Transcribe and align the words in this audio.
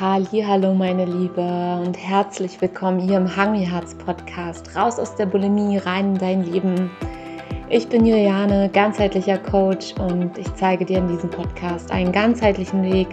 Hallo 0.00 0.74
meine 0.74 1.04
Liebe 1.04 1.40
und 1.80 1.96
herzlich 1.96 2.60
willkommen 2.60 2.98
hier 2.98 3.16
im 3.16 3.36
Hungry 3.36 3.64
Hearts 3.64 3.94
Podcast. 3.94 4.74
Raus 4.74 4.98
aus 4.98 5.14
der 5.14 5.26
Bulimie, 5.26 5.78
rein 5.78 6.14
in 6.14 6.18
dein 6.18 6.42
Leben. 6.42 6.90
Ich 7.68 7.88
bin 7.88 8.04
Juliane, 8.04 8.68
ganzheitlicher 8.70 9.38
Coach 9.38 9.94
und 10.00 10.36
ich 10.36 10.52
zeige 10.54 10.84
dir 10.84 10.98
in 10.98 11.06
diesem 11.06 11.30
Podcast 11.30 11.92
einen 11.92 12.10
ganzheitlichen 12.10 12.82
Weg 12.82 13.06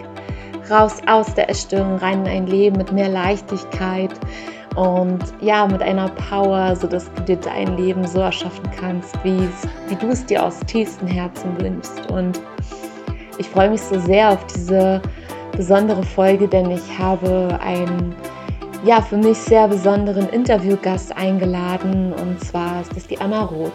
raus 0.68 1.00
aus 1.06 1.32
der 1.34 1.48
Essstörung, 1.48 1.98
rein 1.98 2.26
in 2.26 2.32
ein 2.32 2.46
Leben 2.48 2.78
mit 2.78 2.90
mehr 2.90 3.08
Leichtigkeit 3.08 4.10
und 4.74 5.22
ja, 5.40 5.68
mit 5.68 5.82
einer 5.82 6.08
Power, 6.08 6.74
sodass 6.74 7.08
du 7.14 7.22
dir 7.22 7.36
dein 7.36 7.76
Leben 7.76 8.04
so 8.04 8.18
erschaffen 8.18 8.68
kannst, 8.76 9.14
wie, 9.22 9.48
wie 9.86 9.94
du 9.94 10.08
es 10.08 10.26
dir 10.26 10.44
aus 10.44 10.58
tiefstem 10.66 11.06
Herzen 11.06 11.60
wünschst. 11.60 12.10
Und 12.10 12.40
ich 13.38 13.48
freue 13.48 13.70
mich 13.70 13.82
so 13.82 14.00
sehr 14.00 14.30
auf 14.30 14.44
diese 14.46 15.00
besondere 15.52 16.02
Folge, 16.02 16.48
denn 16.48 16.70
ich 16.70 16.98
habe 16.98 17.58
einen 17.62 18.14
ja, 18.84 19.00
für 19.00 19.16
mich 19.16 19.38
sehr 19.38 19.68
besonderen 19.68 20.28
Interviewgast 20.30 21.16
eingeladen 21.16 22.12
und 22.12 22.40
zwar 22.44 22.80
ist 22.80 22.96
das 22.96 23.06
die 23.06 23.20
Anna 23.20 23.44
Roth. 23.44 23.72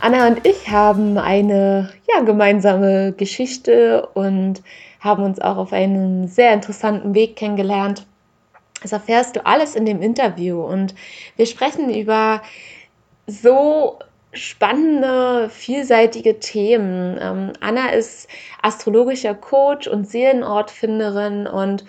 Anna 0.00 0.28
und 0.28 0.46
ich 0.46 0.68
haben 0.68 1.18
eine 1.18 1.90
ja, 2.08 2.22
gemeinsame 2.22 3.12
Geschichte 3.12 4.06
und 4.14 4.62
haben 5.00 5.24
uns 5.24 5.40
auch 5.40 5.56
auf 5.56 5.72
einem 5.72 6.28
sehr 6.28 6.52
interessanten 6.52 7.14
Weg 7.14 7.36
kennengelernt. 7.36 8.06
Das 8.82 8.92
erfährst 8.92 9.34
du 9.34 9.44
alles 9.44 9.74
in 9.74 9.86
dem 9.86 10.00
Interview 10.00 10.62
und 10.62 10.94
wir 11.36 11.46
sprechen 11.46 11.92
über 11.92 12.40
so 13.26 13.98
spannende, 14.34 15.48
vielseitige 15.50 16.38
Themen. 16.40 17.18
Ähm, 17.20 17.52
Anna 17.60 17.90
ist 17.90 18.28
astrologischer 18.62 19.34
Coach 19.34 19.86
und 19.86 20.08
Seelenortfinderin 20.08 21.46
und 21.46 21.84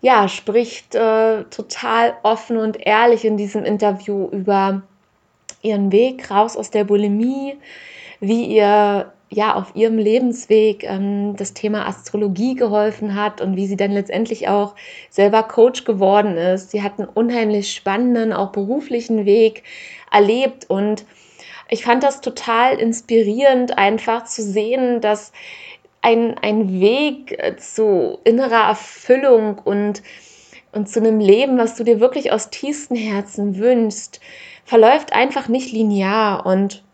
ja, 0.00 0.28
spricht 0.28 0.94
äh, 0.94 1.44
total 1.44 2.14
offen 2.22 2.56
und 2.56 2.84
ehrlich 2.84 3.24
in 3.24 3.36
diesem 3.36 3.64
Interview 3.64 4.28
über 4.30 4.82
ihren 5.62 5.92
Weg 5.92 6.30
raus 6.30 6.56
aus 6.56 6.70
der 6.70 6.84
Bulimie, 6.84 7.56
wie 8.20 8.46
ihr 8.46 9.12
ja 9.32 9.54
auf 9.54 9.74
ihrem 9.74 9.96
Lebensweg 9.96 10.84
ähm, 10.84 11.36
das 11.36 11.54
Thema 11.54 11.86
Astrologie 11.86 12.54
geholfen 12.54 13.14
hat 13.14 13.40
und 13.40 13.56
wie 13.56 13.66
sie 13.66 13.76
dann 13.76 13.92
letztendlich 13.92 14.48
auch 14.48 14.74
selber 15.08 15.42
Coach 15.42 15.84
geworden 15.84 16.36
ist. 16.36 16.70
Sie 16.70 16.82
hat 16.82 16.98
einen 16.98 17.08
unheimlich 17.08 17.72
spannenden, 17.72 18.32
auch 18.32 18.52
beruflichen 18.52 19.24
Weg 19.24 19.62
erlebt 20.10 20.68
und 20.68 21.06
ich 21.72 21.84
fand 21.84 22.02
das 22.02 22.20
total 22.20 22.78
inspirierend, 22.78 23.78
einfach 23.78 24.24
zu 24.24 24.42
sehen, 24.42 25.00
dass 25.00 25.32
ein, 26.02 26.36
ein 26.36 26.80
Weg 26.80 27.32
äh, 27.38 27.56
zu 27.56 28.18
innerer 28.24 28.68
Erfüllung 28.68 29.58
und, 29.58 30.02
und 30.72 30.90
zu 30.90 31.00
einem 31.00 31.18
Leben, 31.18 31.56
was 31.56 31.74
du 31.76 31.82
dir 31.82 31.98
wirklich 31.98 32.30
aus 32.30 32.50
tiefstem 32.50 32.98
Herzen 32.98 33.56
wünschst, 33.56 34.20
verläuft 34.66 35.14
einfach 35.14 35.48
nicht 35.48 35.72
linear. 35.72 36.44
Und 36.44 36.84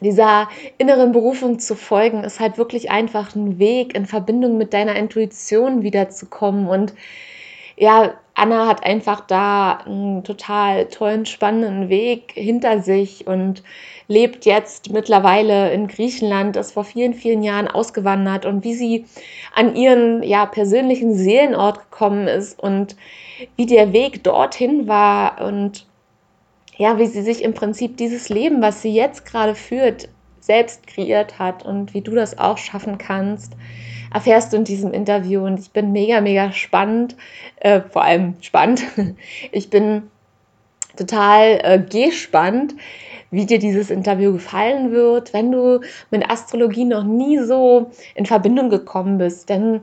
dieser 0.00 0.48
inneren 0.78 1.12
Berufung 1.12 1.58
zu 1.58 1.74
folgen, 1.74 2.24
ist 2.24 2.40
halt 2.40 2.56
wirklich 2.56 2.90
einfach 2.90 3.34
ein 3.34 3.58
Weg, 3.58 3.94
in 3.94 4.06
Verbindung 4.06 4.56
mit 4.56 4.72
deiner 4.72 4.96
Intuition 4.96 5.82
wiederzukommen. 5.82 6.66
Und 6.66 6.94
ja, 7.76 8.14
Anna 8.34 8.66
hat 8.66 8.84
einfach 8.84 9.20
da 9.20 9.72
einen 9.84 10.24
total 10.24 10.86
tollen, 10.86 11.26
spannenden 11.26 11.90
Weg 11.90 12.32
hinter 12.34 12.80
sich 12.80 13.26
und 13.26 13.62
lebt 14.08 14.46
jetzt 14.46 14.90
mittlerweile 14.90 15.70
in 15.72 15.86
Griechenland, 15.86 16.56
ist 16.56 16.72
vor 16.72 16.84
vielen, 16.84 17.12
vielen 17.12 17.42
Jahren 17.42 17.68
ausgewandert 17.68 18.46
und 18.46 18.64
wie 18.64 18.74
sie 18.74 19.04
an 19.54 19.76
ihren 19.76 20.22
ja, 20.22 20.46
persönlichen 20.46 21.14
Seelenort 21.14 21.90
gekommen 21.90 22.26
ist 22.26 22.58
und 22.58 22.96
wie 23.56 23.66
der 23.66 23.92
Weg 23.92 24.24
dorthin 24.24 24.88
war 24.88 25.44
und 25.46 25.86
ja, 26.76 26.98
wie 26.98 27.06
sie 27.06 27.22
sich 27.22 27.44
im 27.44 27.52
Prinzip 27.52 27.98
dieses 27.98 28.30
Leben, 28.30 28.62
was 28.62 28.80
sie 28.80 28.94
jetzt 28.94 29.26
gerade 29.26 29.54
führt, 29.54 30.08
selbst 30.40 30.86
kreiert 30.86 31.38
hat 31.38 31.64
und 31.64 31.92
wie 31.92 32.00
du 32.00 32.14
das 32.14 32.38
auch 32.38 32.56
schaffen 32.56 32.96
kannst 32.96 33.52
erfährst 34.12 34.52
du 34.52 34.56
in 34.56 34.64
diesem 34.64 34.92
Interview. 34.92 35.44
Und 35.44 35.58
ich 35.60 35.70
bin 35.70 35.92
mega, 35.92 36.20
mega 36.20 36.52
spannend, 36.52 37.16
äh, 37.60 37.80
vor 37.80 38.02
allem 38.02 38.34
spannend. 38.40 38.82
Ich 39.52 39.70
bin 39.70 40.04
total 40.96 41.60
äh, 41.62 41.78
gespannt, 41.78 42.74
wie 43.30 43.46
dir 43.46 43.58
dieses 43.58 43.90
Interview 43.90 44.32
gefallen 44.32 44.92
wird, 44.92 45.32
wenn 45.32 45.50
du 45.50 45.80
mit 46.10 46.30
Astrologie 46.30 46.84
noch 46.84 47.04
nie 47.04 47.38
so 47.38 47.90
in 48.14 48.26
Verbindung 48.26 48.68
gekommen 48.68 49.18
bist. 49.18 49.48
Dann 49.48 49.82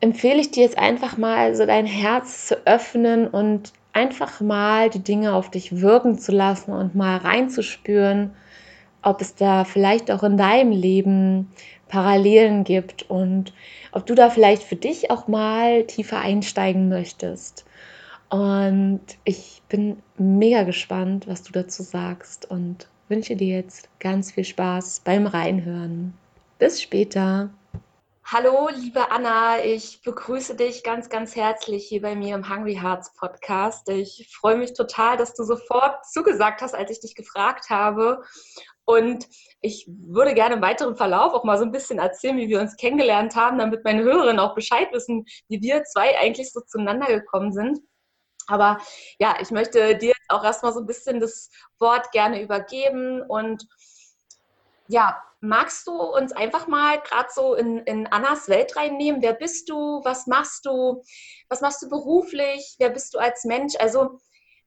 empfehle 0.00 0.40
ich 0.40 0.50
dir 0.50 0.62
jetzt 0.62 0.78
einfach 0.78 1.16
mal 1.16 1.54
so 1.54 1.64
dein 1.64 1.86
Herz 1.86 2.48
zu 2.48 2.66
öffnen 2.66 3.26
und 3.26 3.72
einfach 3.94 4.40
mal 4.40 4.90
die 4.90 5.02
Dinge 5.02 5.32
auf 5.32 5.50
dich 5.50 5.80
wirken 5.80 6.18
zu 6.18 6.32
lassen 6.32 6.72
und 6.72 6.94
mal 6.94 7.16
reinzuspüren, 7.16 8.32
ob 9.02 9.20
es 9.20 9.34
da 9.34 9.64
vielleicht 9.64 10.10
auch 10.10 10.22
in 10.22 10.36
deinem 10.36 10.72
Leben 10.72 11.50
Parallelen 11.94 12.64
gibt 12.64 13.08
und 13.08 13.52
ob 13.92 14.04
du 14.04 14.16
da 14.16 14.28
vielleicht 14.28 14.64
für 14.64 14.74
dich 14.74 15.12
auch 15.12 15.28
mal 15.28 15.84
tiefer 15.84 16.18
einsteigen 16.18 16.88
möchtest. 16.88 17.64
Und 18.30 19.00
ich 19.22 19.62
bin 19.68 20.02
mega 20.18 20.64
gespannt, 20.64 21.28
was 21.28 21.44
du 21.44 21.52
dazu 21.52 21.84
sagst 21.84 22.50
und 22.50 22.88
wünsche 23.08 23.36
dir 23.36 23.58
jetzt 23.58 23.88
ganz 24.00 24.32
viel 24.32 24.42
Spaß 24.42 25.02
beim 25.04 25.28
Reinhören. 25.28 26.14
Bis 26.58 26.82
später. 26.82 27.50
Hallo, 28.24 28.70
liebe 28.74 29.12
Anna, 29.12 29.62
ich 29.62 30.00
begrüße 30.02 30.56
dich 30.56 30.82
ganz, 30.82 31.08
ganz 31.08 31.36
herzlich 31.36 31.86
hier 31.86 32.00
bei 32.02 32.16
mir 32.16 32.34
im 32.34 32.48
Hungry 32.48 32.74
Hearts 32.74 33.14
Podcast. 33.14 33.88
Ich 33.90 34.28
freue 34.32 34.56
mich 34.56 34.72
total, 34.72 35.16
dass 35.16 35.34
du 35.34 35.44
sofort 35.44 36.04
zugesagt 36.06 36.60
hast, 36.60 36.74
als 36.74 36.90
ich 36.90 36.98
dich 36.98 37.14
gefragt 37.14 37.70
habe. 37.70 38.24
Und 38.84 39.26
ich 39.60 39.86
würde 39.88 40.34
gerne 40.34 40.56
im 40.56 40.62
weiteren 40.62 40.96
Verlauf 40.96 41.32
auch 41.32 41.44
mal 41.44 41.56
so 41.58 41.64
ein 41.64 41.72
bisschen 41.72 41.98
erzählen, 41.98 42.36
wie 42.36 42.48
wir 42.48 42.60
uns 42.60 42.76
kennengelernt 42.76 43.34
haben, 43.34 43.58
damit 43.58 43.84
meine 43.84 44.02
Hörerinnen 44.02 44.38
auch 44.38 44.54
Bescheid 44.54 44.88
wissen, 44.92 45.24
wie 45.48 45.60
wir 45.62 45.84
zwei 45.84 46.18
eigentlich 46.18 46.52
so 46.52 46.60
zueinander 46.60 47.06
gekommen 47.06 47.52
sind. 47.52 47.80
Aber 48.46 48.78
ja, 49.18 49.36
ich 49.40 49.50
möchte 49.50 49.96
dir 49.96 50.12
auch 50.28 50.44
erstmal 50.44 50.72
so 50.72 50.80
ein 50.80 50.86
bisschen 50.86 51.20
das 51.20 51.50
Wort 51.78 52.12
gerne 52.12 52.42
übergeben. 52.42 53.22
Und 53.22 53.66
ja, 54.88 55.16
magst 55.40 55.86
du 55.86 55.92
uns 55.92 56.32
einfach 56.32 56.66
mal 56.66 57.00
gerade 57.00 57.28
so 57.32 57.54
in, 57.54 57.78
in 57.84 58.06
Annas 58.06 58.48
Welt 58.48 58.76
reinnehmen? 58.76 59.22
Wer 59.22 59.32
bist 59.32 59.70
du? 59.70 60.02
Was 60.04 60.26
machst 60.26 60.66
du? 60.66 61.02
Was 61.48 61.62
machst 61.62 61.82
du 61.82 61.88
beruflich? 61.88 62.76
Wer 62.78 62.90
bist 62.90 63.14
du 63.14 63.18
als 63.18 63.44
Mensch? 63.44 63.74
Also 63.78 64.18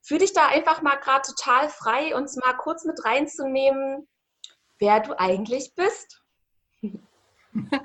fühl 0.02 0.19
dich 0.19 0.34
da 0.34 0.47
einfach 0.47 0.81
mal 0.81 0.96
gerade 0.96 1.28
total 1.28 1.69
frei, 1.69 2.16
uns 2.16 2.35
mal 2.38 2.53
kurz 2.53 2.85
mit 2.85 3.03
reinzunehmen, 3.03 4.08
wer 4.80 5.00
du 5.00 5.18
eigentlich 5.19 5.74
bist. 5.75 6.22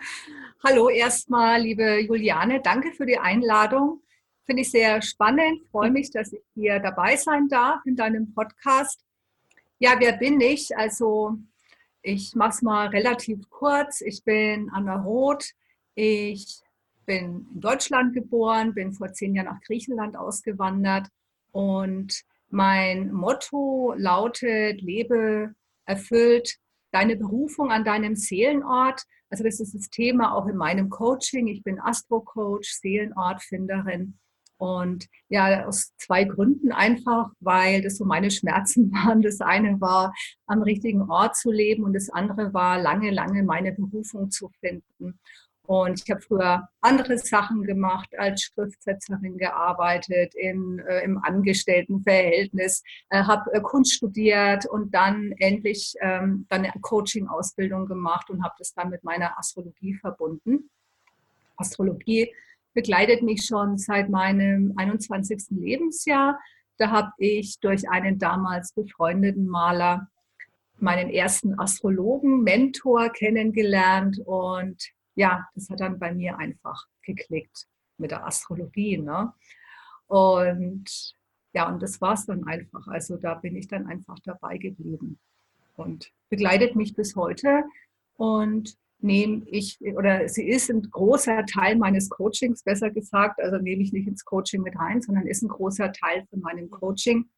Hallo 0.65 0.89
erstmal, 0.89 1.61
liebe 1.63 2.01
Juliane, 2.01 2.61
danke 2.61 2.93
für 2.93 3.07
die 3.07 3.19
Einladung. 3.19 4.03
Finde 4.45 4.63
ich 4.63 4.71
sehr 4.71 5.01
spannend. 5.03 5.63
Freue 5.71 5.91
mich, 5.91 6.11
dass 6.11 6.33
ich 6.33 6.43
hier 6.55 6.79
dabei 6.81 7.17
sein 7.17 7.49
darf 7.49 7.81
in 7.87 7.97
deinem 7.97 8.35
Podcast. 8.35 9.05
Ja, 9.79 9.95
wer 9.99 10.13
bin 10.13 10.41
ich? 10.41 10.77
Also, 10.77 11.37
ich 12.03 12.35
mache 12.35 12.51
es 12.51 12.63
mal 12.63 12.89
relativ 12.89 13.49
kurz. 13.51 14.01
Ich 14.01 14.25
bin 14.25 14.69
Anna 14.71 14.97
Roth. 14.97 15.53
Ich 15.95 16.61
bin 17.07 17.47
in 17.53 17.61
Deutschland 17.61 18.15
geboren, 18.15 18.75
bin 18.75 18.93
vor 18.93 19.13
zehn 19.13 19.35
Jahren 19.35 19.47
nach 19.47 19.61
Griechenland 19.61 20.17
ausgewandert 20.17 21.09
und 21.53 22.23
mein 22.51 23.13
Motto 23.13 23.95
lautet, 23.97 24.83
lebe 24.83 25.55
erfüllt 25.87 26.59
deine 26.91 27.17
Berufung 27.17 27.71
an 27.71 27.85
deinem 27.85 28.17
Seelenort. 28.17 29.03
Also 29.31 29.45
das 29.45 29.61
ist 29.61 29.75
das 29.75 29.89
Thema 29.89 30.35
auch 30.35 30.47
in 30.47 30.57
meinem 30.57 30.91
Coaching. 30.91 31.47
Ich 31.47 31.63
bin 31.63 31.81
Astro-Coach, 31.81 32.71
Seelenortfinderin. 32.71 34.19
Und 34.59 35.09
ja, 35.29 35.67
aus 35.67 35.93
zwei 35.97 36.25
Gründen 36.25 36.71
einfach, 36.71 37.31
weil 37.41 37.83
das 37.83 37.97
so 37.97 38.05
meine 38.05 38.31
Schmerzen 38.31 38.93
waren. 38.93 39.23
Das 39.23 39.41
eine 39.41 39.81
war, 39.81 40.15
am 40.47 40.63
richtigen 40.63 41.11
Ort 41.11 41.37
zu 41.37 41.51
leben 41.51 41.85
und 41.85 41.95
das 41.95 42.11
andere 42.11 42.55
war, 42.55 42.79
lange, 42.79 43.11
lange 43.11 43.43
meine 43.43 43.73
Berufung 43.73 44.31
zu 44.31 44.51
finden. 44.61 45.19
Und 45.73 46.03
ich 46.05 46.11
habe 46.11 46.21
früher 46.21 46.69
andere 46.83 47.17
Sachen 47.17 47.63
gemacht, 47.63 48.11
als 48.19 48.43
Schriftsetzerin 48.43 49.39
gearbeitet, 49.39 50.35
in, 50.35 50.81
äh, 50.81 51.03
im 51.03 51.17
Angestelltenverhältnis, 51.25 52.83
äh, 53.09 53.23
habe 53.23 53.51
äh, 53.55 53.61
Kunst 53.63 53.95
studiert 53.95 54.67
und 54.67 54.93
dann 54.95 55.33
endlich 55.39 55.95
ähm, 56.03 56.45
dann 56.51 56.67
eine 56.67 56.79
Coaching-Ausbildung 56.83 57.87
gemacht 57.87 58.29
und 58.29 58.45
habe 58.45 58.53
das 58.59 58.75
dann 58.75 58.91
mit 58.91 59.03
meiner 59.03 59.39
Astrologie 59.39 59.95
verbunden. 59.95 60.69
Astrologie 61.57 62.31
begleitet 62.75 63.23
mich 63.23 63.47
schon 63.47 63.79
seit 63.79 64.11
meinem 64.11 64.75
21. 64.77 65.53
Lebensjahr. 65.53 66.39
Da 66.77 66.91
habe 66.91 67.13
ich 67.17 67.61
durch 67.61 67.89
einen 67.89 68.19
damals 68.19 68.75
befreundeten 68.75 69.47
Maler 69.47 70.07
meinen 70.77 71.09
ersten 71.09 71.59
Astrologen, 71.59 72.43
Mentor 72.43 73.09
kennengelernt 73.09 74.21
und 74.27 74.93
ja, 75.15 75.47
das 75.55 75.69
hat 75.71 75.81
dann 75.81 75.99
bei 75.99 76.15
mir 76.15 76.39
einfach 76.39 76.87
geklickt. 77.03 77.67
mit 77.99 78.11
der 78.11 78.27
Astrologie. 78.27 78.99
Ne? 78.99 79.33
Und 80.07 81.15
ja, 81.55 81.69
und 81.69 81.83
das 81.83 82.01
war 82.01 82.15
es 82.15 82.27
dann 82.27 82.45
einfach. 82.45 82.87
Also 82.89 83.17
da 83.17 83.35
bin 83.35 83.57
ich 83.57 83.69
dann 83.69 83.87
einfach 83.87 84.19
dabei 84.25 84.59
geblieben 84.59 85.19
und 85.77 86.11
begleitet 86.31 86.77
mich 86.77 86.95
bis 86.95 87.15
heute. 87.15 87.65
Und 88.17 88.77
nehme 89.03 89.43
ich, 89.47 89.81
oder 89.81 90.29
sie 90.29 90.49
ist 90.49 90.71
ein 90.71 90.83
großer 90.83 91.45
Teil 91.47 91.77
meines 91.77 92.09
Coachings, 92.09 92.63
besser 92.63 92.91
gesagt, 92.91 93.41
also 93.41 93.59
nehme 93.59 93.83
ich 93.83 93.93
nicht 93.93 94.07
ins 94.07 94.25
Coaching 94.25 94.63
mit 94.63 94.77
rein, 94.79 95.03
sondern 95.03 95.27
ist 95.27 95.43
ein 95.43 95.49
großer 95.49 95.93
Teil 95.93 96.25
von 96.31 96.41
meinem 96.41 96.71
Coaching. 96.71 97.29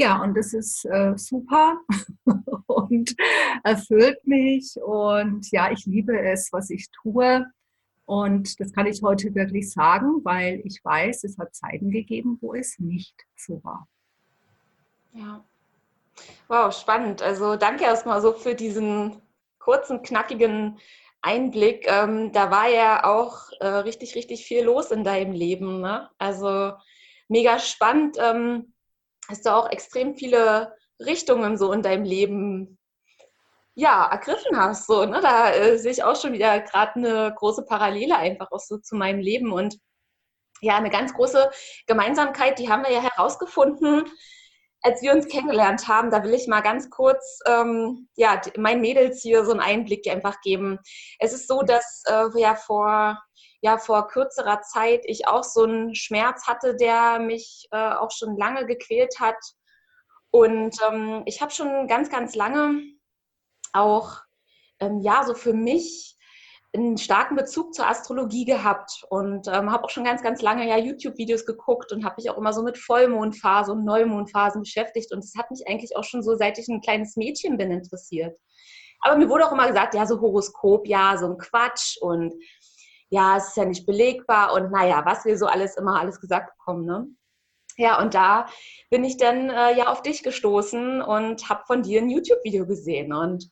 Ja, 0.00 0.22
und 0.22 0.36
das 0.36 0.54
ist 0.54 0.84
äh, 0.84 1.14
super 1.16 1.80
und 2.66 3.16
erfüllt 3.64 4.24
mich. 4.24 4.76
Und 4.80 5.50
ja, 5.50 5.72
ich 5.72 5.86
liebe 5.86 6.16
es, 6.16 6.52
was 6.52 6.70
ich 6.70 6.88
tue. 7.02 7.44
Und 8.06 8.60
das 8.60 8.72
kann 8.72 8.86
ich 8.86 9.02
heute 9.02 9.34
wirklich 9.34 9.72
sagen, 9.72 10.24
weil 10.24 10.62
ich 10.64 10.80
weiß, 10.84 11.24
es 11.24 11.36
hat 11.36 11.52
Zeiten 11.52 11.90
gegeben, 11.90 12.38
wo 12.40 12.54
es 12.54 12.78
nicht 12.78 13.14
so 13.36 13.62
war. 13.64 13.88
Ja. 15.14 15.44
Wow, 16.46 16.72
spannend. 16.72 17.20
Also 17.20 17.56
danke 17.56 17.82
erstmal 17.82 18.22
so 18.22 18.32
für 18.32 18.54
diesen 18.54 19.20
kurzen, 19.58 20.02
knackigen 20.02 20.78
Einblick. 21.22 21.86
Ähm, 21.90 22.30
da 22.30 22.52
war 22.52 22.68
ja 22.68 23.04
auch 23.04 23.50
äh, 23.58 23.66
richtig, 23.66 24.14
richtig 24.14 24.46
viel 24.46 24.62
los 24.62 24.92
in 24.92 25.02
deinem 25.02 25.32
Leben. 25.32 25.80
Ne? 25.80 26.08
Also 26.18 26.72
mega 27.26 27.58
spannend. 27.58 28.16
Ähm, 28.20 28.72
hast 29.28 29.46
du 29.46 29.54
auch 29.54 29.70
extrem 29.70 30.16
viele 30.16 30.74
Richtungen 31.00 31.56
so 31.58 31.72
in 31.72 31.82
deinem 31.82 32.04
Leben 32.04 32.78
ja, 33.74 34.06
ergriffen 34.10 34.56
hast. 34.56 34.86
So, 34.86 35.04
ne? 35.04 35.20
Da 35.20 35.52
äh, 35.52 35.78
sehe 35.78 35.92
ich 35.92 36.02
auch 36.02 36.20
schon 36.20 36.32
wieder 36.32 36.58
gerade 36.60 36.96
eine 36.96 37.32
große 37.36 37.64
Parallele 37.64 38.16
einfach 38.16 38.50
auch 38.50 38.60
so 38.60 38.78
zu 38.78 38.96
meinem 38.96 39.20
Leben. 39.20 39.52
Und 39.52 39.78
ja, 40.60 40.76
eine 40.76 40.90
ganz 40.90 41.14
große 41.14 41.50
Gemeinsamkeit, 41.86 42.58
die 42.58 42.68
haben 42.68 42.82
wir 42.82 42.90
ja 42.90 43.02
herausgefunden, 43.02 44.04
als 44.82 45.02
wir 45.02 45.12
uns 45.12 45.28
kennengelernt 45.28 45.88
haben, 45.88 46.10
da 46.10 46.22
will 46.22 46.34
ich 46.34 46.46
mal 46.46 46.60
ganz 46.60 46.88
kurz 46.90 47.40
ähm, 47.46 48.08
ja, 48.16 48.40
meinen 48.56 48.80
Mädels 48.80 49.22
hier 49.22 49.44
so 49.44 49.50
einen 49.50 49.60
Einblick 49.60 50.08
einfach 50.08 50.40
geben. 50.40 50.78
Es 51.18 51.32
ist 51.32 51.48
so, 51.48 51.62
dass 51.62 52.02
äh, 52.06 52.26
ja 52.36 52.54
vor 52.54 53.18
ja 53.60 53.76
vor 53.78 54.06
kürzerer 54.08 54.60
Zeit 54.62 55.02
ich 55.04 55.26
auch 55.26 55.42
so 55.42 55.64
einen 55.64 55.94
Schmerz 55.94 56.46
hatte, 56.46 56.76
der 56.76 57.18
mich 57.18 57.66
äh, 57.72 57.92
auch 57.94 58.10
schon 58.10 58.36
lange 58.36 58.66
gequält 58.66 59.18
hat. 59.18 59.38
Und 60.30 60.76
ähm, 60.88 61.22
ich 61.26 61.40
habe 61.40 61.50
schon 61.50 61.88
ganz, 61.88 62.10
ganz 62.10 62.34
lange 62.34 62.82
auch 63.72 64.20
ähm, 64.80 65.00
ja 65.00 65.24
so 65.24 65.34
für 65.34 65.54
mich 65.54 66.17
einen 66.74 66.98
starken 66.98 67.34
Bezug 67.34 67.74
zur 67.74 67.88
Astrologie 67.88 68.44
gehabt 68.44 69.04
und 69.08 69.48
ähm, 69.48 69.72
habe 69.72 69.84
auch 69.84 69.90
schon 69.90 70.04
ganz, 70.04 70.22
ganz 70.22 70.42
lange 70.42 70.68
ja 70.68 70.76
YouTube-Videos 70.76 71.46
geguckt 71.46 71.92
und 71.92 72.04
habe 72.04 72.16
mich 72.18 72.30
auch 72.30 72.36
immer 72.36 72.52
so 72.52 72.62
mit 72.62 72.76
Vollmondphase 72.76 73.72
und 73.72 73.84
Neumondphasen 73.84 74.62
beschäftigt 74.62 75.12
und 75.12 75.24
das 75.24 75.32
hat 75.36 75.50
mich 75.50 75.66
eigentlich 75.66 75.96
auch 75.96 76.04
schon 76.04 76.22
so, 76.22 76.34
seit 76.36 76.58
ich 76.58 76.68
ein 76.68 76.82
kleines 76.82 77.16
Mädchen 77.16 77.56
bin, 77.56 77.70
interessiert. 77.70 78.36
Aber 79.00 79.16
mir 79.16 79.28
wurde 79.28 79.46
auch 79.46 79.52
immer 79.52 79.68
gesagt, 79.68 79.94
ja, 79.94 80.06
so 80.06 80.20
Horoskop, 80.20 80.86
ja, 80.86 81.16
so 81.16 81.26
ein 81.26 81.38
Quatsch 81.38 81.96
und 82.00 82.34
ja, 83.10 83.38
es 83.38 83.48
ist 83.48 83.56
ja 83.56 83.64
nicht 83.64 83.86
belegbar 83.86 84.52
und 84.52 84.70
naja, 84.70 85.02
was 85.06 85.24
wir 85.24 85.38
so 85.38 85.46
alles 85.46 85.76
immer 85.76 85.98
alles 85.98 86.20
gesagt 86.20 86.52
bekommen, 86.58 86.84
ne? 86.84 87.06
Ja, 87.78 88.02
und 88.02 88.12
da 88.14 88.46
bin 88.90 89.04
ich 89.04 89.16
dann 89.18 89.50
äh, 89.50 89.78
ja 89.78 89.86
auf 89.86 90.02
dich 90.02 90.24
gestoßen 90.24 91.00
und 91.00 91.48
habe 91.48 91.62
von 91.66 91.82
dir 91.82 92.02
ein 92.02 92.10
YouTube-Video 92.10 92.66
gesehen 92.66 93.12
und 93.12 93.48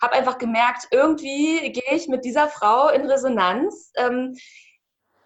habe 0.00 0.14
einfach 0.14 0.38
gemerkt, 0.38 0.88
irgendwie 0.90 1.72
gehe 1.72 1.94
ich 1.94 2.08
mit 2.08 2.24
dieser 2.24 2.48
Frau 2.48 2.88
in 2.88 3.06
Resonanz. 3.06 3.92
Ähm, 3.96 4.36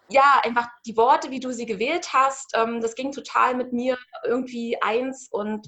ja, 0.09 0.41
einfach 0.43 0.67
die 0.85 0.97
Worte, 0.97 1.31
wie 1.31 1.39
du 1.39 1.51
sie 1.51 1.65
gewählt 1.65 2.13
hast, 2.13 2.51
ähm, 2.55 2.81
das 2.81 2.95
ging 2.95 3.11
total 3.11 3.55
mit 3.55 3.73
mir 3.73 3.97
irgendwie 4.25 4.81
eins 4.81 5.27
und 5.31 5.67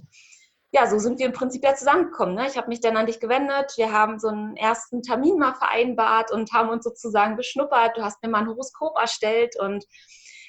ja, 0.71 0.87
so 0.87 0.99
sind 0.99 1.19
wir 1.19 1.27
im 1.27 1.31
Prinzip 1.31 1.63
ja 1.63 1.73
zusammengekommen. 1.73 2.35
Ne? 2.35 2.47
Ich 2.47 2.57
habe 2.57 2.67
mich 2.67 2.81
dann 2.81 2.97
an 2.97 3.05
dich 3.05 3.21
gewendet, 3.21 3.71
wir 3.77 3.93
haben 3.93 4.19
so 4.19 4.27
einen 4.27 4.57
ersten 4.57 5.01
Termin 5.01 5.37
mal 5.37 5.53
vereinbart 5.53 6.31
und 6.33 6.51
haben 6.51 6.67
uns 6.67 6.83
sozusagen 6.83 7.37
beschnuppert. 7.37 7.95
Du 7.95 8.03
hast 8.03 8.21
mir 8.21 8.29
mal 8.29 8.39
ein 8.39 8.47
Horoskop 8.49 8.97
erstellt 8.99 9.57
und 9.57 9.85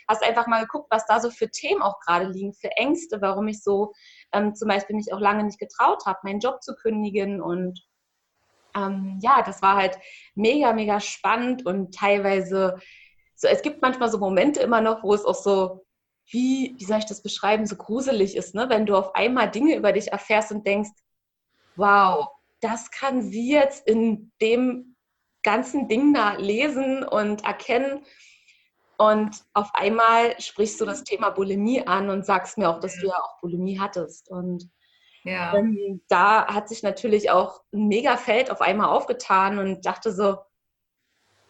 hast 0.08 0.24
einfach 0.24 0.48
mal 0.48 0.62
geguckt, 0.62 0.88
was 0.90 1.06
da 1.06 1.20
so 1.20 1.30
für 1.30 1.48
Themen 1.48 1.80
auch 1.80 2.00
gerade 2.00 2.26
liegen, 2.26 2.54
für 2.54 2.70
Ängste, 2.72 3.20
warum 3.20 3.46
ich 3.46 3.62
so 3.62 3.92
ähm, 4.32 4.56
zum 4.56 4.66
Beispiel 4.66 4.96
mich 4.96 5.12
auch 5.12 5.20
lange 5.20 5.44
nicht 5.44 5.60
getraut 5.60 6.06
habe, 6.06 6.18
meinen 6.24 6.40
Job 6.40 6.60
zu 6.60 6.74
kündigen 6.74 7.40
und 7.40 7.80
ähm, 8.76 9.18
ja, 9.22 9.42
das 9.42 9.62
war 9.62 9.76
halt 9.76 9.98
mega, 10.34 10.72
mega 10.72 11.00
spannend 11.00 11.64
und 11.66 11.94
teilweise, 11.94 12.76
so, 13.34 13.48
es 13.48 13.62
gibt 13.62 13.82
manchmal 13.82 14.10
so 14.10 14.18
Momente 14.18 14.60
immer 14.60 14.80
noch, 14.80 15.02
wo 15.02 15.14
es 15.14 15.24
auch 15.24 15.34
so, 15.34 15.84
wie, 16.28 16.74
wie 16.78 16.84
soll 16.84 16.98
ich 16.98 17.06
das 17.06 17.22
beschreiben, 17.22 17.66
so 17.66 17.76
gruselig 17.76 18.36
ist, 18.36 18.54
ne? 18.54 18.68
wenn 18.68 18.86
du 18.86 18.96
auf 18.96 19.14
einmal 19.14 19.50
Dinge 19.50 19.76
über 19.76 19.92
dich 19.92 20.12
erfährst 20.12 20.52
und 20.52 20.66
denkst, 20.66 20.90
wow, 21.76 22.28
das 22.60 22.90
kann 22.90 23.22
sie 23.22 23.52
jetzt 23.52 23.86
in 23.86 24.32
dem 24.40 24.96
ganzen 25.42 25.88
Ding 25.88 26.12
da 26.12 26.34
lesen 26.34 27.04
und 27.04 27.44
erkennen. 27.44 28.04
Und 28.98 29.44
auf 29.52 29.70
einmal 29.74 30.40
sprichst 30.40 30.80
du 30.80 30.86
das 30.86 31.04
Thema 31.04 31.30
Bulimie 31.30 31.86
an 31.86 32.08
und 32.08 32.24
sagst 32.24 32.58
mir 32.58 32.70
auch, 32.70 32.80
dass 32.80 32.98
du 32.98 33.08
ja 33.08 33.14
auch 33.14 33.38
Bulimie 33.40 33.78
hattest. 33.78 34.30
Und 34.30 34.68
ja. 35.26 35.54
Ähm, 35.56 36.02
da 36.08 36.46
hat 36.46 36.68
sich 36.68 36.82
natürlich 36.82 37.30
auch 37.30 37.62
ein 37.72 37.88
Megafeld 37.88 38.50
auf 38.50 38.60
einmal 38.60 38.88
aufgetan 38.88 39.58
und 39.58 39.84
dachte 39.84 40.12
so, 40.12 40.38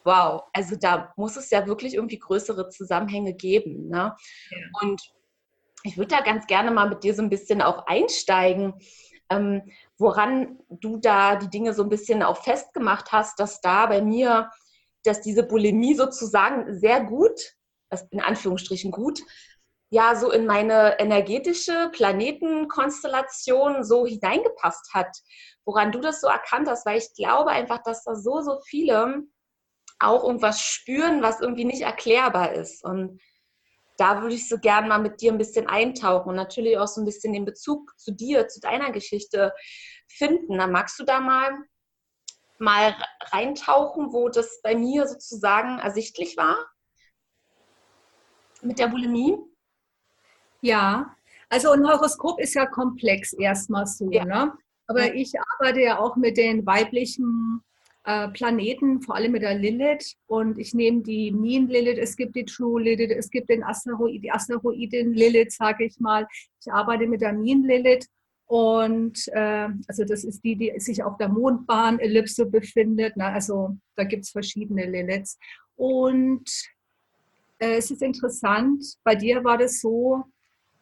wow, 0.05 0.44
also 0.52 0.76
da 0.76 1.12
muss 1.17 1.37
es 1.37 1.50
ja 1.50 1.67
wirklich 1.67 1.94
irgendwie 1.94 2.19
größere 2.19 2.69
Zusammenhänge 2.70 3.34
geben. 3.34 3.88
Ne? 3.88 4.17
Ja. 4.50 4.58
Und 4.81 5.02
ich 5.82 5.99
würde 5.99 6.17
da 6.17 6.23
ganz 6.23 6.46
gerne 6.46 6.70
mal 6.70 6.88
mit 6.88 7.05
dir 7.05 7.14
so 7.14 7.23
ein 7.23 7.28
bisschen 7.28 7.61
auch 7.61 7.87
einsteigen, 7.87 8.75
ähm, 9.31 9.62
woran 9.99 10.58
du 10.70 10.96
da 10.96 11.37
die 11.37 11.50
Dinge 11.50 11.75
so 11.75 11.82
ein 11.82 11.88
bisschen 11.88 12.23
auch 12.23 12.43
festgemacht 12.43 13.12
hast, 13.12 13.40
dass 13.40 13.61
da 13.61 13.87
bei 13.87 14.00
mir, 14.00 14.50
dass 15.05 15.20
diese 15.20 15.43
Bulimie 15.43 15.94
sozusagen 15.94 16.78
sehr 16.78 17.02
gut, 17.02 17.56
in 18.11 18.20
Anführungsstrichen 18.20 18.90
gut, 18.90 19.20
ja 19.90 20.16
so 20.16 20.30
in 20.30 20.46
meine 20.46 20.98
energetische 20.98 21.90
Planetenkonstellation 21.92 23.84
so 23.84 24.06
hineingepasst 24.06 24.92
hat, 24.92 25.16
woran 25.64 25.92
du 25.92 26.00
das 26.00 26.20
so 26.20 26.26
erkannt 26.26 26.68
hast, 26.68 26.87
weil 26.87 26.99
ich 26.99 27.14
glaube 27.14 27.50
einfach, 27.50 27.82
dass 27.82 28.04
da 28.04 28.14
so, 28.14 28.40
so 28.40 28.61
viele 28.66 29.22
auch 29.99 30.25
irgendwas 30.25 30.61
spüren, 30.61 31.22
was 31.22 31.40
irgendwie 31.40 31.64
nicht 31.64 31.82
erklärbar 31.82 32.52
ist. 32.52 32.84
Und 32.84 33.20
da 33.96 34.20
würde 34.20 34.34
ich 34.34 34.49
so 34.49 34.58
gern 34.58 34.88
mal 34.88 34.99
mit 34.99 35.20
dir 35.20 35.32
ein 35.32 35.38
bisschen 35.38 35.68
eintauchen 35.68 36.28
und 36.28 36.37
natürlich 36.37 36.76
auch 36.78 36.88
so 36.88 37.00
ein 37.00 37.06
bisschen 37.06 37.32
den 37.32 37.46
Bezug 37.46 37.99
zu 37.99 38.12
dir, 38.12 38.49
zu 38.49 38.61
deiner 38.61 38.92
Geschichte 38.92 39.54
finden. 40.08 40.58
Dann 40.58 40.72
magst 40.72 40.99
du 40.99 41.04
da 41.04 41.20
mal 41.20 41.50
mal 42.58 42.94
reintauchen, 43.32 44.12
wo 44.12 44.28
das 44.28 44.61
bei 44.62 44.75
mir 44.75 45.06
sozusagen 45.06 45.78
ersichtlich 45.78 46.37
war 46.37 46.56
mit 48.62 48.78
der 48.78 48.88
Bulimie? 48.88 49.37
Ja, 50.66 51.14
also 51.49 51.70
ein 51.70 51.87
Horoskop 51.87 52.40
ist 52.40 52.54
ja 52.54 52.66
komplex 52.66 53.32
erstmal 53.32 53.87
so. 53.87 54.11
Ja. 54.11 54.25
Ne? 54.25 54.52
Aber 54.88 55.14
ich 55.14 55.32
arbeite 55.38 55.80
ja 55.80 55.99
auch 55.99 56.16
mit 56.16 56.37
den 56.37 56.66
weiblichen 56.66 57.61
äh, 58.04 58.28
Planeten, 58.28 59.00
vor 59.00 59.14
allem 59.14 59.32
mit 59.32 59.42
der 59.42 59.54
Lilith. 59.54 60.16
Und 60.26 60.58
ich 60.58 60.75
nehme 60.75 61.02
die 61.02 61.30
Mean 61.30 61.68
Lilith, 61.68 61.99
es 61.99 62.16
gibt 62.16 62.35
die 62.35 62.44
True 62.44 62.82
Lilith, 62.82 63.12
es 63.16 63.30
gibt 63.30 63.49
den 63.49 63.62
Asteroid, 63.62 64.23
die 64.23 64.30
Asteroidin 64.30 65.12
Lilith, 65.12 65.52
sage 65.52 65.85
ich 65.85 66.00
mal. 66.00 66.26
Ich 66.61 66.73
arbeite 66.73 67.06
mit 67.06 67.20
der 67.20 67.32
Mean 67.32 67.62
Lilith. 67.62 68.06
Und 68.46 69.28
äh, 69.28 69.68
also 69.87 70.04
das 70.04 70.25
ist 70.25 70.42
die, 70.44 70.56
die 70.56 70.73
sich 70.78 71.02
auf 71.02 71.16
der 71.16 71.28
Mondbahn 71.28 72.00
Ellipse 72.00 72.46
befindet. 72.46 73.16
Ne? 73.16 73.26
Also 73.26 73.76
da 73.94 74.02
gibt 74.02 74.25
es 74.25 74.30
verschiedene 74.30 74.87
Liliths. 74.87 75.38
Und 75.76 76.49
äh, 77.58 77.76
es 77.76 77.90
ist 77.90 78.02
interessant, 78.02 78.85
bei 79.04 79.14
dir 79.14 79.42
war 79.44 79.58
das 79.58 79.80
so, 79.80 80.25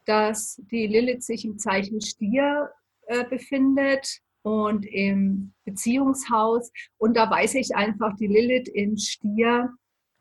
dass 0.07 0.61
die 0.71 0.87
Lilith 0.87 1.23
sich 1.23 1.45
im 1.45 1.59
Zeichen 1.59 2.01
Stier 2.01 2.71
äh, 3.07 3.25
befindet 3.25 4.21
und 4.43 4.85
im 4.87 5.55
Beziehungshaus. 5.65 6.71
Und 6.99 7.17
da 7.17 7.31
weiß 7.31 7.55
ich 7.55 7.75
einfach, 7.75 8.15
die 8.17 8.27
Lilith 8.27 8.69
in 8.69 8.99
Stier, 8.99 9.71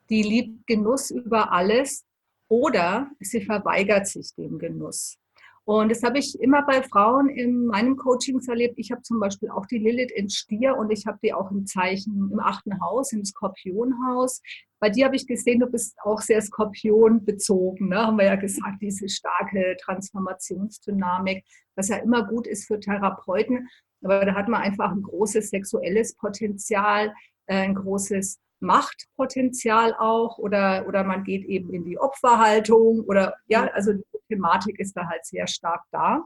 die 0.10 0.24
liebt 0.24 0.68
Genuss 0.68 1.12
über 1.12 1.52
alles 1.52 2.06
oder 2.48 3.10
sie 3.20 3.42
verweigert 3.42 4.08
sich 4.08 4.34
dem 4.36 4.60
Genuss. 4.60 5.18
Und 5.66 5.90
das 5.90 6.04
habe 6.04 6.20
ich 6.20 6.38
immer 6.42 6.66
bei 6.66 6.84
Frauen 6.84 7.30
in 7.30 7.66
meinem 7.66 7.96
Coachings 7.96 8.50
erlebt. 8.50 8.76
Ich 8.78 8.92
habe 8.92 9.02
zum 9.02 9.20
Beispiel 9.20 9.50
auch 9.50 9.66
die 9.66 9.78
Lilith 9.78 10.12
in 10.12 10.30
Stier 10.30 10.76
und 10.76 10.92
ich 10.92 11.06
habe 11.06 11.20
die 11.24 11.34
auch 11.34 11.52
im 11.52 11.66
Zeichen 11.66 12.30
im 12.32 12.40
achten 12.40 12.82
Haus, 12.82 13.14
im 13.14 13.24
Skorpionhaus. 13.24 14.42
Bei 14.82 14.90
dir 14.90 15.06
habe 15.06 15.16
ich 15.16 15.26
gesehen, 15.26 15.62
du 15.62 15.68
bist 15.68 15.96
auch 16.04 16.20
sehr 16.20 16.42
skorpionbezogen, 16.42 17.88
ne? 17.88 18.06
haben 18.06 18.18
wir 18.18 18.26
ja 18.26 18.36
gesagt, 18.36 18.82
diese 18.82 19.08
starke 19.08 19.78
Transformationsdynamik, 19.82 21.46
was 21.78 21.88
ja 21.88 21.98
immer 21.98 22.28
gut 22.28 22.46
ist 22.46 22.68
für 22.68 22.82
Therapeuten. 22.82 23.70
Aber 24.04 24.26
da 24.26 24.36
hat 24.36 24.50
man 24.50 24.62
einfach 24.62 24.92
ein 24.92 25.02
großes 25.02 25.50
sexuelles 25.50 26.16
Potenzial, 26.16 27.14
äh, 27.46 27.56
ein 27.56 27.76
großes 27.76 28.42
Machtpotenzial 28.64 29.94
auch 29.94 30.38
oder, 30.40 30.86
oder 30.88 31.04
man 31.04 31.24
geht 31.24 31.46
eben 31.46 31.72
in 31.72 31.84
die 31.84 32.00
Opferhaltung 32.00 33.02
oder 33.02 33.36
ja, 33.48 33.68
also 33.74 33.94
die 33.94 34.04
Thematik 34.30 34.80
ist 34.80 34.94
da 34.98 35.08
halt 35.08 35.26
sehr 35.26 35.48
stark 35.48 35.82
da. 35.92 36.24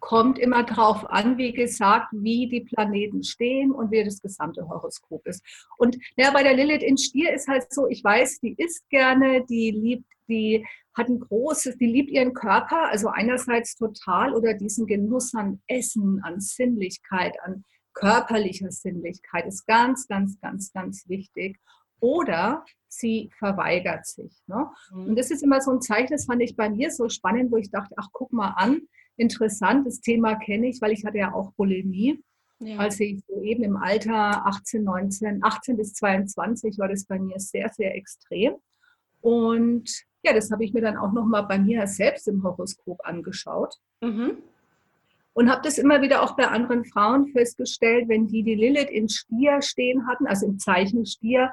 Kommt 0.00 0.38
immer 0.38 0.62
darauf 0.62 1.04
an, 1.10 1.38
wie 1.38 1.52
gesagt, 1.52 2.06
wie 2.12 2.48
die 2.48 2.60
Planeten 2.60 3.24
stehen 3.24 3.72
und 3.72 3.90
wie 3.90 4.04
das 4.04 4.22
gesamte 4.22 4.68
Horoskop 4.68 5.26
ist. 5.26 5.44
Und 5.76 5.98
ja, 6.16 6.30
bei 6.30 6.44
der 6.44 6.54
Lilith 6.54 6.84
in 6.84 6.96
Stier 6.96 7.32
ist 7.32 7.48
halt 7.48 7.72
so, 7.72 7.88
ich 7.88 8.04
weiß, 8.04 8.38
die 8.38 8.54
isst 8.56 8.88
gerne, 8.90 9.44
die 9.46 9.72
liebt, 9.72 10.06
die 10.28 10.64
hat 10.94 11.08
ein 11.08 11.18
großes, 11.18 11.78
die 11.78 11.86
liebt 11.86 12.10
ihren 12.10 12.32
Körper, 12.32 12.88
also 12.90 13.08
einerseits 13.08 13.74
total 13.74 14.34
oder 14.34 14.54
diesen 14.54 14.86
Genuss 14.86 15.34
an 15.34 15.60
Essen, 15.66 16.20
an 16.22 16.40
Sinnlichkeit, 16.40 17.36
an 17.42 17.64
körperlicher 17.98 18.70
Sinnlichkeit 18.70 19.46
ist 19.46 19.66
ganz, 19.66 20.06
ganz, 20.06 20.40
ganz, 20.40 20.72
ganz 20.72 21.08
wichtig. 21.08 21.58
Oder 22.00 22.64
sie 22.88 23.30
verweigert 23.38 24.06
sich. 24.06 24.40
Ne? 24.46 24.70
Mhm. 24.92 25.06
Und 25.08 25.18
das 25.18 25.30
ist 25.30 25.42
immer 25.42 25.60
so 25.60 25.72
ein 25.72 25.82
Zeichen, 25.82 26.12
das 26.12 26.26
fand 26.26 26.42
ich 26.42 26.56
bei 26.56 26.70
mir 26.70 26.90
so 26.90 27.08
spannend, 27.08 27.50
wo 27.50 27.56
ich 27.56 27.70
dachte, 27.70 27.94
ach, 27.96 28.08
guck 28.12 28.32
mal 28.32 28.54
an, 28.56 28.82
interessant, 29.16 29.86
das 29.86 30.00
Thema 30.00 30.36
kenne 30.36 30.68
ich, 30.68 30.80
weil 30.80 30.92
ich 30.92 31.04
hatte 31.04 31.18
ja 31.18 31.32
auch 31.34 31.52
Bulimie. 31.52 32.22
Ja. 32.60 32.78
Als 32.78 32.98
ich 32.98 33.22
so 33.26 33.40
eben 33.42 33.62
im 33.62 33.76
Alter 33.76 34.46
18, 34.46 34.82
19, 34.82 35.44
18 35.44 35.76
bis 35.76 35.94
22 35.94 36.78
war 36.78 36.88
das 36.88 37.04
bei 37.04 37.18
mir 37.18 37.38
sehr, 37.38 37.68
sehr 37.68 37.94
extrem. 37.94 38.54
Und 39.20 40.04
ja, 40.24 40.32
das 40.32 40.50
habe 40.50 40.64
ich 40.64 40.72
mir 40.72 40.80
dann 40.80 40.96
auch 40.96 41.12
nochmal 41.12 41.46
bei 41.46 41.58
mir 41.58 41.86
selbst 41.86 42.26
im 42.26 42.42
Horoskop 42.42 43.00
angeschaut. 43.04 43.76
Mhm. 44.00 44.38
Und 45.34 45.50
habe 45.50 45.62
das 45.62 45.78
immer 45.78 46.02
wieder 46.02 46.22
auch 46.22 46.36
bei 46.36 46.48
anderen 46.48 46.84
Frauen 46.84 47.28
festgestellt, 47.28 48.08
wenn 48.08 48.26
die 48.26 48.42
die 48.42 48.56
Lilith 48.56 48.90
in 48.90 49.08
Stier 49.08 49.62
stehen 49.62 50.06
hatten, 50.08 50.26
also 50.26 50.46
im 50.46 50.58
Zeichen 50.58 51.06
Stier, 51.06 51.52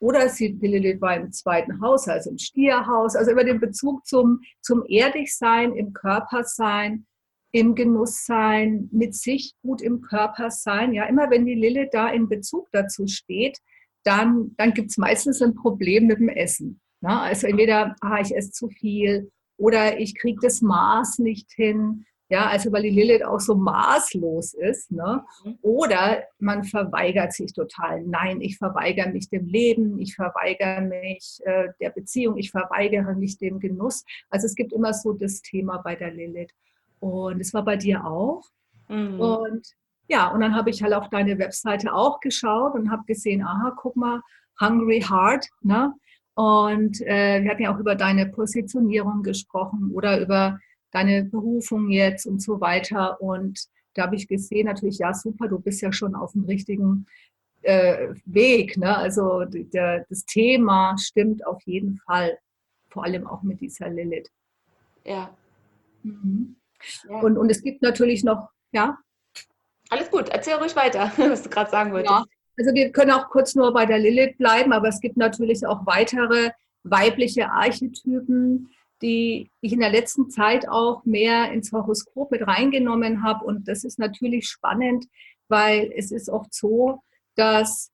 oder 0.00 0.28
sie, 0.30 0.54
die 0.54 0.66
Lilith 0.66 1.00
war 1.00 1.16
im 1.16 1.30
zweiten 1.30 1.80
Haus, 1.80 2.08
also 2.08 2.30
im 2.30 2.38
Stierhaus, 2.38 3.14
also 3.14 3.30
über 3.30 3.44
den 3.44 3.60
Bezug 3.60 4.04
zum, 4.06 4.40
zum 4.60 4.84
Erdigsein, 4.86 5.74
im 5.74 5.92
Körpersein, 5.92 7.06
im 7.52 7.74
Genusssein, 7.74 8.88
mit 8.92 9.14
sich 9.14 9.54
gut 9.62 9.82
im 9.82 10.00
Körper 10.00 10.50
sein. 10.50 10.94
Ja, 10.94 11.04
immer 11.04 11.30
wenn 11.30 11.44
die 11.44 11.54
Lilith 11.54 11.90
da 11.92 12.08
in 12.08 12.28
Bezug 12.28 12.68
dazu 12.72 13.06
steht, 13.06 13.58
dann, 14.04 14.54
dann 14.56 14.72
gibt 14.72 14.90
es 14.90 14.96
meistens 14.96 15.42
ein 15.42 15.54
Problem 15.54 16.06
mit 16.06 16.18
dem 16.18 16.30
Essen. 16.30 16.80
Na, 17.02 17.22
also 17.22 17.46
entweder, 17.46 17.94
ah, 18.00 18.20
ich 18.20 18.34
esse 18.34 18.52
zu 18.52 18.68
viel 18.68 19.30
oder 19.58 19.98
ich 19.98 20.18
kriege 20.18 20.38
das 20.42 20.62
Maß 20.62 21.18
nicht 21.18 21.50
hin. 21.52 22.06
Ja, 22.30 22.46
also 22.46 22.70
weil 22.70 22.84
die 22.84 22.90
Lilith 22.90 23.24
auch 23.24 23.40
so 23.40 23.56
maßlos 23.56 24.54
ist. 24.54 24.92
Ne? 24.92 25.24
Mhm. 25.44 25.58
Oder 25.62 26.22
man 26.38 26.62
verweigert 26.62 27.32
sich 27.32 27.52
total. 27.52 28.02
Nein, 28.02 28.40
ich 28.40 28.56
verweigere 28.56 29.10
mich 29.10 29.28
dem 29.28 29.46
Leben, 29.46 29.98
ich 29.98 30.14
verweigere 30.14 30.80
mich 30.80 31.40
äh, 31.44 31.68
der 31.80 31.90
Beziehung, 31.90 32.38
ich 32.38 32.52
verweigere 32.52 33.14
mich 33.14 33.36
dem 33.38 33.58
Genuss. 33.58 34.04
Also 34.30 34.46
es 34.46 34.54
gibt 34.54 34.72
immer 34.72 34.94
so 34.94 35.12
das 35.12 35.42
Thema 35.42 35.78
bei 35.78 35.96
der 35.96 36.12
Lilith. 36.12 36.52
Und 37.00 37.40
es 37.40 37.52
war 37.52 37.64
bei 37.64 37.76
dir 37.76 38.06
auch. 38.06 38.44
Mhm. 38.88 39.20
Und 39.20 39.66
ja, 40.06 40.28
und 40.28 40.40
dann 40.40 40.54
habe 40.54 40.70
ich 40.70 40.82
halt 40.84 40.94
auf 40.94 41.08
deine 41.08 41.36
Webseite 41.38 41.92
auch 41.92 42.20
geschaut 42.20 42.74
und 42.74 42.92
habe 42.92 43.02
gesehen, 43.06 43.42
aha, 43.42 43.74
guck 43.76 43.96
mal, 43.96 44.20
Hungry 44.60 45.00
Heart, 45.00 45.48
ne? 45.62 45.94
Und 46.34 47.00
äh, 47.02 47.42
wir 47.42 47.50
hatten 47.50 47.62
ja 47.62 47.74
auch 47.74 47.78
über 47.80 47.96
deine 47.96 48.26
Positionierung 48.26 49.22
gesprochen 49.22 49.90
oder 49.92 50.20
über 50.20 50.58
deine 50.90 51.24
Berufung 51.24 51.90
jetzt 51.90 52.26
und 52.26 52.42
so 52.42 52.60
weiter. 52.60 53.20
Und 53.20 53.66
da 53.94 54.02
habe 54.02 54.16
ich 54.16 54.28
gesehen, 54.28 54.66
natürlich, 54.66 54.98
ja, 54.98 55.14
super, 55.14 55.48
du 55.48 55.58
bist 55.58 55.80
ja 55.82 55.92
schon 55.92 56.14
auf 56.14 56.32
dem 56.32 56.44
richtigen 56.44 57.06
äh, 57.62 58.14
Weg. 58.24 58.76
Ne? 58.76 58.96
Also 58.96 59.44
der, 59.44 60.06
das 60.08 60.24
Thema 60.24 60.96
stimmt 60.98 61.46
auf 61.46 61.62
jeden 61.66 61.98
Fall, 62.06 62.38
vor 62.90 63.04
allem 63.04 63.26
auch 63.26 63.42
mit 63.42 63.60
dieser 63.60 63.88
Lilith. 63.88 64.30
Ja. 65.04 65.34
Mhm. 66.02 66.56
ja. 67.08 67.20
Und, 67.20 67.38
und 67.38 67.50
es 67.50 67.62
gibt 67.62 67.82
natürlich 67.82 68.24
noch, 68.24 68.50
ja? 68.72 68.98
Alles 69.90 70.10
gut, 70.10 70.28
erzähl 70.28 70.54
ruhig 70.54 70.76
weiter, 70.76 71.12
was 71.16 71.42
du 71.42 71.50
gerade 71.50 71.70
sagen 71.70 71.92
wolltest. 71.92 72.12
Ja. 72.12 72.24
Also 72.58 72.74
wir 72.74 72.92
können 72.92 73.10
auch 73.12 73.30
kurz 73.30 73.54
nur 73.54 73.72
bei 73.72 73.86
der 73.86 73.98
Lilith 73.98 74.36
bleiben, 74.36 74.72
aber 74.72 74.88
es 74.88 75.00
gibt 75.00 75.16
natürlich 75.16 75.66
auch 75.66 75.86
weitere 75.86 76.50
weibliche 76.82 77.50
Archetypen, 77.50 78.70
die 79.02 79.50
ich 79.60 79.72
in 79.72 79.80
der 79.80 79.90
letzten 79.90 80.30
Zeit 80.30 80.68
auch 80.68 81.04
mehr 81.04 81.52
ins 81.52 81.72
Horoskop 81.72 82.30
mit 82.30 82.46
reingenommen 82.46 83.22
habe. 83.22 83.44
Und 83.44 83.68
das 83.68 83.84
ist 83.84 83.98
natürlich 83.98 84.48
spannend, 84.48 85.06
weil 85.48 85.92
es 85.96 86.10
ist 86.10 86.28
oft 86.28 86.52
so, 86.54 87.02
dass 87.34 87.90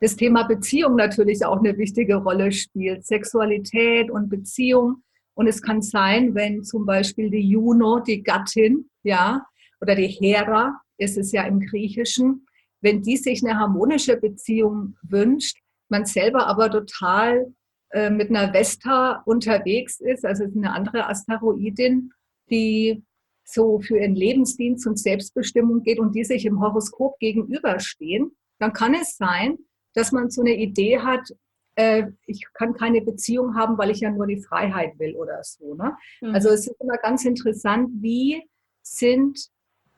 das 0.00 0.16
Thema 0.16 0.44
Beziehung 0.44 0.96
natürlich 0.96 1.44
auch 1.44 1.58
eine 1.58 1.76
wichtige 1.76 2.16
Rolle 2.16 2.52
spielt. 2.52 3.06
Sexualität 3.06 4.10
und 4.10 4.30
Beziehung. 4.30 5.02
Und 5.34 5.46
es 5.46 5.60
kann 5.60 5.82
sein, 5.82 6.34
wenn 6.34 6.64
zum 6.64 6.86
Beispiel 6.86 7.30
die 7.30 7.48
Juno, 7.48 8.00
die 8.00 8.22
Gattin, 8.22 8.88
ja, 9.02 9.44
oder 9.80 9.94
die 9.94 10.08
Hera, 10.08 10.80
ist 10.98 11.16
es 11.16 11.32
ja 11.32 11.44
im 11.44 11.60
Griechischen, 11.60 12.46
wenn 12.80 13.02
die 13.02 13.16
sich 13.16 13.44
eine 13.44 13.58
harmonische 13.58 14.16
Beziehung 14.16 14.96
wünscht, 15.02 15.58
man 15.88 16.04
selber 16.04 16.46
aber 16.46 16.70
total 16.70 17.52
äh, 17.90 18.10
mit 18.10 18.30
einer 18.30 18.52
Vesta 18.52 19.22
unterwegs 19.26 20.00
ist, 20.00 20.24
also 20.24 20.44
eine 20.44 20.72
andere 20.72 21.08
Asteroidin, 21.08 22.12
die 22.50 23.02
so 23.44 23.80
für 23.80 23.98
ihren 23.98 24.14
Lebensdienst 24.14 24.86
und 24.86 24.98
Selbstbestimmung 24.98 25.82
geht 25.82 25.98
und 25.98 26.14
die 26.14 26.24
sich 26.24 26.46
im 26.46 26.60
Horoskop 26.60 27.18
gegenüberstehen, 27.18 28.30
dann 28.58 28.72
kann 28.72 28.94
es 28.94 29.16
sein, 29.16 29.58
dass 29.94 30.12
man 30.12 30.30
so 30.30 30.42
eine 30.42 30.54
Idee 30.54 31.00
hat, 31.00 31.28
äh, 31.74 32.04
ich 32.26 32.44
kann 32.54 32.74
keine 32.74 33.00
Beziehung 33.00 33.56
haben, 33.56 33.76
weil 33.78 33.90
ich 33.90 34.00
ja 34.00 34.10
nur 34.10 34.26
die 34.26 34.40
Freiheit 34.40 34.98
will 34.98 35.16
oder 35.16 35.42
so. 35.42 35.74
Ne? 35.74 35.96
Mhm. 36.20 36.34
Also 36.34 36.50
es 36.50 36.66
ist 36.66 36.80
immer 36.80 36.98
ganz 36.98 37.24
interessant, 37.24 37.90
wie 38.00 38.42
sind 38.82 39.48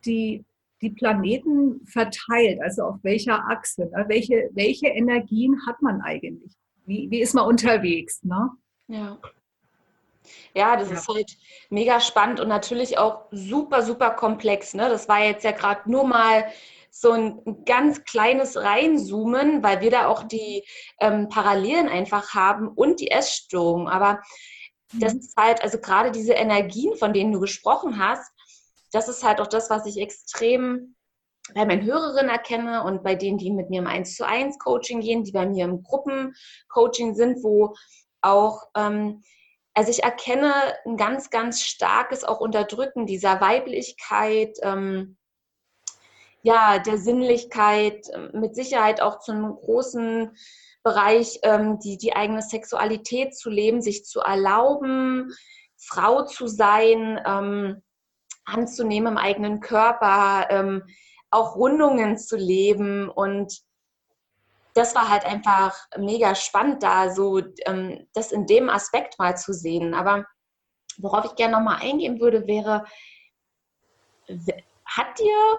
die, 0.06 0.44
die 0.80 0.90
Planeten 0.90 1.84
verteilt, 1.86 2.60
also 2.62 2.84
auf 2.84 2.96
welcher 3.02 3.48
Achse, 3.48 3.86
ne? 3.86 4.04
welche, 4.08 4.50
welche 4.52 4.88
Energien 4.88 5.66
hat 5.66 5.82
man 5.82 6.00
eigentlich? 6.00 6.54
Wie, 6.86 7.10
wie 7.10 7.20
ist 7.20 7.34
man 7.34 7.46
unterwegs? 7.46 8.22
Ne? 8.22 8.50
Ja. 8.88 9.18
Ja, 10.54 10.76
das 10.76 10.90
ja. 10.90 10.96
ist 10.96 11.08
halt 11.08 11.36
mega 11.70 12.00
spannend 12.00 12.40
und 12.40 12.48
natürlich 12.48 12.98
auch 12.98 13.26
super, 13.30 13.82
super 13.82 14.10
komplex. 14.10 14.74
Ne? 14.74 14.88
Das 14.88 15.08
war 15.08 15.24
jetzt 15.24 15.44
ja 15.44 15.52
gerade 15.52 15.90
nur 15.90 16.06
mal 16.06 16.46
so 16.90 17.12
ein 17.12 17.64
ganz 17.64 18.04
kleines 18.04 18.56
Reinzoomen, 18.56 19.62
weil 19.62 19.80
wir 19.80 19.90
da 19.90 20.06
auch 20.06 20.24
die 20.24 20.62
ähm, 21.00 21.28
Parallelen 21.28 21.88
einfach 21.88 22.34
haben 22.34 22.68
und 22.68 23.00
die 23.00 23.10
Essstörung. 23.10 23.88
Aber 23.88 24.20
mhm. 24.92 25.00
das 25.00 25.14
ist 25.14 25.36
halt, 25.36 25.62
also 25.62 25.78
gerade 25.78 26.12
diese 26.12 26.34
Energien, 26.34 26.94
von 26.96 27.12
denen 27.12 27.32
du 27.32 27.40
gesprochen 27.40 27.98
hast, 27.98 28.30
das 28.92 29.08
ist 29.08 29.24
halt 29.24 29.40
auch 29.40 29.46
das, 29.46 29.70
was 29.70 29.86
ich 29.86 29.98
extrem 29.98 30.94
bei 31.54 31.64
meinen 31.64 31.84
Hörerinnen 31.84 32.30
erkenne 32.30 32.84
und 32.84 33.02
bei 33.02 33.14
denen, 33.14 33.38
die 33.38 33.50
mit 33.50 33.68
mir 33.70 33.80
im 33.80 33.86
1 33.86 34.16
zu 34.16 34.26
1 34.26 34.58
Coaching 34.58 35.00
gehen, 35.00 35.24
die 35.24 35.32
bei 35.32 35.46
mir 35.46 35.64
im 35.64 35.82
Gruppencoaching 35.82 37.14
sind, 37.14 37.42
wo 37.42 37.74
auch, 38.20 38.68
ähm, 38.76 39.22
also 39.74 39.90
ich 39.90 40.04
erkenne 40.04 40.54
ein 40.86 40.96
ganz, 40.96 41.30
ganz 41.30 41.62
starkes 41.62 42.24
auch 42.24 42.40
Unterdrücken 42.40 43.06
dieser 43.06 43.40
Weiblichkeit, 43.40 44.56
ähm, 44.62 45.16
ja, 46.42 46.78
der 46.78 46.98
Sinnlichkeit, 46.98 48.06
ähm, 48.12 48.30
mit 48.34 48.54
Sicherheit 48.54 49.00
auch 49.00 49.18
zu 49.18 49.32
einem 49.32 49.54
großen 49.54 50.36
Bereich, 50.82 51.40
ähm, 51.42 51.78
die, 51.78 51.96
die 51.96 52.14
eigene 52.14 52.42
Sexualität 52.42 53.36
zu 53.36 53.50
leben, 53.50 53.80
sich 53.80 54.04
zu 54.04 54.20
erlauben, 54.20 55.32
Frau 55.76 56.24
zu 56.24 56.46
sein, 56.46 57.20
ähm, 57.24 57.82
anzunehmen 58.44 59.12
im 59.12 59.18
eigenen 59.18 59.60
Körper, 59.60 60.48
ähm, 60.50 60.82
auch 61.32 61.56
Rundungen 61.56 62.18
zu 62.18 62.36
leben 62.36 63.08
und 63.08 63.62
das 64.74 64.94
war 64.94 65.08
halt 65.08 65.24
einfach 65.24 65.76
mega 65.98 66.34
spannend, 66.34 66.82
da 66.82 67.12
so 67.12 67.40
ähm, 67.66 68.06
das 68.14 68.32
in 68.32 68.46
dem 68.46 68.70
Aspekt 68.70 69.18
mal 69.18 69.36
zu 69.36 69.52
sehen. 69.52 69.94
Aber 69.94 70.26
worauf 70.98 71.24
ich 71.26 71.34
gerne 71.34 71.56
nochmal 71.56 71.82
eingehen 71.82 72.20
würde, 72.20 72.46
wäre, 72.46 72.84
hat 74.86 75.18
dir 75.18 75.58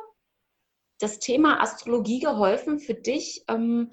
das 1.00 1.20
Thema 1.20 1.62
Astrologie 1.62 2.20
geholfen 2.20 2.80
für 2.80 2.96
dich, 2.96 3.44
ähm, 3.48 3.92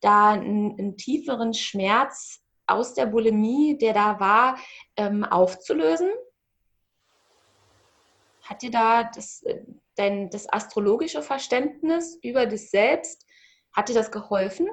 da 0.00 0.32
einen, 0.32 0.78
einen, 0.78 0.96
tieferen 0.96 1.54
Schmerz 1.54 2.42
aus 2.66 2.94
der 2.94 3.06
Bulimie, 3.06 3.78
der 3.78 3.94
da 3.94 4.20
war, 4.20 4.58
ähm, 4.96 5.24
aufzulösen? 5.24 6.10
Hat 8.42 8.62
dir 8.62 8.70
da 8.70 9.04
das, 9.04 9.42
dein, 9.98 10.30
das 10.30 10.50
astrologische 10.52 11.22
Verständnis 11.22 12.18
über 12.22 12.46
das 12.46 12.70
Selbst, 12.70 13.26
hat 13.72 13.88
dir 13.88 13.94
das 13.94 14.10
geholfen? 14.10 14.66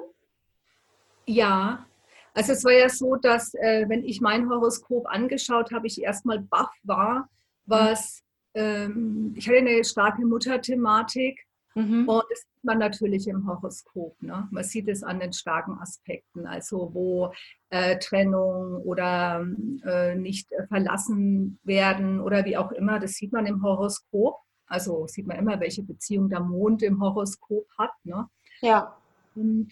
Ja, 1.26 1.86
also 2.34 2.52
es 2.52 2.64
war 2.64 2.72
ja 2.72 2.88
so, 2.88 3.16
dass 3.16 3.54
äh, 3.54 3.88
wenn 3.88 4.04
ich 4.04 4.20
mein 4.20 4.48
Horoskop 4.48 5.06
angeschaut 5.06 5.72
habe, 5.72 5.86
ich 5.86 6.02
erstmal 6.02 6.40
baff 6.40 6.72
war, 6.82 7.28
was, 7.64 8.22
ähm, 8.54 9.34
ich 9.36 9.48
hatte 9.48 9.58
eine 9.58 9.84
starke 9.84 10.24
Mutterthematik 10.24 11.46
Mhm. 11.76 12.08
Und 12.08 12.24
das 12.30 12.40
sieht 12.40 12.64
man 12.64 12.78
natürlich 12.78 13.28
im 13.28 13.46
Horoskop. 13.46 14.20
Ne? 14.22 14.48
Man 14.50 14.64
sieht 14.64 14.88
es 14.88 15.02
an 15.02 15.20
den 15.20 15.34
starken 15.34 15.78
Aspekten, 15.78 16.46
also 16.46 16.90
wo 16.94 17.32
äh, 17.68 17.98
Trennung 17.98 18.82
oder 18.82 19.46
äh, 19.84 20.14
nicht 20.14 20.48
verlassen 20.68 21.58
werden 21.64 22.20
oder 22.20 22.46
wie 22.46 22.56
auch 22.56 22.72
immer, 22.72 22.98
das 22.98 23.12
sieht 23.12 23.32
man 23.32 23.44
im 23.44 23.62
Horoskop. 23.62 24.38
Also 24.66 25.06
sieht 25.06 25.26
man 25.26 25.38
immer, 25.38 25.60
welche 25.60 25.82
Beziehung 25.82 26.28
der 26.28 26.40
Mond 26.40 26.82
im 26.82 27.00
Horoskop 27.00 27.66
hat. 27.78 27.92
Ne? 28.04 28.28
Ja. 28.60 28.96
Und 29.34 29.68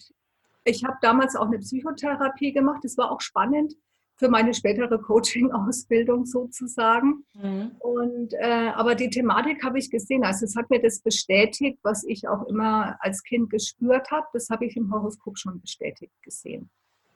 ich 0.64 0.84
habe 0.84 0.96
damals 1.02 1.36
auch 1.36 1.46
eine 1.46 1.58
Psychotherapie 1.58 2.52
gemacht. 2.52 2.80
Das 2.82 2.96
war 2.96 3.10
auch 3.10 3.20
spannend 3.20 3.74
für 4.16 4.28
meine 4.28 4.54
spätere 4.54 4.98
Coaching-Ausbildung 4.98 6.24
sozusagen. 6.24 7.24
Mhm. 7.34 7.72
Und, 7.80 8.32
äh, 8.34 8.70
aber 8.74 8.94
die 8.94 9.10
Thematik 9.10 9.64
habe 9.64 9.78
ich 9.78 9.90
gesehen. 9.90 10.24
Also 10.24 10.44
es 10.44 10.54
hat 10.54 10.70
mir 10.70 10.80
das 10.80 11.00
bestätigt, 11.00 11.78
was 11.82 12.04
ich 12.04 12.28
auch 12.28 12.46
immer 12.46 12.96
als 13.00 13.22
Kind 13.24 13.50
gespürt 13.50 14.10
habe. 14.10 14.26
Das 14.32 14.48
habe 14.50 14.66
ich 14.66 14.76
im 14.76 14.92
Horoskop 14.92 15.38
schon 15.38 15.60
bestätigt 15.60 16.12
gesehen. 16.22 16.70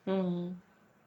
Mhm. 0.07 0.61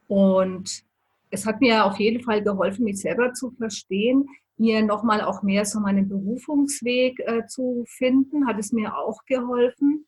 Und 0.08 0.82
es 1.30 1.46
hat 1.46 1.60
mir 1.60 1.84
auf 1.84 1.98
jeden 1.98 2.22
Fall 2.22 2.42
geholfen, 2.42 2.84
mich 2.84 3.00
selber 3.00 3.32
zu 3.32 3.50
verstehen, 3.50 4.26
mir 4.62 4.82
nochmal 4.84 5.22
auch 5.22 5.42
mehr 5.42 5.64
so 5.64 5.80
meinen 5.80 6.08
Berufungsweg 6.08 7.18
äh, 7.26 7.46
zu 7.46 7.84
finden, 7.88 8.46
hat 8.46 8.58
es 8.60 8.72
mir 8.72 8.96
auch 8.96 9.24
geholfen. 9.26 10.06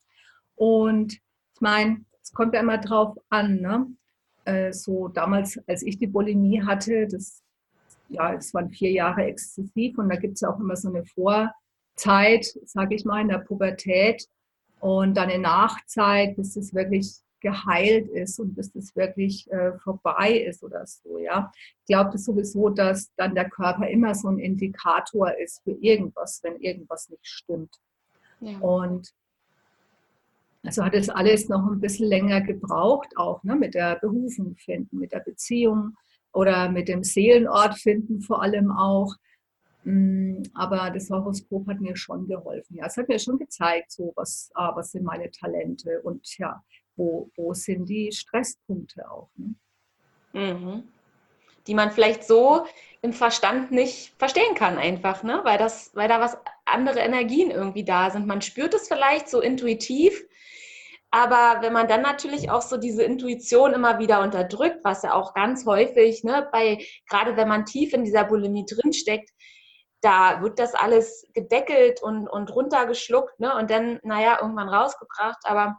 Und 0.54 1.14
ich 1.14 1.61
meine, 1.61 2.04
es 2.23 2.32
kommt 2.32 2.54
ja 2.54 2.61
immer 2.61 2.78
drauf 2.78 3.16
an, 3.30 3.61
ne? 3.61 3.87
Äh, 4.44 4.73
so 4.73 5.08
damals, 5.08 5.58
als 5.66 5.82
ich 5.82 5.99
die 5.99 6.06
Bulimie 6.06 6.62
hatte, 6.62 7.08
das, 7.08 7.42
ja, 8.08 8.34
es 8.34 8.54
waren 8.54 8.70
vier 8.70 8.92
Jahre 8.92 9.25
exzessiv 9.25 9.99
und 9.99 10.08
da 10.08 10.16
gibt 10.16 10.34
es 10.34 10.42
ja 10.42 10.50
auch 10.50 10.61
immer 10.61 10.76
so 10.76 10.88
eine 10.88 11.04
Vorzeit, 11.04 12.46
sage 12.64 12.94
ich 12.94 13.04
mal, 13.04 13.23
in 13.23 13.28
der 13.28 13.38
Pubertät 13.38 14.25
und 14.78 15.16
dann 15.16 15.30
eine 15.30 15.42
Nachzeit, 15.42 16.37
bis 16.37 16.56
es 16.56 16.73
wirklich 16.75 17.24
geheilt 17.44 18.08
ist 18.08 18.40
und 18.40 18.54
bis 18.54 18.72
das 18.72 18.96
wirklich 18.96 19.48
äh, 19.52 19.78
vorbei 19.78 20.32
ist 20.32 20.64
oder 20.64 20.84
so, 20.86 21.18
ja. 21.18 21.52
Ich 21.80 21.86
glaube 21.86 22.10
das 22.10 22.24
sowieso, 22.24 22.70
dass 22.70 23.14
dann 23.16 23.34
der 23.34 23.50
Körper 23.50 23.86
immer 23.86 24.14
so 24.14 24.28
ein 24.28 24.38
Indikator 24.38 25.30
ist 25.38 25.62
für 25.62 25.72
irgendwas, 25.72 26.40
wenn 26.42 26.56
irgendwas 26.56 27.10
nicht 27.10 27.26
stimmt. 27.26 27.76
Ja. 28.40 28.58
Und 28.58 29.12
also 30.62 30.82
hat 30.82 30.94
es 30.94 31.10
alles 31.10 31.50
noch 31.50 31.70
ein 31.70 31.80
bisschen 31.80 32.08
länger 32.08 32.40
gebraucht, 32.40 33.14
auch 33.16 33.44
ne, 33.44 33.54
mit 33.54 33.74
der 33.74 33.96
Berufung 33.96 34.56
finden, 34.56 34.98
mit 34.98 35.12
der 35.12 35.20
Beziehung 35.20 35.94
oder 36.32 36.70
mit 36.70 36.88
dem 36.88 37.04
Seelenort 37.04 37.78
finden 37.78 38.22
vor 38.22 38.42
allem 38.42 38.72
auch. 38.72 39.14
Mm, 39.84 40.42
aber 40.54 40.90
das 40.90 41.10
Horoskop 41.10 41.68
hat 41.68 41.80
mir 41.80 41.94
schon 41.96 42.26
geholfen. 42.26 42.76
Ja, 42.76 42.86
es 42.86 42.96
hat 42.96 43.08
mir 43.08 43.18
schon 43.18 43.38
gezeigt, 43.38 43.92
so 43.92 44.14
was, 44.16 44.50
ah, 44.54 44.74
was 44.74 44.92
sind 44.92 45.04
meine 45.04 45.30
Talente 45.30 46.00
und 46.02 46.38
ja, 46.38 46.64
wo, 46.96 47.30
wo 47.36 47.54
sind 47.54 47.88
die 47.88 48.12
Stresspunkte 48.12 49.10
auch. 49.10 49.30
Ne? 49.36 49.54
Mhm. 50.32 50.88
Die 51.66 51.74
man 51.74 51.90
vielleicht 51.90 52.24
so 52.24 52.66
im 53.02 53.12
Verstand 53.12 53.70
nicht 53.70 54.12
verstehen 54.18 54.54
kann, 54.54 54.78
einfach, 54.78 55.22
ne? 55.22 55.40
weil, 55.44 55.58
das, 55.58 55.90
weil 55.94 56.08
da 56.08 56.20
was 56.20 56.36
andere 56.64 57.00
Energien 57.00 57.50
irgendwie 57.50 57.84
da 57.84 58.10
sind. 58.10 58.26
Man 58.26 58.42
spürt 58.42 58.74
es 58.74 58.88
vielleicht 58.88 59.28
so 59.28 59.40
intuitiv, 59.40 60.22
aber 61.10 61.62
wenn 61.62 61.72
man 61.72 61.86
dann 61.86 62.02
natürlich 62.02 62.50
auch 62.50 62.62
so 62.62 62.76
diese 62.76 63.04
Intuition 63.04 63.72
immer 63.72 63.98
wieder 63.98 64.20
unterdrückt, 64.20 64.80
was 64.82 65.04
ja 65.04 65.14
auch 65.14 65.32
ganz 65.32 65.64
häufig, 65.64 66.24
ne, 66.24 66.48
bei, 66.50 66.84
gerade 67.08 67.36
wenn 67.36 67.46
man 67.46 67.66
tief 67.66 67.92
in 67.92 68.04
dieser 68.04 68.24
Bulimie 68.24 68.66
drinsteckt, 68.66 69.30
da 70.00 70.42
wird 70.42 70.58
das 70.58 70.74
alles 70.74 71.26
gedeckelt 71.32 72.02
und, 72.02 72.28
und 72.28 72.54
runtergeschluckt 72.54 73.38
ne, 73.40 73.56
und 73.56 73.70
dann, 73.70 74.00
naja, 74.02 74.38
irgendwann 74.40 74.68
rausgebracht. 74.68 75.38
Aber 75.44 75.76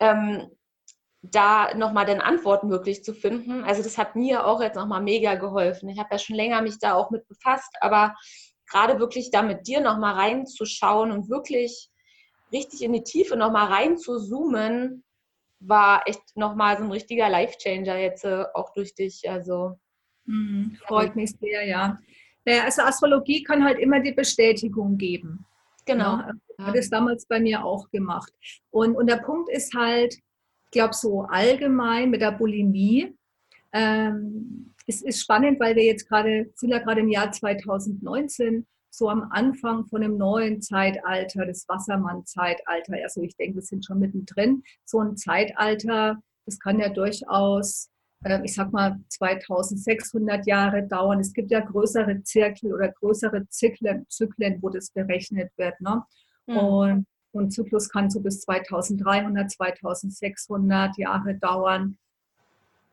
ähm, 0.00 0.50
da 1.22 1.74
nochmal 1.74 2.06
den 2.06 2.20
Antworten 2.20 2.70
wirklich 2.70 3.04
zu 3.04 3.14
finden, 3.14 3.62
also 3.64 3.82
das 3.82 3.98
hat 3.98 4.16
mir 4.16 4.46
auch 4.46 4.62
jetzt 4.62 4.76
nochmal 4.76 5.02
mega 5.02 5.34
geholfen. 5.34 5.88
Ich 5.90 5.98
habe 5.98 6.08
ja 6.12 6.18
schon 6.18 6.36
länger 6.36 6.62
mich 6.62 6.78
da 6.78 6.94
auch 6.94 7.10
mit 7.10 7.28
befasst, 7.28 7.76
aber 7.80 8.14
gerade 8.66 8.98
wirklich 8.98 9.30
da 9.30 9.42
mit 9.42 9.66
dir 9.66 9.80
nochmal 9.80 10.14
reinzuschauen 10.14 11.12
und 11.12 11.28
wirklich 11.28 11.90
richtig 12.52 12.82
in 12.82 12.92
die 12.92 13.02
Tiefe 13.02 13.36
nochmal 13.36 13.66
rein 13.66 13.98
zu 13.98 14.18
zoomen, 14.18 15.04
war 15.60 16.02
echt 16.06 16.22
nochmal 16.36 16.78
so 16.78 16.84
ein 16.84 16.90
richtiger 16.90 17.28
Life-Changer 17.28 17.98
jetzt 17.98 18.24
äh, 18.24 18.44
auch 18.54 18.72
durch 18.72 18.94
dich. 18.94 19.28
Also 19.28 19.78
mhm, 20.24 20.78
freut 20.86 21.16
mich 21.16 21.32
sehr, 21.38 21.66
ja. 21.66 21.98
Naja, 22.46 22.64
also 22.64 22.82
Astrologie 22.82 23.42
kann 23.42 23.64
halt 23.64 23.78
immer 23.78 24.00
die 24.00 24.12
Bestätigung 24.12 24.96
geben. 24.96 25.44
Genau. 25.86 26.18
Ja, 26.18 26.32
ja. 26.58 26.66
Hat 26.66 26.76
es 26.76 26.90
damals 26.90 27.26
bei 27.26 27.40
mir 27.40 27.64
auch 27.64 27.90
gemacht. 27.90 28.32
Und, 28.70 28.96
und 28.96 29.08
der 29.08 29.16
Punkt 29.16 29.50
ist 29.50 29.74
halt, 29.74 30.14
ich 30.14 30.70
glaube, 30.70 30.94
so 30.94 31.22
allgemein 31.22 32.10
mit 32.10 32.20
der 32.20 32.32
Bulimie, 32.32 33.16
ähm, 33.72 34.74
es 34.86 35.02
ist 35.02 35.20
spannend, 35.20 35.60
weil 35.60 35.76
wir 35.76 35.84
jetzt 35.84 36.08
gerade, 36.08 36.50
sind 36.54 36.70
ja 36.70 36.78
gerade 36.78 37.00
im 37.00 37.08
Jahr 37.08 37.30
2019 37.30 38.66
so 38.90 39.08
am 39.08 39.28
Anfang 39.30 39.86
von 39.86 40.02
einem 40.02 40.16
neuen 40.16 40.60
Zeitalter, 40.62 41.46
das 41.46 41.68
Wassermann-Zeitalter. 41.68 42.94
Also 43.02 43.22
ich 43.22 43.36
denke, 43.36 43.56
wir 43.56 43.62
sind 43.62 43.84
schon 43.84 44.00
mittendrin. 44.00 44.62
So 44.84 44.98
ein 44.98 45.16
Zeitalter, 45.16 46.20
das 46.44 46.58
kann 46.58 46.80
ja 46.80 46.88
durchaus, 46.88 47.89
ich 48.44 48.54
sag 48.54 48.72
mal, 48.72 48.98
2600 49.08 50.46
Jahre 50.46 50.86
dauern. 50.86 51.20
Es 51.20 51.32
gibt 51.32 51.50
ja 51.50 51.60
größere 51.60 52.22
Zirkel 52.22 52.74
oder 52.74 52.90
größere 52.90 53.48
Zyklen, 53.48 54.06
Zyklen 54.08 54.58
wo 54.60 54.68
das 54.68 54.90
berechnet 54.90 55.50
wird. 55.56 55.80
Ne? 55.80 56.02
Mhm. 56.46 56.56
Und 56.56 57.06
ein 57.34 57.50
Zyklus 57.50 57.88
kann 57.88 58.10
so 58.10 58.20
bis 58.20 58.42
2300, 58.42 59.50
2600 59.50 60.98
Jahre 60.98 61.34
dauern. 61.34 61.96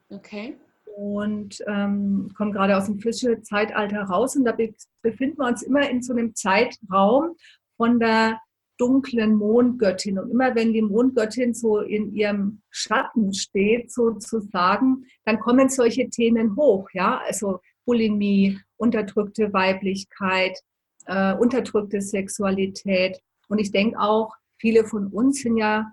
Okay 0.09 0.55
und 0.97 1.63
ähm, 1.67 2.31
kommen 2.35 2.51
gerade 2.51 2.75
aus 2.75 2.87
dem 2.87 2.99
Fische-Zeitalter 2.99 4.01
raus. 4.01 4.35
Und 4.35 4.45
da 4.45 4.57
befinden 5.03 5.37
wir 5.37 5.45
uns 5.45 5.61
immer 5.61 5.87
in 5.87 6.01
so 6.01 6.11
einem 6.11 6.33
Zeitraum 6.33 7.35
von 7.75 7.99
der 7.99 8.39
dunklen 8.77 9.35
Mondgöttin. 9.35 10.19
Und 10.19 10.29
immer 10.29 10.55
wenn 10.55 10.73
die 10.73 10.81
Mondgöttin 10.81 11.53
so 11.53 11.79
in 11.79 12.13
ihrem 12.13 12.61
Schatten 12.69 13.33
steht, 13.33 13.91
sozusagen, 13.91 15.05
dann 15.25 15.39
kommen 15.39 15.69
solche 15.69 16.09
Themen 16.09 16.55
hoch. 16.55 16.87
Ja, 16.93 17.21
also 17.25 17.59
Bulimie, 17.85 18.59
unterdrückte 18.77 19.51
Weiblichkeit, 19.53 20.57
äh, 21.05 21.33
unterdrückte 21.35 22.01
Sexualität. 22.01 23.19
Und 23.49 23.59
ich 23.59 23.71
denke 23.71 23.99
auch, 23.99 24.33
viele 24.59 24.85
von 24.85 25.07
uns 25.07 25.41
sind 25.41 25.57
ja 25.57 25.91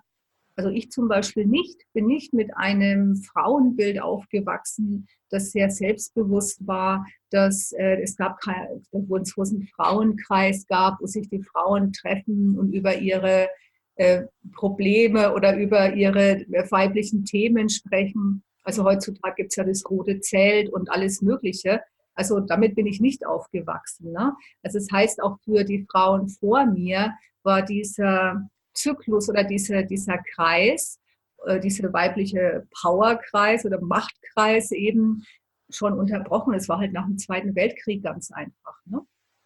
also 0.56 0.70
ich 0.70 0.90
zum 0.90 1.08
Beispiel 1.08 1.46
nicht, 1.46 1.82
bin 1.92 2.06
nicht 2.06 2.32
mit 2.32 2.56
einem 2.56 3.16
Frauenbild 3.16 4.00
aufgewachsen, 4.00 5.08
das 5.30 5.50
sehr 5.50 5.70
selbstbewusst 5.70 6.66
war, 6.66 7.06
dass 7.30 7.72
äh, 7.72 8.00
es 8.02 8.16
gab 8.16 8.40
kein, 8.40 8.82
wo 8.92 9.16
es 9.16 9.36
einen 9.36 9.66
Frauenkreis 9.74 10.66
gab, 10.66 11.00
wo 11.00 11.06
sich 11.06 11.28
die 11.28 11.42
Frauen 11.42 11.92
treffen 11.92 12.56
und 12.58 12.72
über 12.72 12.96
ihre 12.96 13.48
äh, 13.96 14.24
Probleme 14.52 15.34
oder 15.34 15.56
über 15.56 15.94
ihre 15.94 16.40
äh, 16.40 16.70
weiblichen 16.70 17.24
Themen 17.24 17.68
sprechen. 17.68 18.44
Also 18.62 18.84
heutzutage 18.84 19.34
gibt 19.36 19.52
es 19.52 19.56
ja 19.56 19.64
das 19.64 19.84
rote 19.90 20.20
Zelt 20.20 20.72
und 20.72 20.90
alles 20.90 21.20
Mögliche. 21.20 21.80
Also 22.14 22.38
damit 22.40 22.76
bin 22.76 22.86
ich 22.86 23.00
nicht 23.00 23.26
aufgewachsen. 23.26 24.12
Ne? 24.12 24.34
Also 24.62 24.78
es 24.78 24.86
das 24.86 24.96
heißt 24.96 25.22
auch 25.22 25.38
für 25.40 25.64
die 25.64 25.84
Frauen 25.90 26.28
vor 26.28 26.64
mir 26.66 27.12
war 27.42 27.62
dieser 27.62 28.48
Zyklus 28.74 29.28
oder 29.28 29.44
diese, 29.44 29.84
dieser 29.84 30.18
Kreis, 30.18 31.00
äh, 31.46 31.60
dieser 31.60 31.92
weibliche 31.92 32.66
Powerkreis 32.82 33.64
oder 33.64 33.80
Machtkreis 33.80 34.72
eben 34.72 35.24
schon 35.70 35.98
unterbrochen. 35.98 36.54
Es 36.54 36.68
war 36.68 36.78
halt 36.78 36.92
nach 36.92 37.06
dem 37.06 37.18
Zweiten 37.18 37.54
Weltkrieg 37.54 38.02
ganz 38.02 38.30
einfach. 38.30 38.80
Ne? 38.86 39.00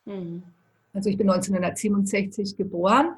Mhm. 0.05 0.43
Also 0.93 1.11
ich 1.11 1.17
bin 1.17 1.31
1967 1.31 2.57
geboren 2.57 3.15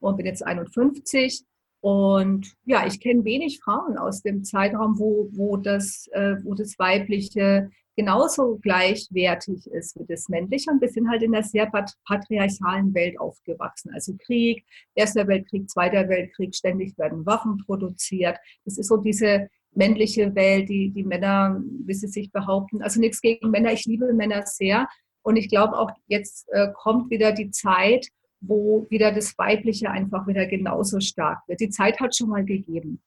und 0.00 0.16
bin 0.16 0.26
jetzt 0.26 0.46
51. 0.46 1.44
Und 1.80 2.54
ja, 2.64 2.86
ich 2.86 3.00
kenne 3.00 3.24
wenig 3.24 3.60
Frauen 3.60 3.98
aus 3.98 4.22
dem 4.22 4.44
Zeitraum, 4.44 4.98
wo, 4.98 5.28
wo, 5.32 5.56
das, 5.56 6.08
äh, 6.12 6.36
wo 6.42 6.54
das 6.54 6.78
weibliche 6.78 7.70
genauso 7.96 8.58
gleichwertig 8.62 9.66
ist 9.68 9.98
wie 9.98 10.06
das 10.06 10.28
Männliche. 10.28 10.70
Und 10.70 10.80
wir 10.80 10.88
sind 10.88 11.08
halt 11.08 11.22
in 11.22 11.34
einer 11.34 11.44
sehr 11.44 11.70
patriarchalen 12.06 12.94
Welt 12.94 13.18
aufgewachsen. 13.18 13.92
Also 13.94 14.14
Krieg, 14.18 14.64
Erster 14.94 15.26
Weltkrieg, 15.26 15.70
Zweiter 15.70 16.08
Weltkrieg, 16.08 16.54
ständig 16.54 16.96
werden 16.98 17.24
Waffen 17.26 17.58
produziert. 17.64 18.38
Das 18.64 18.78
ist 18.78 18.88
so 18.88 18.96
diese 18.96 19.48
männliche 19.72 20.34
Welt, 20.34 20.68
die, 20.68 20.90
die 20.90 21.04
Männer, 21.04 21.60
wie 21.84 21.94
sie 21.94 22.08
sich 22.08 22.30
behaupten. 22.30 22.82
Also 22.82 23.00
nichts 23.00 23.20
gegen 23.20 23.50
Männer, 23.50 23.72
ich 23.72 23.84
liebe 23.84 24.12
Männer 24.12 24.42
sehr. 24.46 24.88
Und 25.22 25.36
ich 25.36 25.48
glaube 25.48 25.78
auch, 25.78 25.90
jetzt 26.06 26.48
äh, 26.52 26.68
kommt 26.74 27.10
wieder 27.10 27.32
die 27.32 27.50
Zeit, 27.50 28.08
wo 28.40 28.86
wieder 28.90 29.12
das 29.12 29.36
Weibliche 29.38 29.90
einfach 29.90 30.26
wieder 30.26 30.46
genauso 30.46 31.00
stark 31.00 31.40
wird. 31.48 31.60
Die 31.60 31.70
Zeit 31.70 31.98
hat 32.00 32.14
schon 32.14 32.28
mal 32.28 32.44
gegeben. 32.44 33.02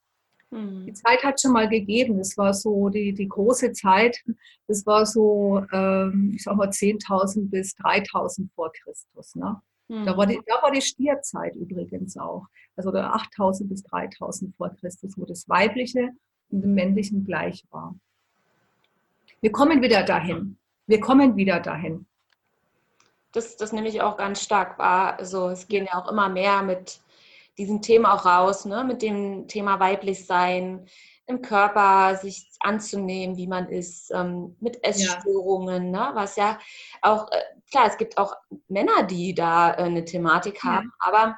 Mhm. 0.50 0.86
Die 0.86 0.94
Zeit 0.94 1.24
hat 1.24 1.42
schon 1.42 1.54
mal 1.54 1.68
gegeben. 1.68 2.20
Es 2.20 2.38
war 2.38 2.54
so 2.54 2.90
die, 2.90 3.14
die 3.14 3.28
große 3.28 3.74
Zeit. 3.74 4.24
Das 4.68 4.86
war 4.86 5.06
so, 5.06 5.64
ähm, 5.72 6.34
ich 6.36 6.44
sag 6.44 6.56
mal, 6.56 6.70
10.000 6.70 7.50
bis 7.50 7.76
3.000 7.76 8.48
vor 8.56 8.72
Christus. 8.72 9.36
Ne? 9.36 9.62
Mhm. 9.88 10.06
Da, 10.06 10.18
war 10.18 10.26
die, 10.26 10.40
da 10.46 10.62
war 10.62 10.72
die 10.72 10.82
Stierzeit 10.82 11.56
übrigens 11.56 12.18
auch. 12.18 12.46
Also 12.76 12.92
8000 12.92 13.70
bis 13.70 13.84
3000 13.84 14.56
vor 14.56 14.70
Christus, 14.70 15.18
wo 15.18 15.26
das 15.26 15.48
Weibliche 15.50 16.10
und 16.50 16.62
dem 16.62 16.74
Männlichen 16.74 17.26
gleich 17.26 17.66
war. 17.72 17.96
Wir 19.42 19.52
kommen 19.52 19.82
wieder 19.82 20.04
dahin. 20.04 20.58
Wir 20.88 21.00
kommen 21.00 21.36
wieder 21.36 21.60
dahin. 21.60 22.06
Das, 23.34 23.58
das 23.58 23.74
nehme 23.74 23.88
ich 23.88 24.02
auch 24.02 24.18
ganz 24.18 24.42
stark 24.42 24.80
wahr. 24.80 25.20
Also 25.20 25.50
es 25.50 25.68
gehen 25.68 25.86
ja 25.86 26.02
auch 26.02 26.10
immer 26.10 26.30
mehr 26.30 26.64
mit 26.64 27.02
diesem 27.58 27.82
Thema 27.82 28.14
auch 28.14 28.26
raus, 28.26 28.66
ne? 28.66 28.84
mit 28.84 29.02
dem 29.02 29.48
Thema 29.48 29.80
weiblich 29.80 30.26
sein, 30.26 30.88
im 31.26 31.42
Körper 31.42 32.16
sich 32.16 32.50
anzunehmen, 32.60 33.36
wie 33.36 33.48
man 33.48 33.68
ist, 33.68 34.12
ähm, 34.12 34.56
mit 34.60 34.84
Essstörungen, 34.84 35.94
ja. 35.94 36.10
ne? 36.10 36.16
was 36.16 36.36
ja 36.36 36.58
auch, 37.02 37.30
äh, 37.32 37.42
klar, 37.70 37.88
es 37.88 37.98
gibt 37.98 38.18
auch 38.18 38.34
Männer, 38.68 39.04
die 39.04 39.34
da 39.34 39.74
äh, 39.74 39.84
eine 39.84 40.06
Thematik 40.06 40.64
haben, 40.64 40.92
ja. 40.92 41.08
aber 41.08 41.36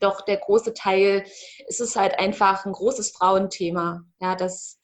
doch 0.00 0.22
der 0.22 0.38
große 0.38 0.74
Teil 0.74 1.24
ist 1.68 1.80
es 1.80 1.94
halt 1.94 2.18
einfach 2.18 2.66
ein 2.66 2.72
großes 2.72 3.12
Frauenthema. 3.12 4.02
Ja, 4.20 4.34
das, 4.34 4.80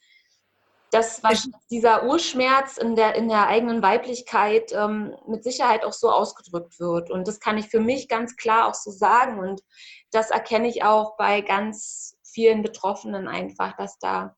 das 0.90 1.22
was 1.22 1.48
dieser 1.70 2.05
Urschmerz 2.05 2.76
in 2.76 2.96
der, 2.96 3.14
in 3.14 3.29
der 3.29 3.46
eigenen 3.46 3.83
Weiblichkeit 3.83 4.72
ähm, 4.72 5.14
mit 5.26 5.44
Sicherheit 5.44 5.85
auch 5.85 5.92
so 5.92 6.11
ausgedrückt 6.11 6.81
wird. 6.81 7.11
Und 7.11 7.29
das 7.29 7.38
kann 7.38 7.59
ich 7.59 7.68
für 7.68 7.81
mich 7.81 8.09
ganz 8.09 8.37
klar 8.37 8.68
auch 8.68 8.74
so 8.74 8.90
sagen. 8.90 9.38
Und 9.38 9.62
das 10.11 10.31
erkenne 10.31 10.68
ich 10.68 10.83
auch 10.83 11.16
bei 11.16 11.42
ganz 11.42 12.16
vielen 12.24 12.62
Betroffenen 12.62 13.29
einfach, 13.29 13.76
dass 13.76 13.98
da 13.98 14.35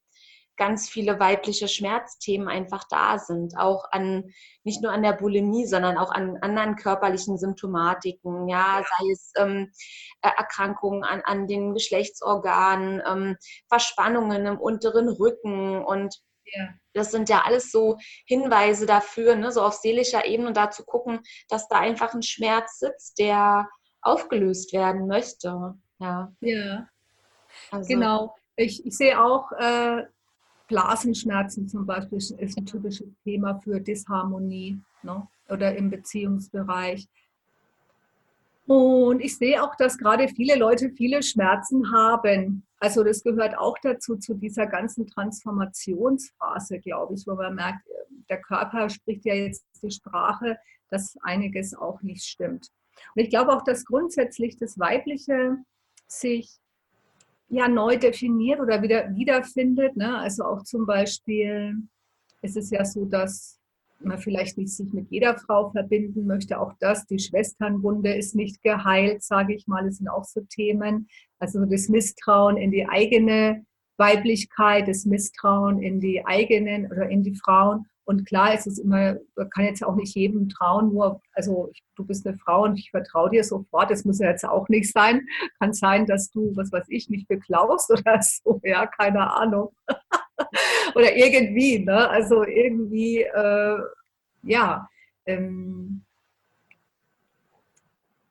ganz 0.56 0.88
viele 0.88 1.18
weibliche 1.18 1.66
Schmerzthemen 1.66 2.46
einfach 2.46 2.84
da 2.88 3.18
sind, 3.18 3.56
auch 3.56 3.84
an 3.90 4.30
nicht 4.64 4.82
nur 4.82 4.92
an 4.92 5.02
der 5.02 5.14
Bulimie, 5.14 5.66
sondern 5.66 5.96
auch 5.96 6.12
an 6.12 6.36
anderen 6.42 6.76
körperlichen 6.76 7.38
Symptomatiken, 7.38 8.48
ja, 8.48 8.78
ja. 8.78 8.84
sei 8.84 9.10
es 9.10 9.32
ähm, 9.36 9.72
äh, 10.20 10.30
Erkrankungen 10.36 11.04
an, 11.04 11.22
an 11.24 11.46
den 11.46 11.72
Geschlechtsorganen, 11.72 13.02
ähm, 13.06 13.36
Verspannungen 13.68 14.46
im 14.46 14.60
unteren 14.60 15.08
Rücken 15.08 15.82
und 15.82 16.22
ja. 16.52 16.68
das 16.94 17.10
sind 17.10 17.28
ja 17.28 17.42
alles 17.44 17.70
so 17.70 17.98
Hinweise 18.26 18.86
dafür, 18.86 19.36
ne, 19.36 19.52
so 19.52 19.62
auf 19.62 19.74
seelischer 19.74 20.26
Ebene 20.26 20.52
da 20.52 20.70
zu 20.70 20.84
gucken, 20.84 21.20
dass 21.48 21.68
da 21.68 21.78
einfach 21.78 22.14
ein 22.14 22.22
Schmerz 22.22 22.78
sitzt, 22.78 23.18
der 23.18 23.68
aufgelöst 24.00 24.72
werden 24.72 25.06
möchte. 25.06 25.74
Ja. 25.98 26.32
Ja. 26.40 26.88
Also. 27.70 27.88
Genau. 27.88 28.34
Ich, 28.56 28.84
ich 28.84 28.96
sehe 28.96 29.22
auch 29.22 29.50
äh, 29.52 30.04
Blasenschmerzen 30.68 31.68
zum 31.68 31.86
Beispiel 31.86 32.18
ist 32.18 32.58
ein 32.58 32.66
typisches 32.66 33.08
Thema 33.24 33.60
für 33.62 33.80
Disharmonie 33.80 34.80
ne? 35.02 35.26
oder 35.48 35.76
im 35.76 35.90
Beziehungsbereich. 35.90 37.08
Und 38.66 39.20
ich 39.20 39.36
sehe 39.36 39.62
auch, 39.62 39.74
dass 39.76 39.98
gerade 39.98 40.28
viele 40.28 40.56
Leute 40.56 40.90
viele 40.90 41.22
Schmerzen 41.22 41.92
haben. 41.92 42.64
Also 42.78 43.02
das 43.02 43.22
gehört 43.22 43.56
auch 43.58 43.76
dazu, 43.82 44.16
zu 44.16 44.34
dieser 44.34 44.66
ganzen 44.66 45.06
Transformationsphase, 45.06 46.78
glaube 46.78 47.14
ich, 47.14 47.26
wo 47.26 47.34
man 47.34 47.54
merkt, 47.54 47.86
der 48.28 48.40
Körper 48.40 48.88
spricht 48.88 49.24
ja 49.24 49.34
jetzt 49.34 49.64
die 49.82 49.90
Sprache, 49.90 50.58
dass 50.90 51.16
einiges 51.22 51.74
auch 51.74 52.02
nicht 52.02 52.24
stimmt. 52.24 52.68
Und 53.14 53.22
ich 53.22 53.30
glaube 53.30 53.52
auch, 53.52 53.62
dass 53.62 53.84
grundsätzlich 53.84 54.56
das 54.56 54.78
Weibliche 54.78 55.56
sich 56.06 56.58
ja 57.48 57.68
neu 57.68 57.96
definiert 57.96 58.60
oder 58.60 58.82
wieder 58.82 59.14
wiederfindet. 59.14 59.96
Ne? 59.96 60.18
Also 60.18 60.44
auch 60.44 60.62
zum 60.62 60.86
Beispiel 60.86 61.76
ist 62.42 62.56
es 62.56 62.70
ja 62.70 62.84
so, 62.84 63.04
dass 63.04 63.58
man 64.04 64.18
vielleicht 64.18 64.58
nicht 64.58 64.74
sich 64.74 64.92
mit 64.92 65.10
jeder 65.10 65.38
Frau 65.38 65.70
verbinden 65.70 66.26
möchte. 66.26 66.60
Auch 66.60 66.72
das, 66.80 67.06
die 67.06 67.18
Schwesternwunde 67.18 68.14
ist 68.14 68.34
nicht 68.34 68.62
geheilt, 68.62 69.22
sage 69.22 69.54
ich 69.54 69.66
mal. 69.66 69.84
Das 69.84 69.98
sind 69.98 70.08
auch 70.08 70.24
so 70.24 70.40
Themen. 70.42 71.08
Also 71.38 71.64
das 71.64 71.88
Misstrauen 71.88 72.56
in 72.56 72.70
die 72.70 72.86
eigene 72.86 73.64
Weiblichkeit, 73.98 74.88
das 74.88 75.04
Misstrauen 75.04 75.82
in 75.82 76.00
die 76.00 76.24
eigenen 76.24 76.86
oder 76.86 77.08
in 77.08 77.22
die 77.22 77.36
Frauen. 77.36 77.86
Und 78.04 78.26
klar 78.26 78.52
ist 78.52 78.66
es 78.66 78.78
immer, 78.78 79.16
man 79.36 79.50
kann 79.50 79.64
jetzt 79.64 79.84
auch 79.84 79.94
nicht 79.94 80.14
jedem 80.16 80.48
trauen, 80.48 80.92
nur, 80.92 81.20
also 81.34 81.70
du 81.94 82.04
bist 82.04 82.26
eine 82.26 82.36
Frau 82.36 82.64
und 82.64 82.76
ich 82.76 82.90
vertraue 82.90 83.30
dir 83.30 83.44
sofort, 83.44 83.90
das 83.90 84.04
muss 84.04 84.18
ja 84.18 84.28
jetzt 84.28 84.44
auch 84.44 84.68
nicht 84.68 84.92
sein. 84.92 85.26
Kann 85.60 85.72
sein, 85.72 86.06
dass 86.06 86.30
du, 86.30 86.50
was 86.56 86.72
weiß 86.72 86.86
ich, 86.88 87.08
mich 87.10 87.26
beklaust 87.28 87.90
oder 87.90 88.20
so, 88.20 88.60
ja, 88.64 88.86
keine 88.86 89.32
Ahnung. 89.34 89.70
oder 90.94 91.14
irgendwie, 91.16 91.78
ne? 91.78 92.08
Also 92.08 92.44
irgendwie, 92.44 93.22
äh, 93.22 93.78
ja, 94.42 94.88
ähm, 95.26 96.02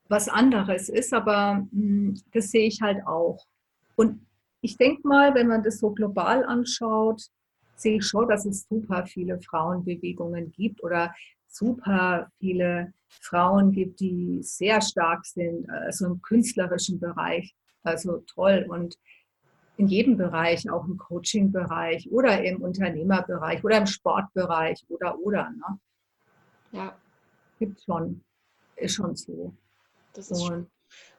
was 0.08 0.28
anderes 0.28 0.90
ist, 0.90 1.14
aber 1.14 1.66
mh, 1.72 1.72
hm, 1.72 2.22
das 2.34 2.52
sehe 2.52 2.68
ich 2.68 2.82
halt 2.82 3.06
auch. 3.08 3.46
Und 3.96 4.26
ich 4.62 4.78
denke 4.78 5.08
mal, 5.08 5.34
wenn 5.34 5.48
man 5.48 5.64
das 5.64 5.80
so 5.80 5.92
global 5.92 6.44
anschaut, 6.46 7.24
sehe 7.76 7.98
ich 7.98 8.06
schon, 8.06 8.28
dass 8.28 8.46
es 8.46 8.68
super 8.70 9.06
viele 9.06 9.42
Frauenbewegungen 9.42 10.52
gibt 10.52 10.84
oder 10.84 11.14
super 11.48 12.30
viele 12.40 12.94
Frauen 13.10 13.72
gibt, 13.72 14.00
die 14.00 14.40
sehr 14.42 14.82
stark 14.82 15.26
sind, 15.26 15.70
also 15.70 16.06
im 16.06 16.22
künstlerischen 16.22 17.00
Bereich. 17.00 17.54
Also 17.84 18.24
toll. 18.28 18.66
Und 18.70 18.98
in 19.82 19.88
jedem 19.88 20.16
Bereich, 20.16 20.70
auch 20.70 20.86
im 20.86 20.96
Coaching-Bereich 20.98 22.12
oder 22.12 22.44
im 22.44 22.62
Unternehmerbereich 22.62 23.64
oder 23.64 23.78
im 23.78 23.88
Sportbereich 23.88 24.86
oder 24.90 25.18
oder. 25.18 25.50
Ne? 25.50 25.80
Ja. 26.72 26.96
Gibt 27.58 27.82
schon. 27.82 28.24
Ist 28.76 28.96
schon 28.96 29.16
so. 29.16 29.52
Das 30.14 30.30
ist 30.30 30.40
Und, 30.40 30.70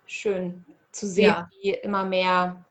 schön 0.07 0.65
zu 0.93 1.09
sehen, 1.09 1.25
ja. 1.25 1.49
wie 1.61 1.71
immer 1.71 2.05
mehr 2.05 2.65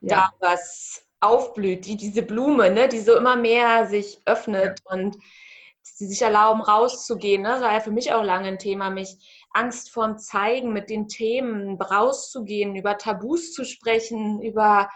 ja. 0.00 0.32
da 0.40 0.48
was 0.48 1.06
aufblüht, 1.20 1.86
die, 1.86 1.96
diese 1.96 2.22
Blume, 2.22 2.70
ne, 2.70 2.88
die 2.88 3.00
so 3.00 3.16
immer 3.16 3.36
mehr 3.36 3.86
sich 3.86 4.20
öffnet 4.24 4.80
ja. 4.84 4.94
und 4.96 5.16
die 6.00 6.06
sich 6.06 6.22
erlauben, 6.22 6.62
rauszugehen. 6.62 7.42
Ne? 7.42 7.48
Das 7.50 7.60
war 7.60 7.72
ja 7.72 7.80
für 7.80 7.90
mich 7.92 8.12
auch 8.12 8.24
lange 8.24 8.48
ein 8.48 8.58
Thema, 8.58 8.90
mich 8.90 9.16
Angst 9.52 9.90
vorm 9.90 10.18
Zeigen, 10.18 10.72
mit 10.72 10.90
den 10.90 11.08
Themen 11.08 11.80
rauszugehen, 11.80 12.74
über 12.74 12.98
Tabus 12.98 13.52
zu 13.52 13.64
sprechen, 13.64 14.40
über 14.40 14.88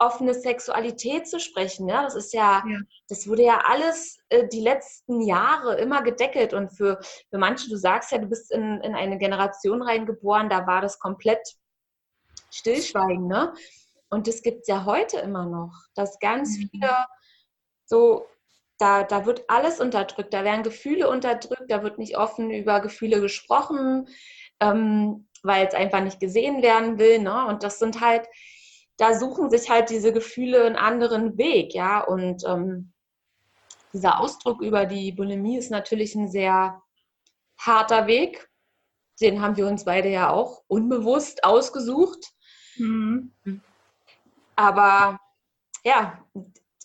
offene 0.00 0.34
Sexualität 0.34 1.28
zu 1.28 1.38
sprechen. 1.38 1.88
Ja? 1.88 2.02
Das 2.02 2.14
ist 2.14 2.32
ja, 2.32 2.64
ja. 2.66 2.78
das 3.08 3.28
wurde 3.28 3.44
ja 3.44 3.62
alles 3.66 4.18
äh, 4.30 4.48
die 4.48 4.60
letzten 4.60 5.20
Jahre 5.20 5.76
immer 5.76 6.02
gedeckelt. 6.02 6.54
Und 6.54 6.70
für, 6.70 6.98
für 7.28 7.38
manche, 7.38 7.68
du 7.68 7.76
sagst 7.76 8.10
ja, 8.10 8.18
du 8.18 8.26
bist 8.26 8.50
in, 8.50 8.80
in 8.80 8.94
eine 8.94 9.18
Generation 9.18 9.82
reingeboren, 9.82 10.48
da 10.48 10.66
war 10.66 10.80
das 10.80 10.98
komplett 10.98 11.56
Stillschweigen. 12.50 13.26
Ne? 13.26 13.52
Und 14.08 14.26
das 14.26 14.42
gibt 14.42 14.62
es 14.62 14.68
ja 14.68 14.86
heute 14.86 15.18
immer 15.18 15.46
noch, 15.46 15.72
dass 15.94 16.18
ganz 16.18 16.56
mhm. 16.56 16.68
viele 16.70 16.90
so, 17.84 18.26
da, 18.78 19.04
da 19.04 19.26
wird 19.26 19.44
alles 19.48 19.80
unterdrückt, 19.80 20.32
da 20.32 20.44
werden 20.44 20.62
Gefühle 20.62 21.10
unterdrückt, 21.10 21.70
da 21.70 21.82
wird 21.82 21.98
nicht 21.98 22.16
offen 22.16 22.50
über 22.50 22.80
Gefühle 22.80 23.20
gesprochen, 23.20 24.08
ähm, 24.60 25.28
weil 25.42 25.66
es 25.66 25.74
einfach 25.74 26.02
nicht 26.02 26.20
gesehen 26.20 26.62
werden 26.62 26.98
will. 26.98 27.18
Ne? 27.18 27.46
Und 27.46 27.62
das 27.62 27.78
sind 27.78 28.00
halt, 28.00 28.26
da 29.00 29.18
suchen 29.18 29.48
sich 29.48 29.70
halt 29.70 29.88
diese 29.88 30.12
Gefühle 30.12 30.64
einen 30.64 30.76
anderen 30.76 31.38
Weg, 31.38 31.72
ja. 31.74 32.04
Und 32.04 32.44
ähm, 32.46 32.92
dieser 33.94 34.20
Ausdruck 34.20 34.60
über 34.60 34.84
die 34.84 35.10
Bulimie 35.10 35.56
ist 35.56 35.70
natürlich 35.70 36.14
ein 36.14 36.28
sehr 36.28 36.82
harter 37.58 38.06
Weg. 38.06 38.50
Den 39.22 39.40
haben 39.40 39.56
wir 39.56 39.66
uns 39.66 39.86
beide 39.86 40.10
ja 40.10 40.30
auch 40.30 40.64
unbewusst 40.68 41.44
ausgesucht. 41.44 42.26
Mhm. 42.76 43.32
Aber 44.54 45.18
ja, 45.82 46.22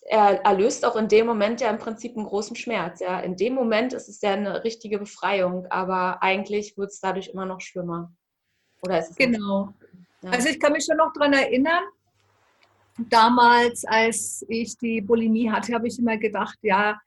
er, 0.04 0.45
er, 0.45 0.54
löst 0.54 0.86
auch 0.86 0.95
in 0.95 1.10
dem 1.10 1.25
Moment 1.25 1.60
ja 1.60 1.69
im 1.69 1.80
Prinzip 1.80 2.15
einen 2.15 2.28
großen 2.28 2.56
Schmerz. 2.56 3.01
Ja. 3.01 3.19
In 3.19 3.36
dem 3.36 3.56
Moment 3.56 3.91
ist 3.91 4.08
es 4.08 4.21
ja 4.21 4.32
eine 4.32 4.63
richtige 4.63 4.99
Befreiung, 4.99 5.65
aber 5.69 6.23
eigentlich 6.23 6.78
wird 6.78 6.91
es 6.91 7.01
dadurch 7.01 7.28
immer 7.28 7.45
noch 7.45 7.60
schlimmer. 7.60 8.13
Oder 8.82 8.99
ist 8.99 9.10
es 9.10 9.15
genau. 9.17 9.73
Ja. 10.21 10.30
Also 10.32 10.47
ich 10.47 10.62
kann 10.62 10.71
mich 10.71 10.86
schon 10.86 10.97
noch 10.97 11.12
daran 11.13 11.34
erinnern, 11.34 11.84
damals, 12.97 13.86
als 13.86 14.45
ich 14.47 14.77
die 14.77 15.01
Bulimie 15.01 15.51
hatte, 15.51 15.73
habe 15.73 15.88
ich 15.88 15.99
immer 15.99 16.17
gedacht, 16.17 16.58
ja, 16.62 16.99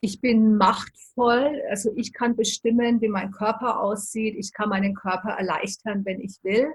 ich 0.00 0.20
bin 0.20 0.56
machtvoll, 0.56 1.62
also 1.70 1.92
ich 1.94 2.12
kann 2.12 2.34
bestimmen, 2.34 3.00
wie 3.00 3.08
mein 3.08 3.30
Körper 3.30 3.80
aussieht, 3.80 4.34
ich 4.36 4.52
kann 4.52 4.68
meinen 4.68 4.94
Körper 4.94 5.30
erleichtern, 5.30 6.04
wenn 6.04 6.20
ich 6.20 6.38
will. 6.42 6.66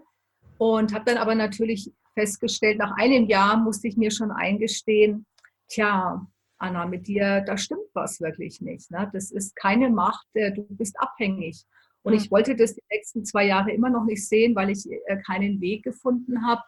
Und 0.57 0.93
habe 0.93 1.05
dann 1.05 1.17
aber 1.17 1.35
natürlich 1.35 1.91
festgestellt, 2.13 2.77
nach 2.77 2.95
einem 2.97 3.25
Jahr 3.25 3.57
musste 3.57 3.87
ich 3.87 3.97
mir 3.97 4.11
schon 4.11 4.31
eingestehen, 4.31 5.25
tja, 5.67 6.25
Anna, 6.57 6.85
mit 6.85 7.07
dir, 7.07 7.41
da 7.41 7.57
stimmt 7.57 7.89
was 7.93 8.19
wirklich 8.21 8.61
nicht. 8.61 8.89
Ne? 8.89 9.09
Das 9.13 9.29
ist 9.29 9.55
keine 9.55 9.89
Macht, 9.89 10.25
äh, 10.33 10.51
du 10.51 10.65
bist 10.69 10.99
abhängig. 10.99 11.63
Und 12.01 12.13
ich 12.13 12.23
hm. 12.23 12.31
wollte 12.31 12.55
das 12.55 12.73
die 12.73 12.83
nächsten 12.89 13.25
zwei 13.25 13.45
Jahre 13.45 13.71
immer 13.71 13.89
noch 13.89 14.05
nicht 14.05 14.27
sehen, 14.27 14.55
weil 14.55 14.69
ich 14.69 14.89
äh, 14.89 15.17
keinen 15.17 15.61
Weg 15.61 15.83
gefunden 15.83 16.47
habe. 16.47 16.63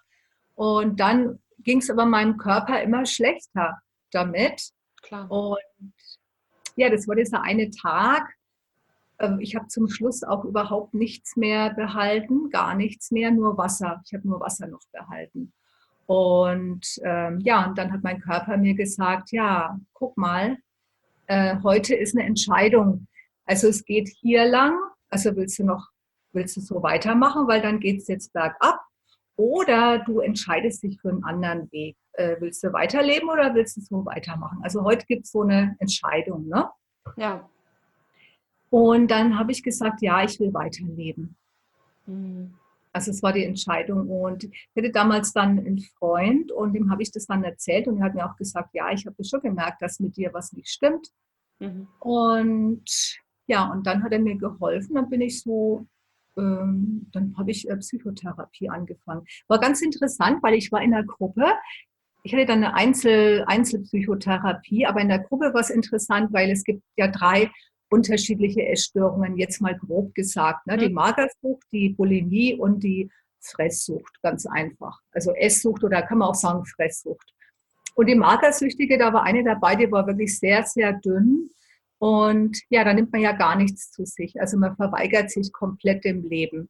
Und 0.55 0.99
dann 0.99 1.39
ging 1.63 1.79
es 1.79 1.89
aber 1.89 2.05
meinem 2.05 2.37
Körper 2.37 2.81
immer 2.81 3.05
schlechter 3.05 3.79
damit. 4.11 4.71
Klar. 5.01 5.29
Und 5.29 5.93
ja, 6.75 6.89
das 6.89 7.07
war 7.07 7.15
dieser 7.15 7.41
eine 7.41 7.69
Tag, 7.71 8.33
ähm, 9.19 9.39
ich 9.39 9.55
habe 9.55 9.67
zum 9.67 9.89
Schluss 9.89 10.23
auch 10.23 10.45
überhaupt 10.45 10.93
nichts 10.93 11.35
mehr 11.35 11.71
behalten, 11.73 12.49
gar 12.49 12.75
nichts 12.75 13.11
mehr, 13.11 13.31
nur 13.31 13.57
Wasser. 13.57 14.01
Ich 14.05 14.13
habe 14.13 14.27
nur 14.27 14.39
Wasser 14.39 14.67
noch 14.67 14.81
behalten. 14.91 15.53
Und 16.07 16.99
ähm, 17.03 17.39
ja, 17.41 17.67
und 17.67 17.77
dann 17.77 17.93
hat 17.93 18.03
mein 18.03 18.19
Körper 18.19 18.57
mir 18.57 18.73
gesagt, 18.73 19.31
ja, 19.31 19.77
guck 19.93 20.17
mal, 20.17 20.57
äh, 21.27 21.57
heute 21.61 21.93
ist 21.93 22.17
eine 22.17 22.25
Entscheidung. 22.25 23.07
Also 23.45 23.67
es 23.67 23.85
geht 23.85 24.09
hier 24.09 24.45
lang, 24.45 24.75
also 25.09 25.35
willst 25.35 25.59
du 25.59 25.65
noch, 25.65 25.89
willst 26.31 26.57
du 26.57 26.61
so 26.61 26.81
weitermachen, 26.81 27.47
weil 27.47 27.61
dann 27.61 27.79
geht 27.79 28.01
es 28.01 28.07
jetzt 28.07 28.33
bergab. 28.33 28.79
Oder 29.39 29.99
du 29.99 30.19
entscheidest 30.19 30.83
dich 30.83 30.99
für 30.99 31.07
einen 31.07 31.23
anderen 31.23 31.71
Weg. 31.71 31.95
Äh, 32.11 32.35
willst 32.41 32.61
du 32.61 32.73
weiterleben 32.73 33.29
oder 33.29 33.55
willst 33.55 33.77
du 33.77 33.81
so 33.81 34.05
weitermachen? 34.05 34.59
Also 34.63 34.83
heute 34.83 35.05
gibt 35.05 35.23
es 35.23 35.31
so 35.31 35.43
eine 35.43 35.77
Entscheidung, 35.79 36.49
ne? 36.49 36.69
Ja. 37.15 37.49
Und 38.69 39.09
dann 39.09 39.39
habe 39.39 39.53
ich 39.53 39.63
gesagt, 39.63 40.01
ja, 40.01 40.25
ich 40.25 40.41
will 40.41 40.53
weiterleben. 40.53 41.37
Mhm. 42.05 42.53
Also 42.91 43.11
es 43.11 43.23
war 43.23 43.31
die 43.31 43.45
Entscheidung. 43.45 44.09
Und 44.09 44.43
ich 44.43 44.69
hatte 44.75 44.91
damals 44.91 45.31
dann 45.31 45.57
einen 45.57 45.79
Freund 45.79 46.51
und 46.51 46.73
dem 46.73 46.91
habe 46.91 47.01
ich 47.01 47.11
das 47.11 47.25
dann 47.25 47.45
erzählt 47.45 47.87
und 47.87 47.99
er 47.99 48.07
hat 48.07 48.15
mir 48.15 48.29
auch 48.29 48.35
gesagt, 48.35 48.71
ja, 48.73 48.91
ich 48.91 49.05
habe 49.05 49.23
schon 49.23 49.39
gemerkt, 49.39 49.81
dass 49.81 50.01
mit 50.01 50.17
dir 50.17 50.33
was 50.33 50.51
nicht 50.51 50.67
stimmt. 50.67 51.07
Mhm. 51.59 51.87
Und 51.99 53.21
ja, 53.47 53.71
und 53.71 53.87
dann 53.87 54.03
hat 54.03 54.11
er 54.11 54.19
mir 54.19 54.37
geholfen. 54.37 54.95
Dann 54.95 55.09
bin 55.09 55.21
ich 55.21 55.41
so, 55.41 55.87
ähm, 56.37 57.07
dann 57.11 57.35
habe 57.37 57.51
ich 57.51 57.69
äh, 57.69 57.77
Psychotherapie 57.77 58.69
angefangen. 58.69 59.25
War 59.47 59.59
ganz 59.59 59.81
interessant, 59.81 60.41
weil 60.41 60.55
ich 60.55 60.71
war 60.71 60.81
in 60.81 60.93
einer 60.93 61.05
Gruppe. 61.05 61.45
Ich 62.23 62.33
hatte 62.33 62.45
dann 62.45 62.63
eine 62.63 62.73
Einzel, 62.73 63.45
Einzelpsychotherapie, 63.47 64.85
aber 64.85 65.01
in 65.01 65.07
der 65.07 65.19
Gruppe 65.19 65.53
war 65.53 65.61
es 65.61 65.69
interessant, 65.69 66.33
weil 66.33 66.49
es 66.51 66.63
gibt 66.63 66.83
ja 66.97 67.07
drei 67.07 67.49
unterschiedliche 67.89 68.65
Essstörungen, 68.67 69.37
jetzt 69.37 69.61
mal 69.61 69.75
grob 69.75 70.13
gesagt. 70.13 70.67
Ne? 70.67 70.77
Die 70.77 70.89
mhm. 70.89 70.95
Magersucht, 70.95 71.65
die 71.71 71.89
Bulimie 71.89 72.55
und 72.55 72.83
die 72.83 73.09
Fresssucht, 73.41 74.21
ganz 74.21 74.45
einfach. 74.45 74.99
Also 75.11 75.33
Esssucht 75.33 75.83
oder 75.83 76.01
kann 76.01 76.19
man 76.19 76.29
auch 76.29 76.35
sagen 76.35 76.65
Fresssucht. 76.65 77.33
Und 77.95 78.07
die 78.07 78.15
Magersüchtige, 78.15 78.97
da 78.97 79.11
war 79.11 79.23
eine 79.23 79.43
dabei, 79.43 79.75
die 79.75 79.91
war 79.91 80.05
wirklich 80.07 80.37
sehr, 80.37 80.63
sehr 80.63 80.93
dünn. 80.93 81.49
Und 81.99 82.57
ja, 82.69 82.83
da 82.83 82.93
nimmt 82.93 83.11
man 83.11 83.21
ja 83.21 83.33
gar 83.33 83.55
nichts 83.55 83.91
zu 83.91 84.05
sich. 84.05 84.39
Also 84.39 84.57
man 84.57 84.75
verweigert 84.75 85.29
sich 85.29 85.51
komplett 85.51 86.05
dem 86.05 86.23
Leben. 86.23 86.69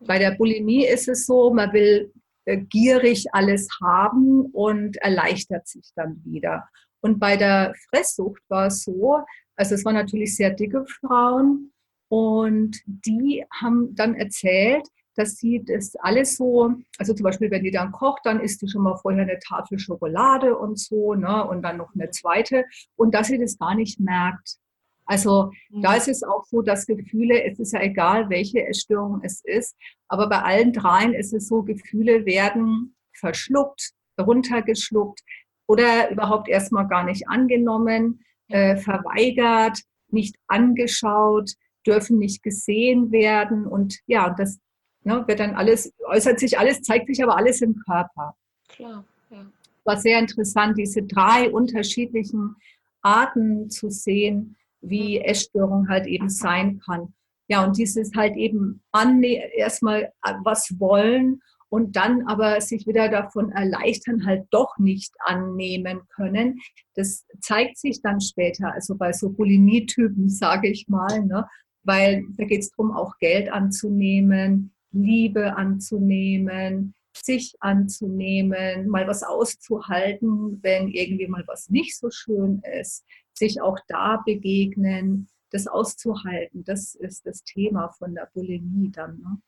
Bei 0.00 0.18
der 0.18 0.32
Bulimie 0.32 0.86
ist 0.86 1.08
es 1.08 1.26
so, 1.26 1.52
man 1.52 1.72
will 1.72 2.12
äh, 2.46 2.56
gierig 2.58 3.26
alles 3.32 3.68
haben 3.82 4.46
und 4.46 4.96
erleichtert 4.96 5.68
sich 5.68 5.90
dann 5.94 6.22
wieder. 6.24 6.68
Und 7.00 7.18
bei 7.18 7.36
der 7.36 7.74
Fresssucht 7.88 8.42
war 8.48 8.66
es 8.66 8.82
so, 8.82 9.22
also 9.56 9.74
es 9.74 9.84
waren 9.84 9.94
natürlich 9.94 10.34
sehr 10.36 10.50
dicke 10.50 10.84
Frauen 10.86 11.72
und 12.08 12.80
die 12.86 13.44
haben 13.60 13.94
dann 13.94 14.14
erzählt, 14.14 14.86
dass 15.14 15.36
sie 15.36 15.64
das 15.64 15.94
alles 15.96 16.36
so, 16.36 16.74
also 16.98 17.14
zum 17.14 17.24
Beispiel, 17.24 17.50
wenn 17.50 17.64
die 17.64 17.70
dann 17.70 17.92
kocht, 17.92 18.22
dann 18.24 18.40
isst 18.40 18.62
die 18.62 18.68
schon 18.68 18.82
mal 18.82 18.96
vorher 18.96 19.22
eine 19.22 19.38
Tafel 19.38 19.78
Schokolade 19.78 20.56
und 20.56 20.78
so, 20.78 21.14
ne, 21.14 21.46
und 21.46 21.62
dann 21.62 21.76
noch 21.76 21.94
eine 21.94 22.10
zweite 22.10 22.64
und 22.96 23.14
dass 23.14 23.28
sie 23.28 23.38
das 23.38 23.58
gar 23.58 23.74
nicht 23.74 24.00
merkt. 24.00 24.56
Also 25.04 25.50
da 25.70 25.90
mhm. 25.90 25.96
ist 25.96 26.08
es 26.08 26.22
auch 26.22 26.44
so, 26.46 26.62
dass 26.62 26.86
Gefühle, 26.86 27.42
es 27.44 27.58
ist 27.58 27.72
ja 27.72 27.80
egal, 27.80 28.30
welche 28.30 28.66
Essstörung 28.66 29.20
es 29.22 29.42
ist, 29.44 29.76
aber 30.08 30.28
bei 30.28 30.42
allen 30.42 30.72
dreien 30.72 31.12
ist 31.12 31.34
es 31.34 31.48
so, 31.48 31.62
Gefühle 31.62 32.24
werden 32.24 32.94
verschluckt, 33.12 33.92
runtergeschluckt 34.18 35.20
oder 35.66 36.10
überhaupt 36.10 36.48
erstmal 36.48 36.86
gar 36.86 37.04
nicht 37.04 37.28
angenommen 37.28 38.24
äh, 38.48 38.76
verweigert, 38.76 39.80
nicht 40.08 40.36
angeschaut, 40.46 41.52
dürfen 41.86 42.18
nicht 42.18 42.42
gesehen 42.42 43.10
werden. 43.10 43.66
Und 43.66 43.98
ja, 44.06 44.30
das 44.30 44.58
ne, 45.04 45.24
wird 45.26 45.40
dann 45.40 45.54
alles, 45.54 45.92
äußert 46.06 46.38
sich 46.38 46.58
alles, 46.58 46.82
zeigt 46.82 47.06
sich 47.06 47.22
aber 47.22 47.36
alles 47.36 47.60
im 47.62 47.76
Körper. 47.76 48.34
Klar, 48.68 49.04
ja. 49.30 49.46
War 49.84 49.96
sehr 49.96 50.18
interessant, 50.18 50.78
diese 50.78 51.02
drei 51.02 51.50
unterschiedlichen 51.50 52.56
Arten 53.02 53.68
zu 53.68 53.90
sehen, 53.90 54.56
wie 54.80 55.18
Essstörung 55.18 55.88
halt 55.88 56.06
eben 56.06 56.28
sein 56.28 56.80
kann. 56.84 57.14
Ja, 57.48 57.64
und 57.64 57.76
dieses 57.76 58.12
halt 58.14 58.36
eben 58.36 58.82
erstmal 58.92 60.12
was 60.44 60.74
wollen 60.78 61.42
und 61.68 61.96
dann 61.96 62.26
aber 62.28 62.60
sich 62.60 62.86
wieder 62.86 63.08
davon 63.08 63.50
erleichtern, 63.50 64.26
halt 64.26 64.46
doch 64.50 64.78
nicht 64.78 65.14
annehmen 65.24 66.02
können. 66.14 66.60
Das 66.94 67.26
zeigt 67.40 67.78
sich 67.78 68.02
dann 68.02 68.20
später, 68.20 68.72
also 68.72 68.94
bei 68.94 69.12
so 69.12 69.30
Bulimie-Typen, 69.30 70.28
sage 70.28 70.68
ich 70.68 70.86
mal, 70.88 71.24
ne? 71.24 71.48
weil 71.82 72.24
da 72.36 72.44
geht 72.44 72.60
es 72.60 72.70
darum, 72.70 72.92
auch 72.92 73.18
Geld 73.18 73.50
anzunehmen, 73.50 74.74
Liebe 74.92 75.56
anzunehmen, 75.56 76.94
sich 77.14 77.54
anzunehmen, 77.60 78.88
mal 78.88 79.06
was 79.06 79.22
auszuhalten, 79.22 80.60
wenn 80.62 80.88
irgendwie 80.88 81.28
mal 81.28 81.44
was 81.46 81.68
nicht 81.68 81.98
so 81.98 82.10
schön 82.10 82.62
ist, 82.80 83.04
sich 83.34 83.60
auch 83.60 83.78
da 83.88 84.22
begegnen, 84.24 85.28
das 85.50 85.66
auszuhalten, 85.66 86.64
das 86.64 86.94
ist 86.94 87.26
das 87.26 87.44
Thema 87.44 87.90
von 87.90 88.14
der 88.14 88.28
Bulimie 88.32 88.90
dann. 88.90 89.18
Ne? 89.18 89.38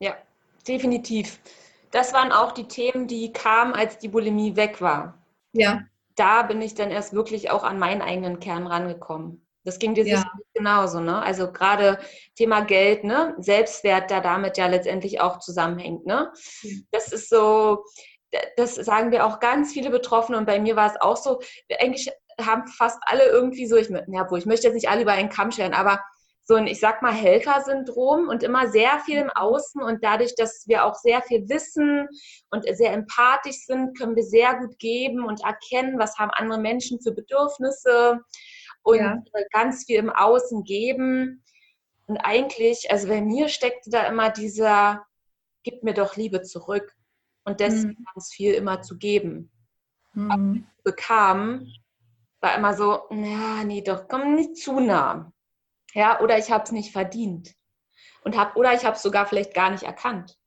Ja, 0.00 0.16
definitiv. 0.66 1.40
Das 1.90 2.12
waren 2.12 2.32
auch 2.32 2.52
die 2.52 2.68
Themen, 2.68 3.06
die 3.06 3.32
kamen, 3.32 3.72
als 3.72 3.98
die 3.98 4.08
Bulimie 4.08 4.56
weg 4.56 4.80
war. 4.80 5.22
Ja. 5.52 5.84
Da 6.16 6.42
bin 6.42 6.60
ich 6.60 6.74
dann 6.74 6.90
erst 6.90 7.12
wirklich 7.12 7.50
auch 7.50 7.62
an 7.62 7.78
meinen 7.78 8.02
eigenen 8.02 8.40
Kern 8.40 8.66
rangekommen. 8.66 9.46
Das 9.68 9.78
ging 9.78 9.94
dir 9.94 10.06
ja. 10.06 10.16
sicherlich 10.16 10.46
genauso, 10.54 11.00
ne? 11.00 11.20
Also 11.22 11.52
gerade 11.52 11.98
Thema 12.36 12.62
Geld, 12.62 13.04
ne? 13.04 13.34
Selbstwert, 13.38 14.10
da 14.10 14.20
damit 14.20 14.56
ja 14.56 14.66
letztendlich 14.66 15.20
auch 15.20 15.40
zusammenhängt, 15.40 16.06
ne? 16.06 16.32
Das 16.90 17.12
ist 17.12 17.28
so, 17.28 17.84
das 18.56 18.76
sagen 18.76 19.10
wir 19.10 19.26
auch 19.26 19.40
ganz 19.40 19.72
viele 19.74 19.90
Betroffene 19.90 20.38
und 20.38 20.46
bei 20.46 20.58
mir 20.58 20.74
war 20.74 20.86
es 20.90 20.98
auch 21.00 21.18
so, 21.18 21.40
eigentlich 21.78 22.10
haben 22.40 22.66
fast 22.66 22.98
alle 23.02 23.26
irgendwie 23.26 23.66
so, 23.66 23.76
ich, 23.76 23.90
ja, 23.90 24.30
wo 24.30 24.36
ich 24.36 24.46
möchte 24.46 24.68
jetzt 24.68 24.74
nicht 24.74 24.88
alle 24.88 25.02
über 25.02 25.12
einen 25.12 25.28
Kamm 25.28 25.50
scheren, 25.50 25.74
aber 25.74 26.00
so 26.44 26.54
ein, 26.54 26.66
ich 26.66 26.80
sag 26.80 27.02
mal, 27.02 27.12
Helfersyndrom 27.12 28.28
und 28.28 28.42
immer 28.42 28.68
sehr 28.68 29.00
viel 29.04 29.18
im 29.18 29.30
Außen 29.30 29.82
und 29.82 30.02
dadurch, 30.02 30.34
dass 30.34 30.64
wir 30.66 30.86
auch 30.86 30.94
sehr 30.94 31.20
viel 31.20 31.46
wissen 31.50 32.08
und 32.50 32.64
sehr 32.74 32.94
empathisch 32.94 33.66
sind, 33.66 33.98
können 33.98 34.16
wir 34.16 34.22
sehr 34.22 34.54
gut 34.54 34.78
geben 34.78 35.26
und 35.26 35.44
erkennen, 35.44 35.98
was 35.98 36.16
haben 36.16 36.30
andere 36.32 36.58
Menschen 36.58 37.02
für 37.02 37.12
Bedürfnisse 37.12 38.20
und 38.82 38.98
ja. 38.98 39.22
ganz 39.52 39.84
viel 39.84 39.96
im 39.96 40.10
Außen 40.10 40.64
geben. 40.64 41.42
Und 42.06 42.16
eigentlich, 42.18 42.90
also 42.90 43.08
bei 43.08 43.20
mir 43.20 43.48
steckte 43.48 43.90
da 43.90 44.06
immer 44.06 44.30
dieser, 44.30 45.06
gib 45.62 45.82
mir 45.82 45.94
doch 45.94 46.16
Liebe 46.16 46.42
zurück 46.42 46.94
und 47.44 47.60
deswegen 47.60 47.96
mhm. 47.98 48.06
ganz 48.14 48.32
viel 48.32 48.54
immer 48.54 48.82
zu 48.82 48.96
geben. 48.96 49.50
Mhm. 50.14 50.30
Aber 50.30 50.56
bekam, 50.84 51.72
war 52.40 52.56
immer 52.56 52.74
so, 52.74 53.02
ja, 53.10 53.64
nee, 53.64 53.82
doch, 53.82 54.08
komm 54.08 54.34
nicht 54.34 54.56
zu 54.56 54.80
nah. 54.80 55.32
Ja, 55.92 56.20
oder 56.20 56.38
ich 56.38 56.50
habe 56.50 56.64
es 56.64 56.72
nicht 56.72 56.92
verdient. 56.92 57.54
Und 58.22 58.36
hab, 58.36 58.56
oder 58.56 58.74
ich 58.74 58.84
habe 58.84 58.96
es 58.96 59.02
sogar 59.02 59.26
vielleicht 59.26 59.54
gar 59.54 59.70
nicht 59.70 59.84
erkannt. 59.84 60.38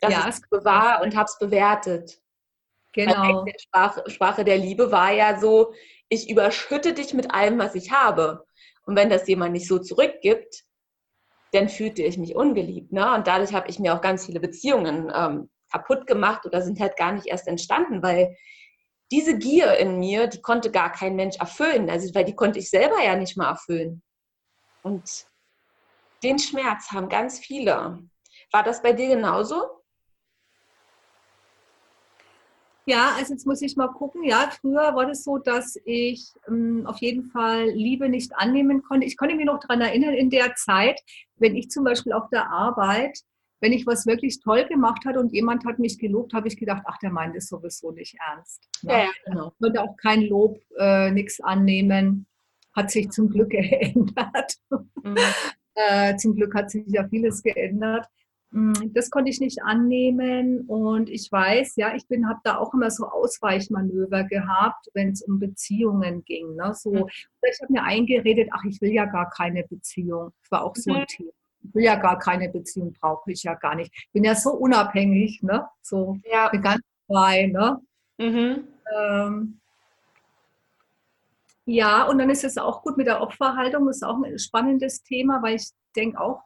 Dass 0.00 0.12
ja, 0.12 0.28
es 0.28 0.40
war 0.50 1.02
und 1.02 1.14
habe 1.14 1.26
es 1.26 1.38
bewertet. 1.38 2.20
Genau. 2.92 3.44
Die 3.44 3.54
Sprache, 3.60 4.02
Sprache 4.10 4.44
der 4.44 4.58
Liebe 4.58 4.90
war 4.90 5.12
ja 5.12 5.38
so, 5.38 5.72
ich 6.10 6.28
überschütte 6.28 6.92
dich 6.92 7.14
mit 7.14 7.32
allem, 7.32 7.58
was 7.58 7.74
ich 7.74 7.92
habe. 7.92 8.44
Und 8.82 8.96
wenn 8.96 9.08
das 9.08 9.26
jemand 9.28 9.52
nicht 9.52 9.68
so 9.68 9.78
zurückgibt, 9.78 10.64
dann 11.52 11.68
fühlte 11.68 12.02
ich 12.02 12.18
mich 12.18 12.34
ungeliebt. 12.34 12.92
Ne? 12.92 13.14
Und 13.14 13.26
dadurch 13.26 13.54
habe 13.54 13.68
ich 13.70 13.78
mir 13.78 13.94
auch 13.94 14.00
ganz 14.00 14.26
viele 14.26 14.40
Beziehungen 14.40 15.10
ähm, 15.14 15.48
kaputt 15.72 16.06
gemacht 16.06 16.44
oder 16.44 16.62
sind 16.62 16.80
halt 16.80 16.96
gar 16.96 17.12
nicht 17.12 17.26
erst 17.26 17.46
entstanden, 17.46 18.02
weil 18.02 18.36
diese 19.10 19.38
Gier 19.38 19.76
in 19.78 19.98
mir, 19.98 20.26
die 20.26 20.42
konnte 20.42 20.70
gar 20.70 20.92
kein 20.92 21.16
Mensch 21.16 21.36
erfüllen. 21.36 21.90
Also, 21.90 22.14
weil 22.14 22.24
die 22.24 22.34
konnte 22.34 22.58
ich 22.58 22.70
selber 22.70 23.02
ja 23.02 23.16
nicht 23.16 23.36
mal 23.36 23.48
erfüllen. 23.48 24.02
Und 24.82 25.26
den 26.22 26.38
Schmerz 26.38 26.90
haben 26.90 27.08
ganz 27.08 27.38
viele. 27.38 27.98
War 28.52 28.62
das 28.62 28.82
bei 28.82 28.92
dir 28.92 29.08
genauso? 29.08 29.79
Ja, 32.90 33.14
also 33.16 33.32
jetzt 33.34 33.46
muss 33.46 33.62
ich 33.62 33.76
mal 33.76 33.86
gucken. 33.86 34.24
Ja, 34.24 34.50
früher 34.50 34.96
war 34.96 35.06
das 35.06 35.22
so, 35.22 35.38
dass 35.38 35.78
ich 35.84 36.32
ähm, 36.48 36.82
auf 36.86 36.98
jeden 36.98 37.24
Fall 37.24 37.68
Liebe 37.68 38.08
nicht 38.08 38.32
annehmen 38.34 38.82
konnte. 38.82 39.06
Ich 39.06 39.16
konnte 39.16 39.36
mich 39.36 39.46
noch 39.46 39.60
daran 39.60 39.80
erinnern, 39.80 40.14
in 40.14 40.28
der 40.28 40.56
Zeit, 40.56 41.00
wenn 41.36 41.54
ich 41.54 41.70
zum 41.70 41.84
Beispiel 41.84 42.12
auf 42.12 42.28
der 42.30 42.50
Arbeit, 42.50 43.16
wenn 43.60 43.72
ich 43.72 43.86
was 43.86 44.06
wirklich 44.06 44.40
toll 44.40 44.64
gemacht 44.64 45.04
hat 45.04 45.16
und 45.16 45.32
jemand 45.32 45.64
hat 45.64 45.78
mich 45.78 45.98
gelobt, 45.98 46.34
habe 46.34 46.48
ich 46.48 46.56
gedacht, 46.56 46.82
ach, 46.86 46.98
der 46.98 47.10
meint 47.10 47.36
es 47.36 47.46
sowieso 47.46 47.92
nicht 47.92 48.16
ernst. 48.28 48.66
Ja, 48.82 49.04
ja 49.04 49.10
genau. 49.24 49.52
Ich 49.52 49.58
konnte 49.62 49.82
auch 49.82 49.96
kein 49.96 50.22
Lob, 50.22 50.58
äh, 50.76 51.12
nichts 51.12 51.40
annehmen 51.40 52.26
hat 52.72 52.90
sich 52.90 53.10
zum 53.10 53.28
Glück 53.28 53.50
geändert. 53.50 54.54
Mhm. 55.02 55.16
äh, 55.74 56.16
zum 56.16 56.34
Glück 56.34 56.54
hat 56.54 56.70
sich 56.70 56.84
ja 56.88 57.06
vieles 57.08 57.42
geändert. 57.42 58.06
Mm, 58.50 58.92
das 58.94 59.10
konnte 59.10 59.30
ich 59.30 59.40
nicht 59.40 59.62
annehmen 59.62 60.62
und 60.66 61.08
ich 61.08 61.30
weiß, 61.30 61.76
ja, 61.76 61.94
ich 61.94 62.06
bin, 62.06 62.28
habe 62.28 62.40
da 62.44 62.58
auch 62.58 62.74
immer 62.74 62.90
so 62.90 63.06
Ausweichmanöver 63.06 64.24
gehabt, 64.24 64.88
wenn 64.94 65.10
es 65.10 65.22
um 65.22 65.38
Beziehungen 65.38 66.24
ging. 66.24 66.54
Ne? 66.54 66.72
So, 66.74 66.92
mhm. 66.92 67.06
ich 67.08 67.60
habe 67.62 67.72
mir 67.72 67.82
eingeredet, 67.82 68.48
ach, 68.52 68.64
ich 68.64 68.80
will 68.80 68.92
ja 68.92 69.06
gar 69.06 69.30
keine 69.30 69.64
Beziehung. 69.64 70.32
Das 70.42 70.50
war 70.50 70.64
auch 70.64 70.76
so 70.76 70.92
ein 70.92 71.00
mhm. 71.00 71.06
Thema. 71.06 71.30
Ich 71.62 71.74
will 71.74 71.84
ja 71.84 71.96
gar 71.96 72.18
keine 72.18 72.48
Beziehung, 72.48 72.92
brauche 72.94 73.30
ich 73.32 73.42
ja 73.42 73.54
gar 73.54 73.74
nicht. 73.74 73.92
Ich 73.94 74.12
bin 74.12 74.24
ja 74.24 74.34
so 74.34 74.50
unabhängig, 74.50 75.42
ne? 75.42 75.68
So 75.82 76.16
ja. 76.30 76.48
ganz 76.48 76.82
frei, 77.06 77.46
ne? 77.46 77.78
Mhm. 78.18 78.64
Ähm, 78.96 79.60
ja, 81.66 82.04
und 82.04 82.18
dann 82.18 82.30
ist 82.30 82.44
es 82.44 82.58
auch 82.58 82.82
gut 82.82 82.96
mit 82.96 83.06
der 83.06 83.20
Opferhaltung, 83.20 83.86
das 83.86 83.96
ist 83.96 84.02
auch 84.02 84.20
ein 84.22 84.38
spannendes 84.38 85.02
Thema, 85.02 85.42
weil 85.42 85.56
ich 85.56 85.70
denke 85.94 86.20
auch, 86.20 86.42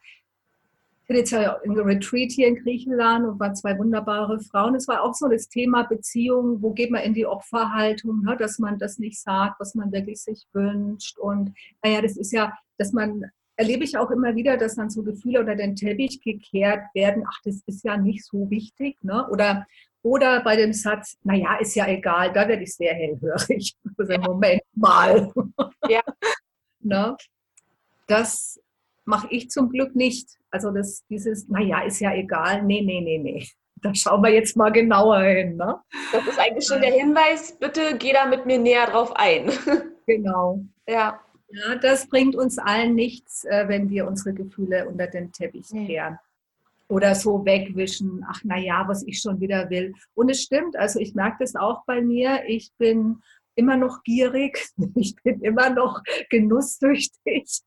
ich 1.05 1.11
hatte 1.11 1.19
jetzt 1.19 1.31
ja 1.33 1.59
ein 1.63 1.79
Retreat 1.79 2.33
hier 2.33 2.49
in 2.49 2.57
Griechenland 2.57 3.27
und 3.27 3.39
waren 3.39 3.55
zwei 3.55 3.79
wunderbare 3.79 4.41
Frauen. 4.41 4.75
Es 4.75 4.89
war 4.89 5.03
auch 5.03 5.13
so 5.13 5.29
das 5.29 5.49
Thema 5.49 5.83
Beziehung, 5.83 6.63
wo 6.63 6.73
geht 6.73 6.91
man 6.91 7.03
in 7.03 7.13
die 7.13 7.27
Opferhaltung, 7.27 8.23
ne, 8.23 8.39
dass 8.39 8.59
man 8.59 8.79
das 8.79 8.99
nicht 8.99 9.21
sagt, 9.21 9.61
was 9.61 9.75
man 9.75 9.93
wirklich 9.93 10.23
sich 10.23 10.47
wünscht. 10.55 11.19
Und 11.19 11.53
naja, 11.83 12.01
das 12.01 12.17
ist 12.17 12.33
ja, 12.33 12.57
dass 12.79 12.95
man, 12.95 13.23
erlebe 13.57 13.85
ich 13.85 13.99
auch 13.99 14.11
immer 14.11 14.35
wieder, 14.35 14.57
dass 14.57 14.77
dann 14.77 14.89
so 14.89 15.03
Gefühle 15.03 15.41
unter 15.41 15.57
den 15.57 15.77
Teppich 15.77 16.23
gekehrt 16.23 16.87
werden, 16.95 17.25
ach, 17.29 17.39
das 17.45 17.61
ist 17.67 17.85
ja 17.85 17.99
nicht 17.99 18.25
so 18.25 18.49
wichtig. 18.49 18.97
Ne? 19.03 19.29
Oder, 19.29 19.67
oder 20.03 20.43
bei 20.43 20.57
dem 20.57 20.73
Satz, 20.73 21.19
naja, 21.23 21.59
ist 21.61 21.75
ja 21.75 21.87
egal, 21.87 22.33
da 22.33 22.49
werde 22.49 22.63
ich 22.63 22.75
sehr 22.75 22.95
hellhörig. 22.95 23.77
Also. 23.99 24.19
Moment 24.19 24.63
mal. 24.75 25.31
Ja. 25.87 26.01
ne? 26.81 27.15
Das 28.07 28.59
mache 29.05 29.29
ich 29.31 29.51
zum 29.51 29.71
Glück 29.71 29.95
nicht. 29.95 30.29
Also 30.51 30.71
das, 30.71 31.05
dieses, 31.09 31.49
naja, 31.49 31.83
ist 31.85 32.01
ja 32.01 32.15
egal. 32.15 32.63
Nee, 32.63 32.83
nee, 32.83 33.01
nee, 33.01 33.19
nee. 33.19 33.47
Da 33.77 33.95
schauen 33.95 34.23
wir 34.23 34.31
jetzt 34.31 34.57
mal 34.57 34.71
genauer 34.71 35.21
hin. 35.21 35.57
Ne? 35.57 35.77
Das 36.13 36.27
ist 36.27 36.39
eigentlich 36.39 36.67
schon 36.67 36.81
der 36.81 36.93
Hinweis, 36.93 37.57
bitte 37.59 37.97
geh 37.99 38.13
da 38.13 38.25
mit 38.27 38.47
mir 38.47 38.59
näher 38.59 38.87
drauf 38.87 39.13
ein. 39.17 39.51
Genau. 40.07 40.63
Ja. 40.87 41.19
Ja, 41.49 41.77
das 41.77 42.09
bringt 42.09 42.37
uns 42.37 42.59
allen 42.59 42.95
nichts, 42.95 43.45
äh, 43.45 43.67
wenn 43.69 43.89
wir 43.89 44.07
unsere 44.07 44.35
Gefühle 44.35 44.87
unter 44.87 45.07
den 45.07 45.33
Teppich 45.33 45.69
kehren. 45.69 46.19
Oder 46.89 47.15
so 47.15 47.47
wegwischen, 47.47 48.23
ach 48.29 48.45
naja, 48.45 48.85
was 48.87 49.03
ich 49.07 49.21
schon 49.21 49.41
wieder 49.41 49.71
will. 49.71 49.95
Und 50.15 50.31
es 50.31 50.43
stimmt, 50.43 50.77
also 50.77 51.01
ich 51.01 51.15
merke 51.15 51.39
das 51.41 51.55
auch 51.55 51.85
bei 51.87 52.03
mir. 52.03 52.43
Ich 52.47 52.71
bin 52.77 53.23
immer 53.55 53.77
noch 53.79 54.03
gierig, 54.03 54.67
ich 54.95 55.17
bin 55.23 55.41
immer 55.41 55.71
noch 55.71 56.03
genusssüchtig. 56.29 57.63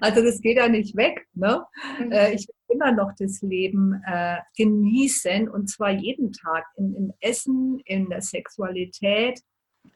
Also 0.00 0.22
das 0.22 0.40
geht 0.40 0.56
ja 0.56 0.68
nicht 0.68 0.96
weg. 0.96 1.26
Ne? 1.34 1.64
Mhm. 1.98 2.12
Äh, 2.12 2.34
ich 2.34 2.48
will 2.48 2.76
immer 2.76 2.92
noch 2.92 3.12
das 3.18 3.42
Leben 3.42 4.02
äh, 4.06 4.38
genießen 4.56 5.48
und 5.48 5.68
zwar 5.68 5.90
jeden 5.90 6.32
Tag 6.32 6.64
im, 6.76 6.94
im 6.96 7.12
Essen, 7.20 7.80
in 7.84 8.08
der 8.08 8.22
Sexualität, 8.22 9.40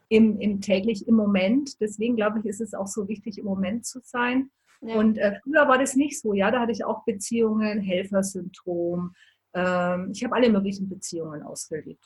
im, 0.09 0.39
im 0.41 0.61
täglich, 0.61 1.07
im 1.09 1.15
Moment. 1.15 1.81
Deswegen 1.81 2.17
glaube 2.17 2.41
ich, 2.41 2.47
ist 2.47 2.61
es 2.61 2.75
auch 2.75 2.87
so 2.87 3.09
wichtig, 3.09 3.39
im 3.39 3.47
Moment 3.47 3.87
zu 3.87 4.01
sein. 4.03 4.51
Ja. 4.81 4.97
Und 4.97 5.19
äh, 5.19 5.39
früher 5.43 5.67
war 5.69 5.79
das 5.79 5.97
nicht 5.97 6.21
so. 6.21 6.35
Ja, 6.35 6.51
da 6.51 6.61
hatte 6.61 6.73
ich 6.73 6.85
auch 6.85 7.05
Beziehungen, 7.05 7.81
Helfersyndrom. 7.81 9.15
Ähm, 9.55 10.11
ich 10.13 10.23
habe 10.23 10.35
alle 10.35 10.51
möglichen 10.51 10.89
Beziehungen 10.89 11.43
ausgelebt. 11.43 12.05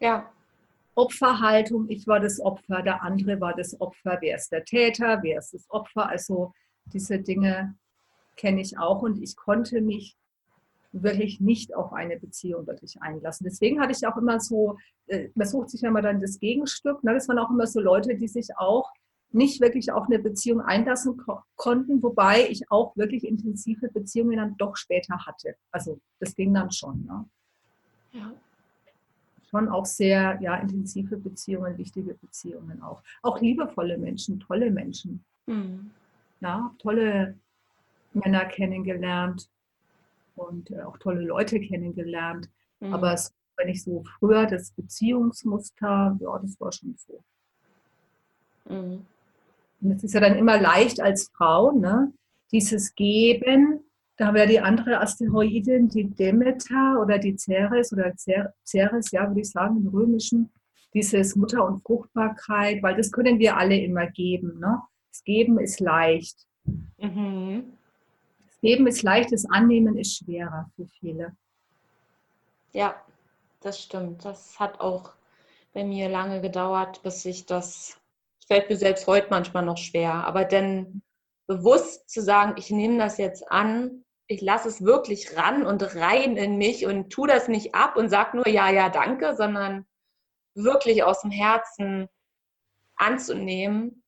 Ja. 0.00 0.30
Opferhaltung, 0.96 1.88
ich 1.88 2.06
war 2.06 2.20
das 2.20 2.40
Opfer, 2.40 2.82
der 2.82 3.02
andere 3.02 3.40
war 3.40 3.54
das 3.54 3.80
Opfer, 3.80 4.18
wer 4.20 4.36
ist 4.36 4.50
der 4.50 4.64
Täter, 4.64 5.20
wer 5.22 5.38
ist 5.38 5.54
das 5.54 5.70
Opfer. 5.70 6.08
Also 6.08 6.52
diese 6.92 7.18
Dinge 7.18 7.74
kenne 8.36 8.60
ich 8.60 8.78
auch 8.78 9.02
und 9.02 9.22
ich 9.22 9.36
konnte 9.36 9.80
mich 9.80 10.16
wirklich 10.92 11.40
nicht 11.40 11.74
auf 11.74 11.92
eine 11.92 12.18
Beziehung 12.18 12.66
wirklich 12.66 13.00
einlassen. 13.00 13.44
Deswegen 13.44 13.80
hatte 13.80 13.92
ich 13.92 14.06
auch 14.06 14.16
immer 14.16 14.40
so, 14.40 14.76
äh, 15.06 15.28
man 15.34 15.46
sucht 15.46 15.70
sich 15.70 15.82
ja 15.82 15.88
immer 15.88 16.02
dann 16.02 16.20
das 16.20 16.40
Gegenstück. 16.40 17.04
Ne? 17.04 17.14
Das 17.14 17.28
waren 17.28 17.38
auch 17.38 17.50
immer 17.50 17.66
so 17.66 17.80
Leute, 17.80 18.16
die 18.16 18.28
sich 18.28 18.48
auch 18.56 18.90
nicht 19.32 19.60
wirklich 19.60 19.92
auf 19.92 20.06
eine 20.06 20.18
Beziehung 20.18 20.60
einlassen 20.60 21.16
ko 21.16 21.40
konnten, 21.54 22.02
wobei 22.02 22.48
ich 22.48 22.68
auch 22.70 22.96
wirklich 22.96 23.24
intensive 23.24 23.88
Beziehungen 23.88 24.38
dann 24.38 24.56
doch 24.56 24.76
später 24.76 25.24
hatte. 25.24 25.54
Also 25.70 26.00
das 26.18 26.34
ging 26.34 26.52
dann 26.52 26.72
schon. 26.72 27.04
Ne? 27.06 27.24
Ja. 28.12 28.32
Schon 29.48 29.68
auch 29.68 29.86
sehr 29.86 30.38
ja, 30.40 30.56
intensive 30.56 31.16
Beziehungen, 31.16 31.78
wichtige 31.78 32.14
Beziehungen 32.14 32.82
auch. 32.82 33.02
Auch 33.22 33.40
liebevolle 33.40 33.98
Menschen, 33.98 34.40
tolle 34.40 34.70
Menschen. 34.70 35.24
Mhm 35.46 35.92
ja, 36.40 36.74
tolle 36.78 37.38
Männer 38.12 38.44
kennengelernt 38.46 39.48
und 40.36 40.70
äh, 40.70 40.82
auch 40.82 40.98
tolle 40.98 41.22
Leute 41.22 41.60
kennengelernt. 41.60 42.48
Mhm. 42.80 42.94
Aber 42.94 43.12
es, 43.12 43.32
wenn 43.56 43.68
ich 43.68 43.82
so 43.82 44.04
früher 44.18 44.46
das 44.46 44.70
Beziehungsmuster, 44.72 46.18
ja, 46.20 46.38
das 46.38 46.60
war 46.60 46.72
schon 46.72 46.96
so. 46.96 47.22
Mhm. 48.68 49.06
Und 49.80 49.92
es 49.92 50.04
ist 50.04 50.14
ja 50.14 50.20
dann 50.20 50.36
immer 50.36 50.60
leicht 50.60 51.00
als 51.00 51.30
Frau, 51.34 51.72
ne, 51.72 52.12
dieses 52.52 52.94
Geben. 52.94 53.80
Da 54.16 54.26
haben 54.26 54.34
wir 54.34 54.42
ja 54.42 54.48
die 54.48 54.60
andere 54.60 55.00
Asteroidin, 55.00 55.88
die 55.88 56.04
Demeter 56.04 57.00
oder 57.00 57.18
die 57.18 57.36
Ceres 57.38 57.92
oder 57.92 58.12
Ceres, 58.16 59.10
ja, 59.10 59.28
würde 59.28 59.40
ich 59.40 59.50
sagen, 59.50 59.78
im 59.78 59.88
Römischen, 59.88 60.50
dieses 60.92 61.36
Mutter 61.36 61.64
und 61.64 61.82
Fruchtbarkeit, 61.82 62.82
weil 62.82 62.96
das 62.96 63.12
können 63.12 63.38
wir 63.38 63.56
alle 63.56 63.78
immer 63.78 64.06
geben. 64.08 64.58
Ne? 64.58 64.82
Das 65.10 65.24
Geben 65.24 65.58
ist 65.58 65.80
leicht. 65.80 66.46
Mhm. 66.98 67.76
Das 68.46 68.60
Geben 68.60 68.86
ist 68.86 69.02
leicht, 69.02 69.32
das 69.32 69.44
Annehmen 69.46 69.96
ist 69.96 70.18
schwerer 70.18 70.70
für 70.76 70.86
viele. 70.86 71.36
Ja, 72.72 72.94
das 73.60 73.82
stimmt. 73.82 74.24
Das 74.24 74.58
hat 74.58 74.80
auch 74.80 75.12
bei 75.72 75.84
mir 75.84 76.08
lange 76.08 76.40
gedauert, 76.40 77.02
bis 77.02 77.24
ich 77.24 77.46
das, 77.46 78.00
fällt 78.46 78.68
mir 78.68 78.76
selbst 78.76 79.06
heute 79.06 79.28
manchmal 79.30 79.64
noch 79.64 79.78
schwer, 79.78 80.12
aber 80.12 80.44
dann 80.44 81.02
bewusst 81.46 82.08
zu 82.08 82.22
sagen, 82.22 82.54
ich 82.56 82.70
nehme 82.70 82.98
das 82.98 83.18
jetzt 83.18 83.50
an, 83.50 84.04
ich 84.26 84.40
lasse 84.40 84.68
es 84.68 84.84
wirklich 84.84 85.36
ran 85.36 85.66
und 85.66 85.96
rein 85.96 86.36
in 86.36 86.56
mich 86.56 86.86
und 86.86 87.10
tue 87.10 87.26
das 87.26 87.48
nicht 87.48 87.74
ab 87.74 87.96
und 87.96 88.08
sage 88.08 88.36
nur 88.36 88.46
ja, 88.46 88.70
ja, 88.70 88.88
danke, 88.88 89.34
sondern 89.34 89.86
wirklich 90.54 91.02
aus 91.02 91.22
dem 91.22 91.32
Herzen 91.32 92.08
anzunehmen, 92.96 93.99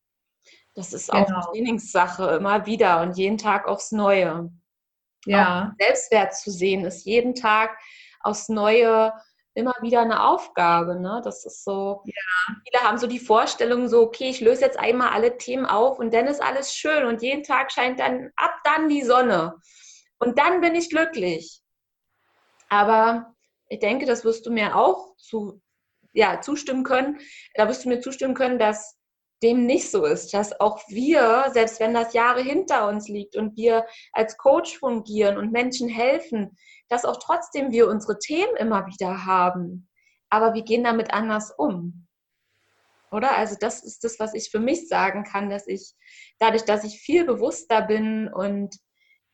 das 0.75 0.93
ist 0.93 1.11
genau. 1.11 1.39
auch 1.39 1.51
Trainingssache 1.51 2.37
immer 2.37 2.67
wieder 2.67 3.03
und 3.03 3.17
jeden 3.17 3.39
Tag 3.39 3.67
aufs 3.67 3.93
Neue. 3.93 4.51
Ja. 5.27 5.69
Auch 5.69 5.85
Selbstwert 5.85 6.35
zu 6.35 6.51
sehen 6.51 6.85
ist 6.85 7.05
jeden 7.05 7.35
Tag 7.35 7.79
aufs 8.21 8.49
Neue 8.49 9.13
immer 9.55 9.75
wieder 9.83 10.01
eine 10.01 10.25
Aufgabe. 10.25 10.99
Ne? 10.99 11.21
Das 11.25 11.45
ist 11.45 11.65
so, 11.65 12.03
ja. 12.05 12.55
viele 12.65 12.83
haben 12.85 12.99
so 12.99 13.07
die 13.07 13.19
Vorstellung, 13.19 13.89
so, 13.89 14.01
okay, 14.01 14.31
ich 14.31 14.41
löse 14.41 14.63
jetzt 14.63 14.79
einmal 14.79 15.11
alle 15.11 15.37
Themen 15.37 15.67
auf 15.67 15.99
und 15.99 16.15
dann 16.15 16.27
ist 16.27 16.43
alles 16.43 16.75
schön 16.75 17.05
und 17.05 17.23
jeden 17.23 17.43
Tag 17.43 17.71
scheint 17.71 18.01
dann 18.01 18.31
ab 18.37 18.55
dann 18.65 18.89
die 18.89 19.03
Sonne. 19.03 19.55
Und 20.19 20.39
dann 20.39 20.61
bin 20.61 20.75
ich 20.75 20.89
glücklich. 20.89 21.61
Aber 22.69 23.35
ich 23.69 23.81
denke, 23.81 24.07
das 24.07 24.25
wirst 24.25 24.47
du 24.47 24.51
mir 24.51 24.77
auch 24.77 25.17
zu, 25.17 25.61
ja, 26.13 26.41
zustimmen 26.41 26.85
können. 26.85 27.19
Da 27.55 27.69
wirst 27.69 27.85
du 27.85 27.89
mir 27.89 28.01
zustimmen 28.01 28.35
können, 28.35 28.59
dass 28.59 28.97
dem 29.43 29.67
nicht 29.67 29.91
so 29.91 30.05
ist, 30.05 30.33
dass 30.33 30.59
auch 30.61 30.81
wir, 30.89 31.51
selbst 31.53 31.81
wenn 31.81 31.95
das 31.95 32.13
Jahre 32.13 32.43
hinter 32.43 32.89
uns 32.89 33.09
liegt 33.09 33.37
und 33.37 33.57
wir 33.57 33.87
als 34.13 34.37
Coach 34.37 34.79
fungieren 34.79 35.37
und 35.37 35.53
Menschen 35.53 35.89
helfen, 35.89 36.57
dass 36.89 37.05
auch 37.05 37.17
trotzdem 37.17 37.71
wir 37.71 37.89
unsere 37.89 38.19
Themen 38.19 38.57
immer 38.57 38.87
wieder 38.87 39.27
haben. 39.27 39.89
Aber 40.31 40.55
wir 40.55 40.63
gehen 40.63 40.85
damit 40.85 41.13
anders 41.13 41.53
um. 41.57 42.07
Oder? 43.11 43.37
Also 43.37 43.57
das 43.61 43.83
ist 43.83 44.05
das, 44.05 44.19
was 44.19 44.35
ich 44.35 44.51
für 44.51 44.61
mich 44.61 44.89
sagen 44.89 45.25
kann, 45.25 45.51
dass 45.51 45.67
ich 45.67 45.93
dadurch, 46.39 46.65
dass 46.65 46.85
ich 46.85 47.01
viel 47.01 47.25
bewusster 47.25 47.83
bin 47.83 48.29
und 48.33 48.77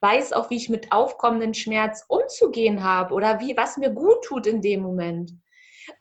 weiß 0.00 0.32
auch, 0.32 0.50
wie 0.50 0.56
ich 0.56 0.68
mit 0.68 0.92
aufkommenden 0.92 1.54
Schmerz 1.54 2.04
umzugehen 2.08 2.82
habe 2.82 3.14
oder 3.14 3.40
wie 3.40 3.56
was 3.56 3.76
mir 3.76 3.90
gut 3.90 4.24
tut 4.24 4.46
in 4.46 4.62
dem 4.62 4.80
Moment 4.80 5.32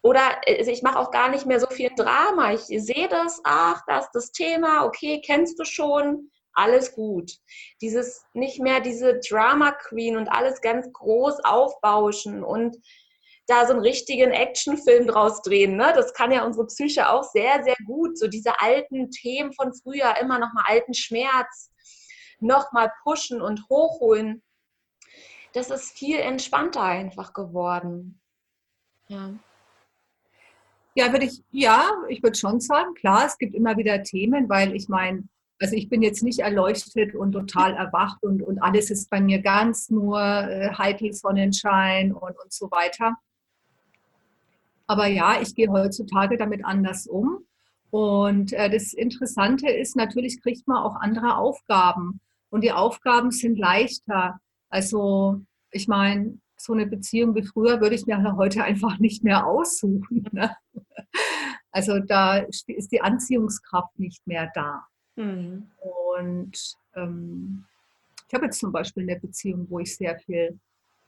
oder 0.01 0.41
also 0.47 0.71
ich 0.71 0.83
mache 0.83 0.99
auch 0.99 1.11
gar 1.11 1.29
nicht 1.29 1.45
mehr 1.45 1.59
so 1.59 1.67
viel 1.67 1.89
Drama. 1.95 2.53
Ich 2.53 2.61
sehe 2.61 3.07
das, 3.07 3.41
ach, 3.43 3.81
das 3.87 4.05
ist 4.05 4.11
das 4.13 4.31
Thema, 4.31 4.85
okay, 4.85 5.21
kennst 5.25 5.59
du 5.59 5.65
schon, 5.65 6.31
alles 6.53 6.93
gut. 6.93 7.31
Dieses 7.81 8.25
nicht 8.33 8.59
mehr 8.59 8.79
diese 8.79 9.19
Drama 9.29 9.71
Queen 9.71 10.17
und 10.17 10.27
alles 10.27 10.59
ganz 10.61 10.91
groß 10.91 11.45
aufbauschen 11.45 12.43
und 12.43 12.77
da 13.45 13.65
so 13.65 13.73
einen 13.73 13.81
richtigen 13.81 14.31
Actionfilm 14.31 15.07
draus 15.07 15.41
drehen. 15.41 15.77
Ne? 15.77 15.93
Das 15.95 16.13
kann 16.13 16.31
ja 16.31 16.43
unsere 16.45 16.67
Psyche 16.67 17.09
auch 17.09 17.23
sehr, 17.23 17.63
sehr 17.63 17.77
gut. 17.85 18.17
So 18.17 18.27
diese 18.27 18.59
alten 18.59 19.09
Themen 19.09 19.53
von 19.53 19.73
früher, 19.73 20.17
immer 20.19 20.37
noch 20.39 20.51
mal 20.53 20.65
alten 20.65 20.93
Schmerz, 20.93 21.71
noch 22.39 22.73
mal 22.73 22.91
pushen 23.03 23.41
und 23.41 23.63
hochholen. 23.69 24.43
Das 25.53 25.69
ist 25.69 25.97
viel 25.97 26.19
entspannter 26.19 26.81
einfach 26.81 27.33
geworden. 27.33 28.19
Ja. 29.07 29.31
Ja, 30.97 31.11
würde 31.11 31.25
ich, 31.25 31.43
ja, 31.51 31.91
ich 32.09 32.23
würde 32.23 32.35
schon 32.35 32.59
sagen, 32.59 32.95
klar, 32.95 33.27
es 33.27 33.37
gibt 33.37 33.53
immer 33.53 33.77
wieder 33.77 34.01
Themen, 34.01 34.49
weil 34.49 34.75
ich 34.75 34.89
meine, 34.89 35.29
Also 35.59 35.75
ich 35.75 35.89
bin 35.89 36.01
jetzt 36.01 36.23
nicht 36.23 36.39
erleuchtet 36.39 37.13
und 37.13 37.33
total 37.33 37.75
erwacht 37.75 38.23
und, 38.23 38.41
und 38.41 38.57
alles 38.63 38.89
ist 38.89 39.07
bei 39.11 39.21
mir 39.21 39.39
ganz 39.43 39.91
nur 39.91 40.19
äh, 40.19 40.73
heikel 40.75 41.13
Sonnenschein 41.13 42.13
und, 42.13 42.39
und 42.39 42.51
so 42.51 42.71
weiter. 42.71 43.15
Aber 44.87 45.05
ja, 45.05 45.39
ich 45.39 45.53
gehe 45.53 45.69
heutzutage 45.69 46.35
damit 46.35 46.65
anders 46.65 47.05
um. 47.05 47.45
Und 47.91 48.53
äh, 48.53 48.67
das 48.67 48.93
Interessante 48.93 49.69
ist, 49.69 49.95
natürlich 49.95 50.41
kriegt 50.41 50.67
man 50.67 50.77
auch 50.77 50.95
andere 50.95 51.37
Aufgaben. 51.37 52.21
Und 52.49 52.63
die 52.63 52.71
Aufgaben 52.71 53.29
sind 53.29 53.59
leichter. 53.59 54.39
Also 54.69 55.41
ich 55.69 55.87
meine, 55.87 56.39
so 56.57 56.73
eine 56.73 56.87
Beziehung 56.87 57.35
wie 57.35 57.43
früher 57.43 57.79
würde 57.81 57.95
ich 57.95 58.05
mir 58.05 58.35
heute 58.35 58.63
einfach 58.63 58.99
nicht 58.99 59.23
mehr 59.23 59.45
aussuchen. 59.45 60.27
Ne? 60.31 60.55
Also 61.71 61.99
da 61.99 62.37
ist 62.37 62.91
die 62.91 63.01
Anziehungskraft 63.01 63.99
nicht 63.99 64.25
mehr 64.25 64.51
da. 64.55 64.87
Mhm. 65.15 65.67
Und 66.15 66.75
ähm, 66.95 67.65
ich 68.27 68.33
habe 68.33 68.45
jetzt 68.45 68.59
zum 68.59 68.71
Beispiel 68.71 69.03
eine 69.03 69.19
Beziehung, 69.19 69.67
wo 69.69 69.79
ich 69.79 69.95
sehr 69.95 70.17
viel 70.19 70.59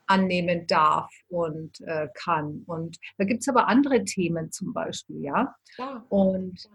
annehmen 0.06 0.66
darf 0.66 1.10
und 1.28 1.80
äh, 1.82 2.08
kann. 2.14 2.64
Und 2.66 2.98
da 3.16 3.24
gibt 3.24 3.42
es 3.42 3.48
aber 3.48 3.68
andere 3.68 4.04
Themen 4.04 4.50
zum 4.50 4.72
Beispiel, 4.72 5.22
ja. 5.22 5.54
Klar. 5.74 6.04
Und 6.08 6.68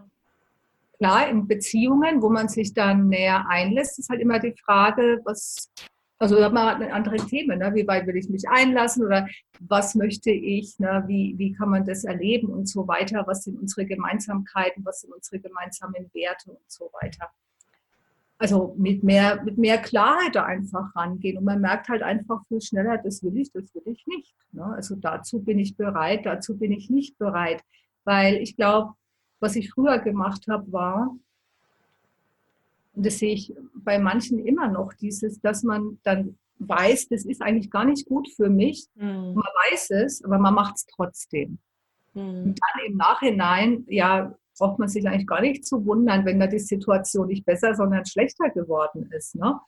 klar, 0.97 1.29
in 1.29 1.47
Beziehungen, 1.47 2.21
wo 2.21 2.29
man 2.29 2.47
sich 2.47 2.73
dann 2.73 3.09
näher 3.09 3.45
einlässt, 3.49 3.99
ist 3.99 4.09
halt 4.09 4.21
immer 4.21 4.39
die 4.39 4.55
Frage, 4.63 5.19
was, 5.25 5.69
also 6.17 6.35
da 6.35 6.45
hat 6.45 6.53
man 6.53 6.91
andere 6.91 7.17
Themen, 7.17 7.59
ne? 7.59 7.73
wie 7.75 7.87
weit 7.87 8.07
will 8.07 8.15
ich 8.15 8.29
mich 8.29 8.47
einlassen 8.47 9.05
oder 9.05 9.27
was 9.59 9.95
möchte 9.95 10.31
ich, 10.31 10.79
ne? 10.79 11.03
wie, 11.07 11.35
wie 11.37 11.53
kann 11.53 11.69
man 11.69 11.85
das 11.85 12.03
erleben 12.03 12.47
und 12.47 12.67
so 12.69 12.87
weiter, 12.87 13.23
was 13.27 13.43
sind 13.43 13.59
unsere 13.59 13.85
Gemeinsamkeiten, 13.85 14.85
was 14.85 15.01
sind 15.01 15.13
unsere 15.13 15.39
gemeinsamen 15.39 16.09
Werte 16.13 16.51
und 16.51 16.71
so 16.71 16.89
weiter 17.01 17.29
also 18.37 18.75
mit 18.77 19.03
mehr, 19.03 19.41
mit 19.43 19.57
mehr 19.57 19.77
Klarheit 19.77 20.35
da 20.35 20.43
einfach 20.43 20.95
rangehen. 20.95 21.37
Und 21.37 21.45
man 21.45 21.61
merkt 21.61 21.87
halt 21.89 22.03
einfach 22.03 22.45
viel 22.47 22.61
schneller, 22.61 22.97
das 22.97 23.23
will 23.23 23.37
ich, 23.37 23.51
das 23.51 23.73
will 23.73 23.83
ich 23.85 24.05
nicht. 24.07 24.35
Ne? 24.51 24.65
Also 24.65 24.95
dazu 24.95 25.41
bin 25.41 25.59
ich 25.59 25.77
bereit, 25.77 26.25
dazu 26.25 26.57
bin 26.57 26.71
ich 26.71 26.89
nicht 26.89 27.17
bereit. 27.17 27.61
Weil 28.03 28.35
ich 28.35 28.55
glaube, 28.55 28.93
was 29.39 29.55
ich 29.55 29.71
früher 29.71 29.99
gemacht 29.99 30.47
habe, 30.49 30.71
war, 30.71 31.15
und 32.95 33.05
das 33.05 33.19
sehe 33.19 33.33
ich 33.33 33.53
bei 33.73 33.99
manchen 33.99 34.39
immer 34.39 34.67
noch, 34.69 34.93
dieses, 34.93 35.39
dass 35.41 35.63
man 35.63 35.99
dann 36.03 36.37
weiß, 36.59 37.09
das 37.09 37.25
ist 37.25 37.41
eigentlich 37.41 37.69
gar 37.69 37.85
nicht 37.85 38.07
gut 38.07 38.29
für 38.29 38.49
mich. 38.49 38.87
Mhm. 38.95 39.33
Man 39.33 39.43
weiß 39.71 39.91
es, 39.91 40.23
aber 40.23 40.37
man 40.37 40.53
macht 40.53 40.75
es 40.75 40.85
trotzdem. 40.85 41.59
Mhm. 42.13 42.43
Und 42.43 42.59
dann 42.59 42.85
im 42.85 42.97
Nachhinein, 42.97 43.85
ja, 43.89 44.33
braucht 44.57 44.79
man 44.79 44.87
sich 44.87 45.05
eigentlich 45.07 45.27
gar 45.27 45.41
nicht 45.41 45.65
zu 45.65 45.85
wundern, 45.85 46.25
wenn 46.25 46.39
da 46.39 46.47
die 46.47 46.59
Situation 46.59 47.27
nicht 47.27 47.45
besser, 47.45 47.75
sondern 47.75 48.05
schlechter 48.05 48.49
geworden 48.49 49.11
ist. 49.11 49.35
Ne? 49.35 49.59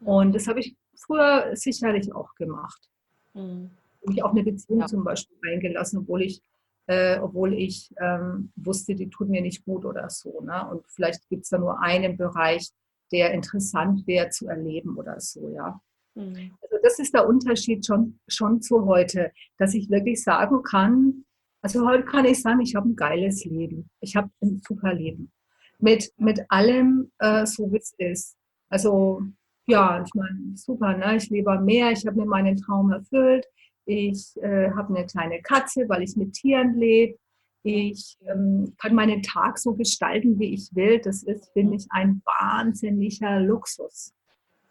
Und 0.00 0.34
das 0.34 0.48
habe 0.48 0.60
ich 0.60 0.74
früher 0.96 1.50
sicherlich 1.54 2.14
auch 2.14 2.34
gemacht. 2.34 2.88
Mhm. 3.34 3.70
Mich 4.06 4.22
auf 4.22 4.30
eine 4.30 4.42
Beziehung 4.42 4.80
ja. 4.80 4.86
zum 4.86 5.04
Beispiel 5.04 5.36
eingelassen, 5.52 5.98
obwohl 5.98 6.22
ich, 6.22 6.40
äh, 6.88 7.18
obwohl 7.20 7.54
ich 7.54 7.94
ähm, 8.00 8.50
wusste, 8.56 8.94
die 8.94 9.08
tut 9.08 9.28
mir 9.28 9.42
nicht 9.42 9.64
gut 9.64 9.84
oder 9.84 10.10
so. 10.10 10.40
Ne? 10.40 10.68
Und 10.70 10.82
vielleicht 10.88 11.28
gibt 11.28 11.44
es 11.44 11.50
da 11.50 11.58
nur 11.58 11.80
einen 11.80 12.16
Bereich, 12.16 12.70
der 13.12 13.32
interessant 13.32 14.06
wäre 14.06 14.30
zu 14.30 14.48
erleben 14.48 14.96
oder 14.96 15.20
so, 15.20 15.48
ja. 15.50 15.80
Mhm. 16.14 16.52
Also 16.60 16.76
das 16.82 16.98
ist 16.98 17.14
der 17.14 17.28
Unterschied 17.28 17.86
schon, 17.86 18.18
schon 18.26 18.60
zu 18.60 18.86
heute, 18.86 19.32
dass 19.58 19.74
ich 19.74 19.88
wirklich 19.88 20.22
sagen 20.22 20.62
kann, 20.62 21.24
also 21.60 21.86
heute 21.86 22.04
kann 22.04 22.24
ich 22.24 22.40
sagen, 22.40 22.60
ich 22.60 22.74
habe 22.74 22.88
ein 22.88 22.96
geiles 22.96 23.44
Leben. 23.44 23.90
Ich 24.00 24.16
habe 24.16 24.30
ein 24.40 24.60
super 24.66 24.94
Leben. 24.94 25.32
Mit, 25.78 26.12
mit 26.16 26.40
allem, 26.48 27.10
äh, 27.18 27.46
so 27.46 27.70
wie 27.72 27.78
es 27.78 27.94
ist. 27.98 28.36
Also 28.68 29.22
ja, 29.66 30.02
ich 30.02 30.14
meine, 30.14 30.56
super, 30.56 30.96
ne? 30.96 31.16
ich 31.16 31.28
lebe 31.30 31.52
am 31.52 31.64
Meer, 31.64 31.90
ich 31.90 32.06
habe 32.06 32.16
mir 32.16 32.26
meinen 32.26 32.56
Traum 32.56 32.90
erfüllt. 32.90 33.46
Ich 33.88 34.36
äh, 34.42 34.70
habe 34.72 34.94
eine 34.94 35.06
kleine 35.06 35.40
Katze, 35.40 35.88
weil 35.88 36.02
ich 36.02 36.14
mit 36.14 36.34
Tieren 36.34 36.74
lebe. 36.74 37.18
Ich 37.62 38.18
ähm, 38.26 38.74
kann 38.78 38.94
meinen 38.94 39.22
Tag 39.22 39.58
so 39.58 39.74
gestalten, 39.74 40.38
wie 40.38 40.52
ich 40.52 40.68
will. 40.74 41.00
Das 41.00 41.22
ist, 41.22 41.50
finde 41.54 41.76
ich, 41.76 41.86
ein 41.88 42.20
wahnsinniger 42.24 43.40
Luxus. 43.40 44.12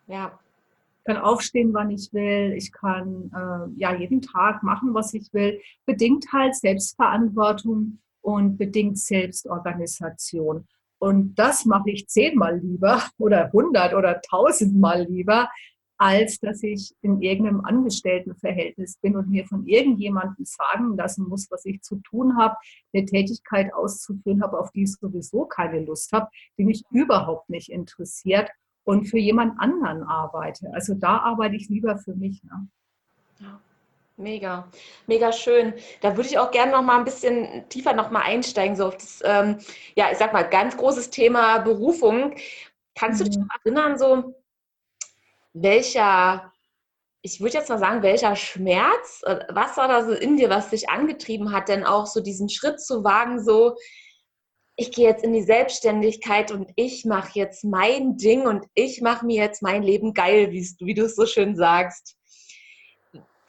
Ja, 0.06 0.40
kann 1.08 1.18
aufstehen, 1.18 1.74
wann 1.74 1.90
ich 1.90 2.14
will, 2.14 2.54
ich 2.56 2.72
kann 2.72 3.32
äh, 3.34 3.80
ja 3.80 3.96
jeden 3.96 4.22
Tag 4.22 4.62
machen, 4.62 4.94
was 4.94 5.14
ich 5.14 5.34
will, 5.34 5.62
bedingt 5.86 6.26
halt 6.32 6.56
Selbstverantwortung 6.56 8.00
und 8.22 8.58
bedingt 8.58 9.00
Selbstorganisation. 9.00 10.68
Und 11.00 11.36
das 11.36 11.66
mache 11.66 11.92
ich 11.92 12.08
zehnmal 12.08 12.60
lieber 12.60 13.02
oder 13.18 13.52
hundert 13.52 13.96
oder 13.96 14.22
tausendmal 14.22 15.04
lieber, 15.04 15.50
als 15.98 16.40
dass 16.40 16.64
ich 16.64 16.94
in 17.02 17.22
irgendeinem 17.22 17.66
Angestelltenverhältnis 17.66 18.98
bin 18.98 19.16
und 19.16 19.30
mir 19.30 19.46
von 19.46 19.66
irgendjemandem 19.66 20.46
sagen 20.46 20.96
lassen 20.96 21.28
muss, 21.28 21.50
was 21.50 21.66
ich 21.66 21.82
zu 21.82 21.98
tun 21.98 22.38
habe, 22.38 22.56
eine 22.94 23.06
Tätigkeit 23.06 23.74
auszuführen 23.74 24.44
habe, 24.44 24.60
auf 24.60 24.72
die 24.72 24.84
ich 24.84 24.94
sowieso 24.94 25.46
keine 25.46 25.84
Lust 25.84 26.12
habe, 26.14 26.30
die 26.58 26.66
mich 26.66 26.84
überhaupt 26.92 27.50
nicht 27.50 27.72
interessiert 27.72 28.50
und 28.84 29.06
für 29.06 29.20
jemand 29.20 29.60
anderen 29.60 30.04
arbeite. 30.04 30.72
Also 30.74 30.94
da 30.94 31.18
arbeite 31.18 31.56
ich 31.56 31.68
lieber 31.70 31.98
für 31.98 32.16
mich. 32.16 32.44
Ne? 32.44 32.68
Ja. 33.40 33.60
Mega, 34.20 34.68
mega 35.06 35.32
schön. 35.32 35.74
Da 36.02 36.16
würde 36.18 36.30
ich 36.30 36.40
auch 36.40 36.50
gerne 36.50 36.72
noch 36.72 36.82
mal 36.82 36.98
ein 36.98 37.06
bisschen 37.06 37.70
tiefer 37.70 37.94
noch 37.94 38.10
mal 38.10 38.22
einsteigen, 38.22 38.76
so 38.76 38.88
auf 38.88 38.98
das, 38.98 39.22
ähm, 39.24 39.58
ja, 39.96 40.10
ich 40.12 40.18
sag 40.18 40.34
mal, 40.34 40.42
ganz 40.42 40.76
großes 40.76 41.12
Thema 41.12 41.60
Berufung. 41.60 42.34
Kannst 42.96 43.20
mhm. 43.20 43.26
du 43.26 43.30
dich 43.30 43.40
noch 43.40 43.48
erinnern, 43.64 44.00
so 44.00 44.34
welcher, 45.54 46.52
ich 47.22 47.40
würde 47.40 47.58
jetzt 47.58 47.70
mal 47.70 47.80
sagen, 47.80 48.04
welcher 48.04 48.36
Schmerz, 48.36 49.22
äh, 49.24 49.40
was 49.50 49.78
war 49.78 49.88
da 49.88 50.06
so 50.06 50.12
in 50.12 50.38
dir, 50.38 50.50
was 50.50 50.70
dich 50.70 50.90
angetrieben 50.90 51.52
hat, 51.52 51.70
denn 51.70 51.86
auch 51.86 52.06
so 52.06 52.22
diesen 52.22 52.50
Schritt 52.50 52.82
zu 52.82 53.04
wagen, 53.04 53.44
so, 53.44 53.76
ich 54.80 54.92
gehe 54.92 55.10
jetzt 55.10 55.24
in 55.24 55.34
die 55.34 55.42
Selbstständigkeit 55.42 56.52
und 56.52 56.72
ich 56.76 57.04
mache 57.04 57.32
jetzt 57.34 57.64
mein 57.64 58.16
Ding 58.18 58.46
und 58.46 58.66
ich 58.76 59.02
mache 59.02 59.26
mir 59.26 59.42
jetzt 59.42 59.64
mein 59.64 59.82
Leben 59.82 60.14
geil, 60.14 60.52
wie, 60.52 60.94
du 60.94 61.06
es 61.06 61.16
so 61.16 61.26
schön 61.26 61.56
sagst. 61.56 62.16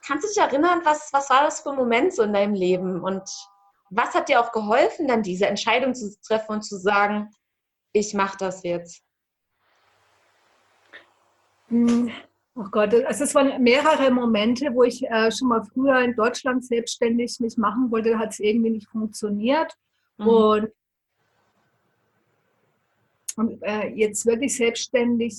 Kannst 0.07 0.25
du 0.25 0.29
dich 0.29 0.39
erinnern, 0.39 0.81
was, 0.85 1.11
was 1.13 1.29
war 1.29 1.45
das 1.45 1.61
für 1.61 1.71
ein 1.71 1.77
Moment 1.77 2.15
so 2.15 2.23
in 2.23 2.33
deinem 2.33 2.55
Leben 2.55 3.05
und 3.05 3.29
was 3.91 4.15
hat 4.15 4.31
dir 4.31 4.41
auch 4.41 4.53
geholfen, 4.53 5.07
dann 5.07 5.23
diese 5.23 5.47
Entscheidung 5.47 5.95
zu 5.95 6.15
treffen 6.27 6.53
und 6.53 6.63
zu 6.63 6.79
sagen, 6.79 7.31
ich 7.93 8.15
mache 8.15 8.39
das 8.39 8.63
jetzt? 8.63 9.03
Hm, 11.69 12.11
oh 12.55 12.65
Gott, 12.71 12.95
also 12.95 13.25
es 13.25 13.35
waren 13.35 13.63
mehrere 13.63 14.11
Momente, 14.11 14.73
wo 14.73 14.83
ich 14.83 15.03
äh, 15.05 15.31
schon 15.31 15.49
mal 15.49 15.63
früher 15.63 16.01
in 16.01 16.15
Deutschland 16.15 16.65
selbstständig 16.65 17.39
mich 17.41 17.57
machen 17.57 17.91
wollte, 17.91 18.19
hat 18.19 18.33
es 18.33 18.41
irgendwie 18.41 18.71
nicht 18.71 18.89
funktioniert. 18.89 19.73
Mhm. 20.19 20.27
Und 20.27 20.69
und 23.37 23.63
äh, 23.63 23.87
jetzt 23.95 24.27
wirklich 24.27 24.57
selbstständig, 24.57 25.33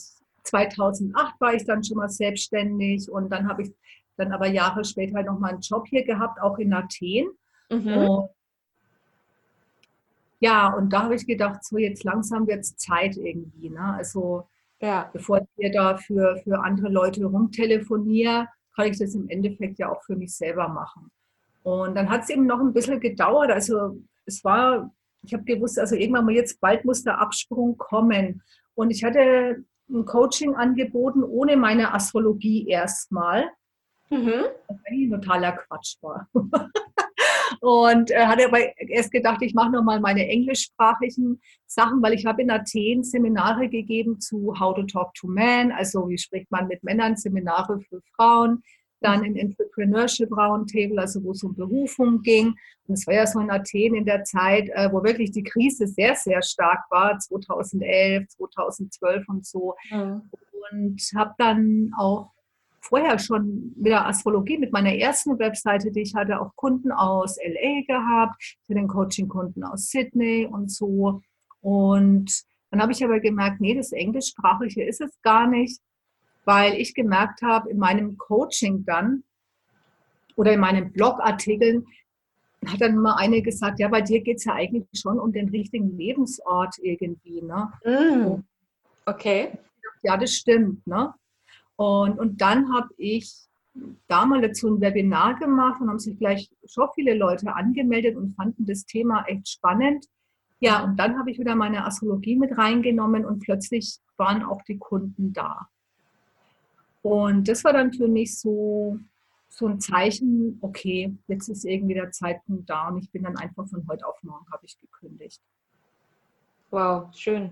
2008 0.44 1.42
war 1.42 1.54
ich 1.54 1.66
dann 1.66 1.84
schon 1.84 1.98
mal 1.98 2.08
selbstständig 2.08 3.12
und 3.12 3.30
dann 3.30 3.50
habe 3.50 3.64
ich 3.64 3.74
dann 4.16 4.32
aber 4.32 4.48
Jahre 4.48 4.86
später 4.86 5.16
halt 5.16 5.26
noch 5.26 5.38
mal 5.38 5.52
einen 5.52 5.60
Job 5.60 5.86
hier 5.86 6.06
gehabt, 6.06 6.42
auch 6.42 6.58
in 6.60 6.74
Athen. 6.74 7.28
Mhm. 7.70 7.98
Und 7.98 8.30
ja, 10.40 10.74
und 10.74 10.94
da 10.94 11.04
habe 11.04 11.16
ich 11.16 11.28
gedacht, 11.28 11.64
so 11.66 11.78
jetzt 11.78 12.06
langsam 12.06 12.48
wird 12.48 12.62
es 12.62 12.78
Zeit 12.78 13.18
irgendwie. 13.18 13.70
Ne? 13.70 13.96
Also 13.98 14.48
ja. 14.82 15.10
bevor 15.14 15.40
ich 15.40 15.48
hier 15.58 15.72
da 15.72 15.98
für, 15.98 16.38
für 16.44 16.64
andere 16.64 16.90
Leute 16.90 17.26
rumtelefoniere, 17.26 18.48
kann 18.76 18.88
ich 18.88 18.98
das 18.98 19.16
im 19.16 19.30
Endeffekt 19.30 19.80
ja 19.80 19.90
auch 19.90 20.04
für 20.04 20.16
mich 20.16 20.36
selber 20.36 20.68
machen. 20.68 21.12
Und 21.64 21.96
dann 21.96 22.10
hat 22.10 22.24
es 22.24 22.30
eben 22.30 22.46
noch 22.46 22.60
ein 22.60 22.74
bisschen 22.74 23.00
gedauert. 23.00 23.52
Also 23.52 23.98
es 24.26 24.44
war 24.44 24.92
ich 25.24 25.34
habe 25.34 25.44
gewusst, 25.44 25.80
also 25.80 25.96
irgendwann 25.96 26.26
mal 26.26 26.36
jetzt 26.36 26.60
bald 26.62 26.86
muss 26.86 27.04
der 27.04 27.20
Absprung 27.20 27.78
kommen. 27.78 28.42
Und 28.76 28.92
ich 28.92 29.04
hatte 29.04 29.64
ein 29.90 30.06
Coaching 30.06 30.56
angeboten 30.56 31.24
ohne 31.24 31.58
meine 31.58 31.94
Astrologie 31.94 32.68
erstmal. 32.68 33.50
Mhm. 34.10 34.46
Was 34.68 34.78
eigentlich 34.86 35.12
totaler 35.12 35.52
Quatsch 35.54 35.98
war. 36.02 36.28
und 37.62 38.12
äh, 38.12 38.26
hatte 38.26 38.48
aber 38.48 38.60
erst 38.78 39.12
gedacht, 39.12 39.42
ich 39.42 39.54
mache 39.54 39.72
nochmal 39.72 40.00
meine 40.00 40.28
englischsprachigen 40.28 41.42
Sachen, 41.68 42.02
weil 42.02 42.14
ich 42.14 42.26
habe 42.26 42.42
in 42.42 42.52
Athen 42.52 43.04
Seminare 43.04 43.70
gegeben 43.70 44.20
zu 44.20 44.60
How 44.60 44.76
to 44.76 44.84
Talk 44.84 45.14
to 45.16 45.28
Men, 45.28 45.72
also 45.72 46.10
wie 46.10 46.18
spricht 46.18 46.52
man 46.52 46.68
mit 46.68 46.84
Männern, 46.84 47.16
Seminare 47.16 47.80
für 47.82 48.02
Frauen, 48.16 48.64
dann 49.02 49.24
im 49.24 49.36
Entrepreneurship 49.36 50.32
Roundtable, 50.32 51.00
also 51.00 51.24
wo 51.24 51.32
es 51.32 51.44
um 51.44 51.56
Berufung 51.56 52.22
ging. 52.22 52.56
Und 52.88 52.94
es 52.94 53.08
war 53.08 53.14
ja 53.14 53.28
so 53.28 53.40
in 53.40 53.50
Athen 53.50 53.96
in 53.96 54.06
der 54.06 54.24
Zeit, 54.24 54.70
äh, 54.70 54.92
wo 54.92 55.04
wirklich 55.04 55.32
die 55.32 55.44
Krise 55.44 55.88
sehr, 55.88 56.16
sehr 56.16 56.42
stark 56.42 56.80
war, 56.90 57.18
2011, 57.18 58.28
2012 58.30 59.30
und 59.30 59.46
so. 59.46 59.76
Mhm. 59.90 60.30
Und 60.72 61.02
habe 61.16 61.34
dann 61.38 61.92
auch 61.98 62.32
vorher 62.90 63.20
schon 63.20 63.74
mit 63.78 63.92
der 63.92 64.08
Astrologie, 64.08 64.58
mit 64.58 64.74
meiner 64.74 64.94
ersten 64.94 65.38
Webseite, 65.38 65.92
die 65.92 66.02
ich 66.02 66.16
hatte, 66.16 66.42
auch 66.42 66.56
Kunden 66.56 66.92
aus 66.92 67.38
LA 67.38 67.84
gehabt, 67.88 68.58
für 68.66 68.74
den 68.74 68.88
Coaching-Kunden 68.88 69.64
aus 69.64 69.90
Sydney 69.90 70.48
und 70.52 70.72
so. 70.72 71.22
Und 71.62 72.44
Dann 72.72 72.82
habe 72.82 72.92
ich 72.92 73.04
aber 73.04 73.20
gemerkt, 73.20 73.62
nee, 73.62 73.76
das 73.76 73.92
Englischsprachige 73.92 74.84
ist 74.84 75.02
es 75.02 75.12
gar 75.22 75.48
nicht, 75.48 75.80
weil 76.46 76.74
ich 76.74 76.94
gemerkt 76.94 77.42
habe, 77.42 77.70
in 77.70 77.78
meinem 77.78 78.18
Coaching 78.18 78.86
dann 78.86 79.24
oder 80.36 80.54
in 80.54 80.60
meinen 80.60 80.92
Blogartikeln 80.92 81.86
hat 82.66 82.82
dann 82.82 82.98
mal 82.98 83.16
eine 83.16 83.42
gesagt, 83.42 83.80
ja, 83.80 83.88
bei 83.88 84.02
dir 84.02 84.22
geht 84.22 84.38
es 84.38 84.46
ja 84.46 84.54
eigentlich 84.54 84.86
schon 84.94 85.20
um 85.20 85.32
den 85.32 85.50
richtigen 85.50 85.96
Lebensort 85.98 86.76
irgendwie. 86.82 87.42
Ne? 87.42 87.72
Mm. 87.86 88.44
Okay. 89.06 89.52
Ja, 90.04 90.18
das 90.18 90.32
stimmt. 90.34 90.86
Ne? 90.86 91.14
Und, 91.80 92.20
und 92.20 92.42
dann 92.42 92.74
habe 92.74 92.90
ich 92.98 93.34
damals 94.10 94.42
dazu 94.42 94.68
ein 94.68 94.82
Webinar 94.82 95.40
gemacht 95.40 95.80
und 95.80 95.88
haben 95.88 95.98
sich 95.98 96.20
gleich 96.20 96.52
schon 96.66 96.90
viele 96.94 97.14
Leute 97.14 97.56
angemeldet 97.56 98.18
und 98.18 98.36
fanden 98.36 98.66
das 98.66 98.86
Thema 98.86 99.24
echt 99.28 99.48
spannend. 99.48 100.06
Ja, 100.60 100.84
und 100.84 100.98
dann 100.98 101.18
habe 101.18 101.32
ich 101.32 101.40
wieder 101.40 101.56
meine 101.56 101.86
Astrologie 101.86 102.36
mit 102.36 102.58
reingenommen 102.58 103.24
und 103.24 103.40
plötzlich 103.40 103.98
waren 104.18 104.44
auch 104.44 104.62
die 104.64 104.78
Kunden 104.78 105.32
da. 105.32 105.70
Und 107.02 107.48
das 107.48 107.64
war 107.64 107.72
dann 107.72 107.94
für 107.94 108.10
mich 108.10 108.38
so, 108.38 109.00
so 109.48 109.68
ein 109.68 109.80
Zeichen, 109.80 110.58
okay, 110.60 111.16
jetzt 111.30 111.48
ist 111.48 111.64
irgendwie 111.64 111.94
der 111.94 112.12
Zeitpunkt 112.12 112.70
da 112.70 112.90
und 112.90 112.98
ich 112.98 113.10
bin 113.10 113.24
dann 113.24 113.38
einfach 113.38 113.66
von 113.70 113.88
heute 113.88 114.06
auf 114.06 114.22
morgen, 114.22 114.46
habe 114.52 114.66
ich 114.66 114.78
gekündigt. 114.82 115.42
Wow, 116.72 117.08
schön. 117.16 117.52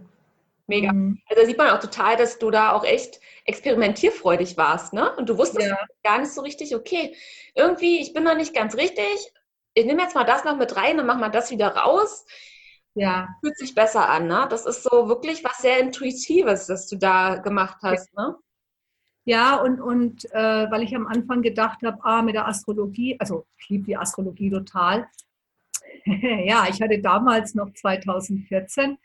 Mega. 0.68 0.92
Mhm. 0.92 1.20
Also 1.28 1.42
da 1.42 1.48
sieht 1.48 1.58
man 1.58 1.70
auch 1.70 1.80
total, 1.80 2.18
dass 2.18 2.40
du 2.40 2.52
da 2.52 2.74
auch 2.74 2.84
echt 2.84 3.20
experimentierfreudig 3.46 4.58
warst, 4.58 4.94
ne? 4.94 5.16
Und 5.16 5.30
du 5.30 5.38
wusstest 5.38 5.70
ja. 5.70 5.78
gar 6.04 6.20
nicht 6.20 6.32
so 6.32 6.42
richtig, 6.42 6.76
okay, 6.76 7.16
irgendwie, 7.56 8.02
ich 8.02 8.14
bin 8.14 8.24
noch 8.24 8.36
nicht 8.36 8.54
ganz 8.54 8.76
richtig. 8.76 9.32
Ich 9.74 9.86
nehme 9.86 10.02
jetzt 10.02 10.16
mal 10.16 10.26
das 10.26 10.44
noch 10.44 10.58
mit 10.58 10.76
rein 10.76 11.00
und 11.00 11.06
mach 11.06 11.18
mal 11.18 11.30
das 11.30 11.52
wieder 11.52 11.70
raus. 11.70 12.26
Ja. 12.96 13.30
Fühlt 13.42 13.58
sich 13.58 13.76
besser 13.76 14.10
an, 14.10 14.28
ne? 14.28 14.48
Das 14.50 14.66
ist 14.66 14.84
so 14.84 15.08
wirklich 15.08 15.44
was 15.44 15.60
sehr 15.60 15.80
Intuitives, 15.80 16.68
das 16.68 16.88
du 16.88 16.98
da 16.98 17.36
gemacht 17.38 17.78
hast, 17.82 18.10
ja. 18.18 18.28
ne? 18.28 18.36
Ja, 19.24 19.58
und, 19.58 19.82
und 19.82 20.26
äh, 20.32 20.72
weil 20.72 20.84
ich 20.84 20.96
am 20.96 21.06
Anfang 21.06 21.42
gedacht 21.42 21.80
habe, 21.84 21.98
ah, 22.04 22.22
mit 22.22 22.36
der 22.36 22.48
Astrologie, 22.48 23.18
also 23.20 23.46
ich 23.58 23.68
liebe 23.70 23.86
die 23.86 23.98
Astrologie 23.98 24.50
total. 24.50 25.08
ja, 26.06 26.66
ich 26.70 26.82
hatte 26.82 27.00
damals 27.02 27.54
noch 27.54 27.74
2014 27.74 28.98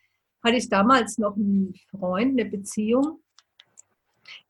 hatte 0.43 0.57
ich 0.57 0.69
damals 0.69 1.19
noch 1.19 1.37
einen 1.37 1.75
Freund, 1.91 2.39
eine 2.39 2.49
Beziehung. 2.49 3.21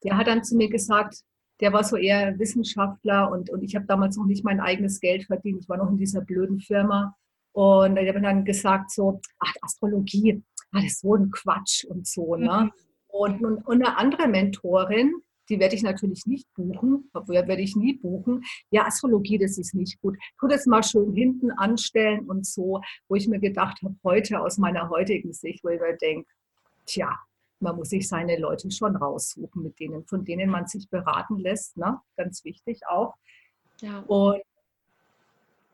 Der 0.05 0.17
hat 0.17 0.27
dann 0.27 0.45
zu 0.45 0.57
mir 0.57 0.69
gesagt, 0.69 1.23
der 1.61 1.73
war 1.73 1.85
so 1.85 1.97
eher 1.97 2.39
Wissenschaftler 2.39 3.31
und, 3.31 3.51
und 3.51 3.63
ich 3.63 3.77
habe 3.77 3.87
damals 3.87 4.17
noch 4.17 4.27
nicht 4.27 4.45
mein 4.45 4.61
eigenes 4.61 5.01
Geld 5.01 5.25
verdient. 5.25 5.61
Ich 5.63 5.69
war 5.69 5.77
noch 5.77 5.91
in 5.91 5.99
dieser 5.99 6.21
blöden 6.21 6.61
Firma. 6.61 7.17
Und 7.53 7.97
er 7.97 8.15
hat 8.15 8.25
dann 8.25 8.45
gesagt 8.45 8.91
so, 8.91 9.21
ach, 9.39 9.55
Astrologie, 9.61 10.43
ah, 10.73 10.81
das 10.81 10.85
ist 10.85 11.01
so 11.01 11.15
ein 11.15 11.31
Quatsch 11.31 11.85
und 11.85 12.07
so. 12.07 12.35
Ne? 12.37 12.65
Mhm. 12.65 12.73
Und, 13.09 13.45
und, 13.45 13.67
und 13.67 13.85
eine 13.85 13.97
andere 13.97 14.27
Mentorin, 14.27 15.13
die 15.49 15.59
werde 15.59 15.75
ich 15.75 15.83
natürlich 15.83 16.27
nicht 16.27 16.47
buchen, 16.55 17.11
werde 17.13 17.63
ich 17.63 17.77
nie 17.77 17.95
buchen. 17.95 18.45
Ja, 18.71 18.87
Astrologie, 18.87 19.39
das 19.39 19.59
ist 19.59 19.75
nicht 19.75 20.01
gut. 20.01 20.17
Tu 20.39 20.47
das 20.47 20.67
mal 20.67 20.83
schön 20.83 21.13
hinten 21.15 21.51
anstellen 21.51 22.29
und 22.29 22.47
so, 22.47 22.81
wo 23.09 23.15
ich 23.15 23.29
mir 23.29 23.41
gedacht 23.41 23.83
habe, 23.83 23.95
heute 24.05 24.41
aus 24.41 24.59
meiner 24.59 24.89
heutigen 24.89 25.33
Sicht, 25.33 25.65
wo 25.65 25.69
ich 25.69 25.81
mir 25.81 25.97
denke, 25.97 26.29
tja, 26.87 27.19
man 27.61 27.77
muss 27.77 27.91
sich 27.91 28.09
seine 28.09 28.39
Leute 28.39 28.71
schon 28.71 28.97
raussuchen, 28.97 29.63
mit 29.63 29.79
denen, 29.79 30.05
von 30.05 30.25
denen 30.25 30.51
man 30.51 30.67
sich 30.67 30.89
beraten 30.91 31.39
lässt, 31.39 31.77
ne? 31.77 32.01
ganz 32.17 32.45
wichtig 32.45 32.81
auch. 32.89 33.15
Ja. 33.81 34.01
Und 34.01 34.43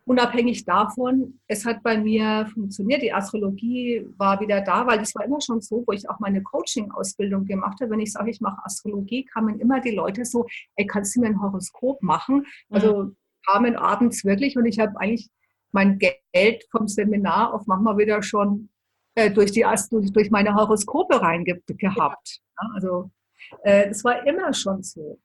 unabhängig 0.08 0.64
davon, 0.64 1.38
es 1.46 1.66
hat 1.66 1.82
bei 1.82 1.98
mir 1.98 2.48
funktioniert. 2.52 3.02
Die 3.02 3.12
Astrologie 3.12 4.06
war 4.16 4.40
wieder 4.40 4.62
da, 4.62 4.86
weil 4.86 4.98
das 4.98 5.14
war 5.14 5.24
immer 5.24 5.40
schon 5.40 5.60
so, 5.60 5.84
wo 5.86 5.92
ich 5.92 6.08
auch 6.08 6.18
meine 6.18 6.42
Coaching-Ausbildung 6.42 7.44
gemacht 7.44 7.80
habe. 7.80 7.90
Wenn 7.90 8.00
ich 8.00 8.12
sage, 8.12 8.30
ich 8.30 8.40
mache 8.40 8.64
Astrologie, 8.64 9.24
kamen 9.26 9.60
immer 9.60 9.80
die 9.80 9.90
Leute 9.90 10.24
so, 10.24 10.46
ey, 10.76 10.86
kannst 10.86 11.14
du 11.14 11.20
mir 11.20 11.26
ein 11.26 11.42
Horoskop 11.42 12.02
machen? 12.02 12.46
Also 12.70 13.02
mhm. 13.02 13.16
kamen 13.46 13.76
abends 13.76 14.24
wirklich 14.24 14.56
und 14.56 14.64
ich 14.64 14.78
habe 14.78 14.98
eigentlich 14.98 15.28
mein 15.72 15.98
Geld 15.98 16.64
vom 16.70 16.88
Seminar 16.88 17.52
auf 17.52 17.66
manchmal 17.66 17.98
wieder 17.98 18.22
schon 18.22 18.70
äh, 19.14 19.30
durch, 19.30 19.52
die, 19.52 19.66
durch 20.12 20.30
meine 20.30 20.54
Horoskope 20.54 21.20
reingehabt. 21.20 22.40
Ja. 22.40 22.68
Also 22.74 23.10
äh, 23.62 23.88
das 23.88 24.02
war 24.04 24.26
immer 24.26 24.54
schon 24.54 24.82
so 24.82 25.18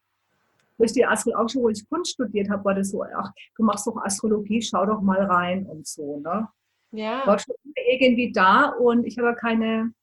durch 0.77 0.93
die 0.93 1.05
Astrologie, 1.05 1.43
auch 1.43 1.49
schon, 1.49 1.63
wo 1.63 1.69
ich 1.69 1.87
Kunst 1.89 2.13
studiert 2.13 2.49
habe, 2.49 2.65
war 2.65 2.75
das 2.75 2.89
so, 2.89 3.03
ach, 3.03 3.31
du 3.55 3.63
machst 3.63 3.87
doch 3.87 3.97
Astrologie, 3.97 4.61
schau 4.61 4.85
doch 4.85 5.01
mal 5.01 5.23
rein 5.23 5.65
und 5.65 5.87
so, 5.87 6.19
ne? 6.19 6.47
Ja. 6.91 7.25
War 7.25 7.39
schon 7.39 7.55
irgendwie 7.75 8.31
da 8.31 8.69
und 8.69 9.05
ich 9.05 9.17
habe 9.17 9.35
keine 9.35 9.93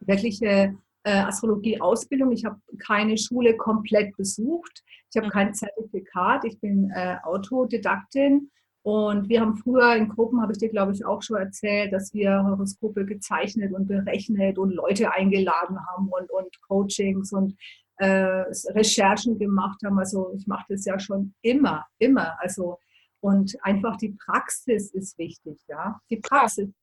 wirkliche 0.00 0.74
äh, 1.04 1.20
Astrologie-Ausbildung. 1.20 2.32
Ich 2.32 2.44
habe 2.44 2.58
keine 2.78 3.18
Schule 3.18 3.56
komplett 3.56 4.16
besucht. 4.16 4.82
Ich 5.10 5.16
habe 5.16 5.26
mhm. 5.26 5.30
kein 5.30 5.54
Zertifikat. 5.54 6.44
Ich 6.44 6.58
bin 6.58 6.90
äh, 6.94 7.16
Autodidaktin 7.22 8.50
und 8.82 9.30
wir 9.30 9.40
haben 9.40 9.56
früher 9.56 9.96
in 9.96 10.10
Gruppen, 10.10 10.42
habe 10.42 10.52
ich 10.52 10.58
dir 10.58 10.68
glaube 10.68 10.92
ich 10.92 11.06
auch 11.06 11.22
schon 11.22 11.38
erzählt, 11.38 11.92
dass 11.92 12.12
wir 12.12 12.44
Horoskope 12.44 13.06
gezeichnet 13.06 13.72
und 13.72 13.86
berechnet 13.86 14.58
und 14.58 14.70
Leute 14.72 15.10
eingeladen 15.10 15.78
haben 15.88 16.08
und, 16.08 16.30
und 16.30 16.60
Coachings 16.68 17.32
und 17.32 17.56
äh, 17.96 18.44
Recherchen 18.70 19.38
gemacht 19.38 19.80
haben. 19.84 19.98
Also 19.98 20.32
ich 20.36 20.46
mache 20.46 20.66
das 20.68 20.84
ja 20.84 20.98
schon 20.98 21.34
immer, 21.42 21.86
immer. 21.98 22.36
Also 22.40 22.78
und 23.20 23.56
einfach 23.64 23.96
die 23.96 24.10
Praxis 24.10 24.90
ist 24.90 25.16
wichtig, 25.16 25.58
ja. 25.66 25.98
Die 26.10 26.18
Praxis 26.18 26.68
ist 26.68 26.74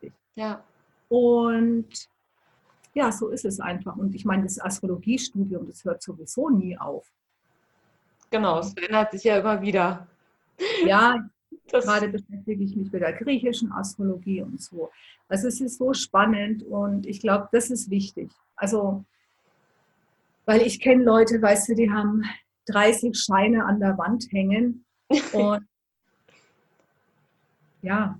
wichtig. 0.00 0.12
Ja. 0.36 0.62
Und 1.08 1.88
ja, 2.94 3.10
so 3.10 3.28
ist 3.30 3.44
es 3.44 3.58
einfach. 3.58 3.96
Und 3.96 4.14
ich 4.14 4.24
meine, 4.24 4.44
das 4.44 4.60
Astrologiestudium, 4.60 5.66
das 5.66 5.84
hört 5.84 6.02
sowieso 6.02 6.50
nie 6.50 6.78
auf. 6.78 7.10
Genau, 8.30 8.60
es 8.60 8.72
verändert 8.72 9.10
sich 9.12 9.24
ja 9.24 9.38
immer 9.38 9.60
wieder. 9.60 10.06
Ja, 10.84 11.28
das 11.70 11.84
gerade 11.84 12.08
beschäftige 12.08 12.62
ich 12.62 12.76
mich 12.76 12.92
mit 12.92 13.02
der 13.02 13.14
griechischen 13.14 13.72
Astrologie 13.72 14.42
und 14.42 14.60
so. 14.60 14.90
Also 15.28 15.48
es 15.48 15.60
ist 15.60 15.78
so 15.78 15.92
spannend 15.94 16.62
und 16.62 17.06
ich 17.06 17.20
glaube, 17.20 17.48
das 17.52 17.70
ist 17.70 17.90
wichtig. 17.90 18.30
Also 18.56 19.04
weil 20.48 20.62
ich 20.62 20.80
kenne 20.80 21.04
Leute, 21.04 21.42
weißt 21.42 21.68
du, 21.68 21.74
die 21.74 21.90
haben 21.90 22.24
30 22.68 23.14
Scheine 23.14 23.66
an 23.66 23.80
der 23.80 23.98
Wand 23.98 24.28
hängen. 24.30 24.86
Und 25.34 25.68
ja. 27.82 28.18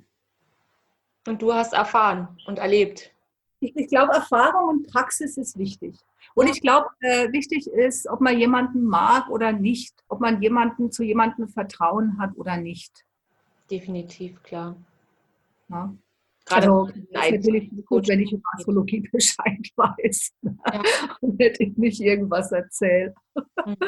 Und 1.26 1.40
du 1.40 1.54
hast 1.54 1.72
erfahren 1.72 2.28
und 2.46 2.58
erlebt. 2.58 3.12
Ich, 3.60 3.74
ich 3.76 3.88
glaube, 3.88 4.12
Erfahrung 4.12 4.68
und 4.68 4.86
Praxis 4.86 5.36
ist 5.36 5.58
wichtig. 5.58 5.96
Und 6.34 6.48
ich 6.48 6.62
glaube, 6.62 6.88
äh, 7.00 7.30
wichtig 7.32 7.66
ist, 7.66 8.06
ob 8.08 8.20
man 8.20 8.38
jemanden 8.38 8.84
mag 8.84 9.28
oder 9.28 9.52
nicht, 9.52 9.94
ob 10.08 10.20
man 10.20 10.40
jemanden 10.40 10.90
zu 10.92 11.02
jemandem 11.02 11.48
Vertrauen 11.48 12.18
hat 12.18 12.36
oder 12.36 12.56
nicht. 12.56 13.04
Definitiv, 13.70 14.42
klar. 14.42 14.76
Ja. 15.68 15.92
Gerade 16.48 16.70
also, 16.70 16.86
ist 16.88 17.12
natürlich 17.12 17.70
gut, 17.86 18.08
wenn 18.08 18.20
ich 18.20 18.32
über 18.32 18.42
Astrologie 18.54 19.00
Bescheid 19.12 19.66
weiß 19.76 20.32
ja. 20.42 20.82
und 21.20 21.40
hätte 21.40 21.64
ich 21.64 21.76
nicht 21.76 22.00
irgendwas 22.00 22.52
erzählt. 22.52 23.14
Mhm. 23.64 23.76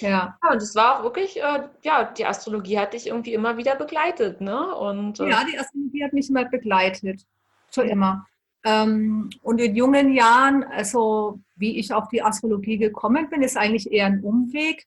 Ja. 0.00 0.38
ja, 0.44 0.52
und 0.52 0.62
es 0.62 0.76
war 0.76 1.00
auch 1.00 1.02
wirklich, 1.02 1.42
äh, 1.42 1.62
ja, 1.82 2.04
die 2.04 2.24
Astrologie 2.24 2.78
hat 2.78 2.92
dich 2.92 3.08
irgendwie 3.08 3.34
immer 3.34 3.56
wieder 3.56 3.74
begleitet, 3.74 4.40
ne? 4.40 4.72
Und, 4.76 5.18
äh, 5.18 5.28
ja, 5.28 5.42
die 5.42 5.58
Astrologie 5.58 6.04
hat 6.04 6.12
mich 6.12 6.30
immer 6.30 6.44
begleitet, 6.44 7.26
schon 7.74 7.88
immer. 7.88 8.24
Ähm, 8.64 9.28
und 9.42 9.60
in 9.60 9.74
jungen 9.74 10.12
Jahren, 10.12 10.62
also 10.62 11.40
wie 11.56 11.78
ich 11.78 11.92
auf 11.92 12.08
die 12.10 12.22
Astrologie 12.22 12.78
gekommen 12.78 13.28
bin, 13.28 13.42
ist 13.42 13.56
eigentlich 13.56 13.90
eher 13.90 14.06
ein 14.06 14.22
Umweg 14.22 14.86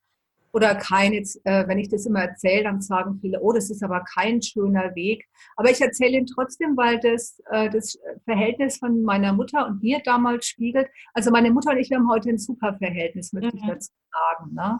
oder 0.53 0.75
kein, 0.75 1.13
jetzt, 1.13 1.39
äh, 1.45 1.67
wenn 1.67 1.79
ich 1.79 1.89
das 1.89 2.05
immer 2.05 2.21
erzähle, 2.21 2.63
dann 2.63 2.81
sagen 2.81 3.19
viele, 3.21 3.39
oh, 3.41 3.53
das 3.53 3.69
ist 3.69 3.83
aber 3.83 4.01
kein 4.01 4.41
schöner 4.41 4.93
Weg. 4.95 5.27
Aber 5.55 5.69
ich 5.69 5.79
erzähle 5.79 6.17
ihn 6.17 6.25
trotzdem, 6.25 6.75
weil 6.75 6.99
das 6.99 7.41
äh, 7.49 7.69
das 7.69 7.97
Verhältnis 8.25 8.77
von 8.77 9.01
meiner 9.03 9.33
Mutter 9.33 9.65
und 9.67 9.81
mir 9.81 10.01
damals 10.03 10.45
spiegelt. 10.45 10.89
Also 11.13 11.31
meine 11.31 11.51
Mutter 11.51 11.71
und 11.71 11.77
ich, 11.77 11.89
wir 11.89 11.97
haben 11.97 12.09
heute 12.09 12.29
ein 12.29 12.37
super 12.37 12.75
Verhältnis, 12.77 13.31
möchte 13.31 13.55
mhm. 13.55 13.61
ich 13.61 13.69
dazu 13.69 13.91
sagen. 14.11 14.53
Ne? 14.53 14.79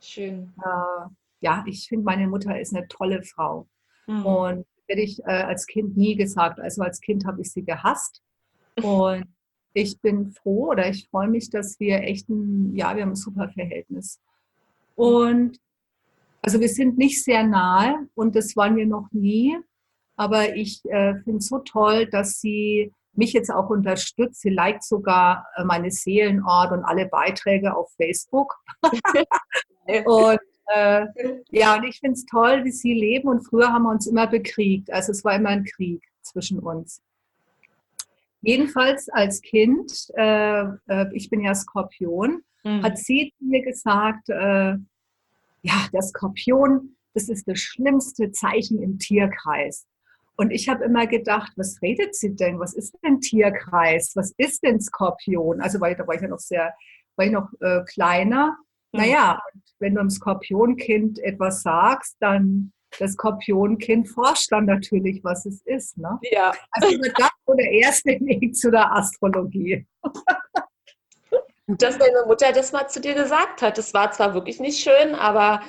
Schön. 0.00 0.52
Äh, 0.58 1.08
ja, 1.40 1.64
ich 1.66 1.88
finde, 1.88 2.04
meine 2.04 2.26
Mutter 2.26 2.58
ist 2.58 2.74
eine 2.74 2.88
tolle 2.88 3.22
Frau. 3.22 3.68
Mhm. 4.06 4.26
Und 4.26 4.66
hätte 4.88 5.00
ich 5.00 5.20
äh, 5.20 5.30
als 5.30 5.66
Kind 5.66 5.96
nie 5.96 6.16
gesagt. 6.16 6.60
Also 6.60 6.82
als 6.82 7.00
Kind 7.00 7.24
habe 7.26 7.40
ich 7.40 7.52
sie 7.52 7.64
gehasst. 7.64 8.22
Und 8.82 9.26
ich 9.72 10.00
bin 10.00 10.30
froh 10.32 10.70
oder 10.70 10.88
ich 10.88 11.08
freue 11.08 11.28
mich, 11.28 11.50
dass 11.50 11.78
wir 11.80 12.02
echt 12.02 12.28
ein, 12.28 12.74
ja, 12.74 12.94
wir 12.94 13.02
haben 13.02 13.10
ein 13.10 13.16
super 13.16 13.48
Verhältnis. 13.48 14.20
Und 14.94 15.58
also 16.42 16.60
wir 16.60 16.68
sind 16.68 16.98
nicht 16.98 17.24
sehr 17.24 17.44
nahe 17.44 18.06
und 18.14 18.36
das 18.36 18.54
waren 18.56 18.76
wir 18.76 18.86
noch 18.86 19.08
nie. 19.12 19.56
Aber 20.16 20.54
ich 20.54 20.84
äh, 20.84 21.14
finde 21.22 21.38
es 21.38 21.48
so 21.48 21.58
toll, 21.58 22.06
dass 22.06 22.40
sie 22.40 22.92
mich 23.14 23.32
jetzt 23.32 23.50
auch 23.50 23.70
unterstützt. 23.70 24.40
Sie 24.40 24.50
liked 24.50 24.84
sogar 24.84 25.46
äh, 25.56 25.64
meine 25.64 25.90
Seelenort 25.90 26.72
und 26.72 26.84
alle 26.84 27.06
Beiträge 27.06 27.74
auf 27.74 27.90
Facebook. 27.96 28.54
und 30.04 30.38
äh, 30.66 31.06
ja, 31.50 31.76
und 31.76 31.84
ich 31.84 31.98
finde 31.98 32.14
es 32.14 32.26
toll, 32.26 32.64
wie 32.64 32.72
sie 32.72 32.92
leben. 32.92 33.28
Und 33.28 33.42
früher 33.42 33.72
haben 33.72 33.84
wir 33.84 33.90
uns 33.90 34.06
immer 34.06 34.26
bekriegt. 34.26 34.92
Also 34.92 35.12
es 35.12 35.24
war 35.24 35.34
immer 35.34 35.50
ein 35.50 35.64
Krieg 35.64 36.02
zwischen 36.22 36.58
uns. 36.58 37.02
Jedenfalls 38.44 39.08
als 39.08 39.40
Kind, 39.40 39.90
äh, 40.16 40.64
äh, 40.86 41.06
ich 41.12 41.30
bin 41.30 41.40
ja 41.40 41.54
Skorpion, 41.54 42.42
mhm. 42.62 42.82
hat 42.82 42.98
sie 42.98 43.32
mir 43.40 43.62
gesagt, 43.62 44.28
äh, 44.28 44.76
ja, 45.62 45.88
der 45.92 46.02
Skorpion, 46.02 46.96
das 47.14 47.28
ist 47.28 47.48
das 47.48 47.58
schlimmste 47.58 48.32
Zeichen 48.32 48.82
im 48.82 48.98
Tierkreis. 48.98 49.86
Und 50.36 50.50
ich 50.50 50.68
habe 50.68 50.84
immer 50.84 51.06
gedacht, 51.06 51.52
was 51.56 51.80
redet 51.80 52.14
sie 52.14 52.34
denn? 52.34 52.58
Was 52.58 52.74
ist 52.74 52.96
denn 53.04 53.20
Tierkreis? 53.20 54.12
Was 54.16 54.32
ist 54.36 54.62
denn 54.64 54.80
Skorpion? 54.80 55.60
Also 55.60 55.80
weil 55.80 55.94
da 55.94 56.06
war 56.06 56.16
ich 56.16 56.22
ja 56.22 56.28
noch 56.28 56.40
sehr, 56.40 56.74
war 57.16 57.26
ich 57.26 57.32
noch 57.32 57.48
äh, 57.60 57.82
kleiner. 57.84 58.56
Mhm. 58.92 59.00
Naja, 59.00 59.40
wenn 59.78 59.94
du 59.94 60.00
einem 60.00 60.10
Skorpionkind 60.10 61.20
etwas 61.20 61.62
sagst, 61.62 62.16
dann 62.20 62.72
das 62.98 63.12
Skorpionkind 63.12 64.08
forscht 64.08 64.52
dann 64.52 64.66
natürlich, 64.66 65.22
was 65.24 65.46
es 65.46 65.62
ist. 65.62 65.98
Ne? 65.98 66.18
Ja. 66.30 66.52
Also 66.70 66.96
das 66.98 67.30
war 67.46 67.56
der 67.56 67.70
erste 67.70 68.10
Weg 68.20 68.56
zu 68.56 68.70
der 68.70 68.92
Astrologie. 68.92 69.86
Dass 71.66 71.96
deine 71.96 72.26
Mutter 72.26 72.52
das 72.52 72.72
mal 72.72 72.88
zu 72.88 73.00
dir 73.00 73.14
gesagt 73.14 73.62
hat. 73.62 73.78
Das 73.78 73.94
war 73.94 74.12
zwar 74.12 74.34
wirklich 74.34 74.60
nicht 74.60 74.80
schön, 74.80 75.14
aber 75.14 75.62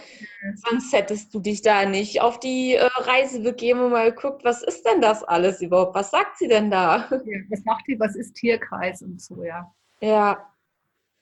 sonst 0.55 0.91
hättest 0.91 1.33
du 1.33 1.39
dich 1.39 1.61
da 1.61 1.85
nicht 1.85 2.19
auf 2.19 2.37
die 2.37 2.75
äh, 2.75 2.85
Reise 2.97 3.39
begeben 3.39 3.79
und 3.79 3.91
mal 3.91 4.11
geguckt, 4.11 4.43
was 4.43 4.61
ist 4.61 4.85
denn 4.85 4.99
das 4.99 5.23
alles 5.23 5.61
überhaupt? 5.61 5.95
Was 5.95 6.11
sagt 6.11 6.37
sie 6.37 6.49
denn 6.49 6.69
da? 6.69 7.07
Ja, 7.11 7.39
was 7.49 7.63
macht 7.63 7.87
die? 7.87 7.97
Was 7.97 8.15
ist 8.15 8.33
Tierkreis 8.35 9.01
und 9.01 9.21
so, 9.21 9.43
ja. 9.43 9.73
Ja, 10.01 10.51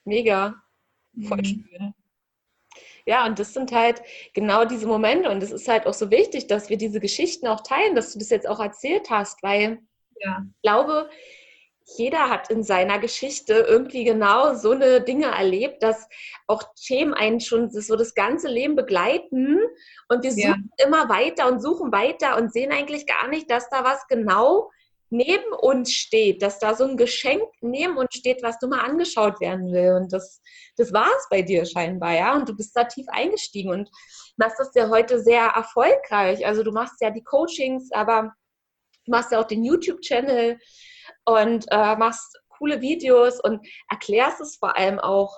mega. 0.04 0.54
Voll 1.28 1.38
mhm. 1.38 1.44
schön. 1.44 1.94
Ja, 3.06 3.26
und 3.26 3.38
das 3.38 3.52
sind 3.52 3.72
halt 3.72 4.02
genau 4.32 4.64
diese 4.64 4.86
Momente 4.86 5.30
und 5.30 5.42
es 5.42 5.50
ist 5.50 5.68
halt 5.68 5.86
auch 5.86 5.92
so 5.92 6.10
wichtig, 6.10 6.46
dass 6.46 6.70
wir 6.70 6.78
diese 6.78 7.00
Geschichten 7.00 7.46
auch 7.46 7.60
teilen, 7.60 7.94
dass 7.94 8.12
du 8.12 8.18
das 8.18 8.30
jetzt 8.30 8.48
auch 8.48 8.60
erzählt 8.60 9.10
hast, 9.10 9.42
weil 9.42 9.78
ja. 10.20 10.42
ich 10.46 10.62
glaube, 10.62 11.10
jeder 11.96 12.30
hat 12.30 12.50
in 12.50 12.62
seiner 12.62 12.98
Geschichte 12.98 13.52
irgendwie 13.68 14.04
genau 14.04 14.54
so 14.54 14.70
eine 14.70 15.02
Dinge 15.02 15.26
erlebt, 15.26 15.82
dass 15.82 16.08
auch 16.46 16.62
Themen 16.74 17.12
einen 17.12 17.40
schon 17.40 17.70
so 17.70 17.94
das 17.96 18.14
ganze 18.14 18.48
Leben 18.48 18.74
begleiten 18.74 19.60
und 20.08 20.22
wir 20.22 20.32
suchen 20.32 20.70
ja. 20.78 20.86
immer 20.86 21.08
weiter 21.10 21.46
und 21.50 21.60
suchen 21.60 21.92
weiter 21.92 22.38
und 22.38 22.52
sehen 22.52 22.72
eigentlich 22.72 23.06
gar 23.06 23.28
nicht, 23.28 23.50
dass 23.50 23.68
da 23.68 23.84
was 23.84 24.06
genau 24.08 24.70
neben 25.10 25.52
uns 25.52 25.92
steht, 25.92 26.42
dass 26.42 26.58
da 26.58 26.74
so 26.74 26.84
ein 26.84 26.96
Geschenk 26.96 27.42
neben 27.60 27.96
uns 27.96 28.14
steht, 28.14 28.42
was 28.42 28.58
du 28.58 28.68
mal 28.68 28.80
angeschaut 28.80 29.40
werden 29.40 29.72
will. 29.72 29.92
Und 29.94 30.12
das, 30.12 30.40
das 30.76 30.92
war 30.92 31.08
es 31.16 31.26
bei 31.30 31.42
dir 31.42 31.64
scheinbar, 31.64 32.14
ja. 32.14 32.34
Und 32.34 32.48
du 32.48 32.56
bist 32.56 32.76
da 32.76 32.84
tief 32.84 33.06
eingestiegen 33.08 33.70
und 33.70 33.90
machst 34.36 34.58
das 34.58 34.70
ja 34.74 34.88
heute 34.88 35.20
sehr 35.20 35.44
erfolgreich. 35.44 36.46
Also 36.46 36.62
du 36.62 36.72
machst 36.72 37.00
ja 37.00 37.10
die 37.10 37.22
Coachings, 37.22 37.90
aber 37.92 38.34
du 39.04 39.10
machst 39.10 39.32
ja 39.32 39.40
auch 39.40 39.46
den 39.46 39.64
YouTube-Channel 39.64 40.58
und 41.24 41.66
äh, 41.70 41.96
machst 41.96 42.38
coole 42.58 42.80
Videos 42.80 43.40
und 43.40 43.66
erklärst 43.90 44.40
es 44.40 44.56
vor 44.56 44.76
allem 44.76 44.98
auch 44.98 45.36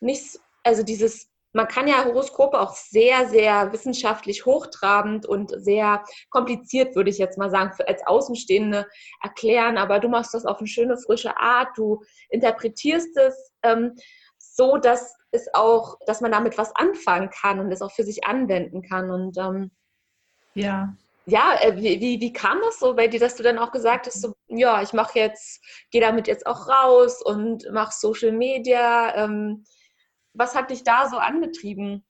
nicht, 0.00 0.38
also 0.62 0.82
dieses 0.82 1.28
man 1.56 1.68
kann 1.68 1.88
ja 1.88 2.04
Horoskope 2.04 2.60
auch 2.60 2.74
sehr, 2.76 3.28
sehr 3.30 3.72
wissenschaftlich 3.72 4.44
hochtrabend 4.44 5.24
und 5.24 5.52
sehr 5.56 6.04
kompliziert, 6.28 6.94
würde 6.94 7.08
ich 7.08 7.16
jetzt 7.16 7.38
mal 7.38 7.50
sagen, 7.50 7.72
als 7.86 8.06
Außenstehende 8.06 8.86
erklären. 9.22 9.78
Aber 9.78 9.98
du 9.98 10.08
machst 10.08 10.34
das 10.34 10.44
auf 10.44 10.58
eine 10.58 10.68
schöne, 10.68 10.98
frische 10.98 11.38
Art. 11.38 11.68
Du 11.76 12.02
interpretierst 12.28 13.16
es 13.16 13.52
ähm, 13.62 13.96
so, 14.36 14.76
dass 14.76 15.16
es 15.30 15.48
auch, 15.54 15.96
dass 16.06 16.20
man 16.20 16.30
damit 16.30 16.58
was 16.58 16.76
anfangen 16.76 17.30
kann 17.30 17.58
und 17.58 17.72
es 17.72 17.80
auch 17.80 17.92
für 17.92 18.04
sich 18.04 18.26
anwenden 18.26 18.82
kann. 18.82 19.10
Und 19.10 19.38
ähm, 19.38 19.70
ja. 20.52 20.94
Ja, 21.24 21.58
äh, 21.60 21.74
wie, 21.76 22.00
wie, 22.02 22.20
wie, 22.20 22.32
kam 22.34 22.60
das 22.60 22.78
so 22.78 22.94
bei 22.94 23.08
dir, 23.08 23.18
dass 23.18 23.34
du 23.34 23.42
dann 23.42 23.58
auch 23.58 23.72
gesagt 23.72 24.06
hast, 24.06 24.20
so, 24.20 24.34
ja, 24.48 24.82
ich 24.82 24.92
mache 24.92 25.18
jetzt, 25.18 25.64
gehe 25.90 26.02
damit 26.02 26.28
jetzt 26.28 26.46
auch 26.46 26.68
raus 26.68 27.22
und 27.22 27.66
mache 27.72 27.94
Social 27.96 28.32
Media. 28.32 29.14
Ähm, 29.16 29.64
was 30.36 30.54
hat 30.54 30.70
dich 30.70 30.84
da 30.84 31.08
so 31.08 31.18
angetrieben? 31.18 32.04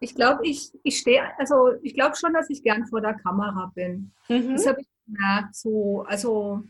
Ich 0.00 0.14
glaube, 0.14 0.46
ich, 0.46 0.72
ich 0.82 0.98
stehe, 0.98 1.22
also 1.38 1.72
ich 1.82 1.94
glaube 1.94 2.16
schon, 2.16 2.32
dass 2.32 2.48
ich 2.48 2.62
gern 2.62 2.86
vor 2.86 3.00
der 3.00 3.14
Kamera 3.14 3.70
bin. 3.74 4.12
Mhm. 4.28 4.54
Das 4.54 4.66
habe 4.66 4.80
ich 4.80 4.88
gemerkt. 5.06 5.54
So, 5.54 6.04
also 6.08 6.64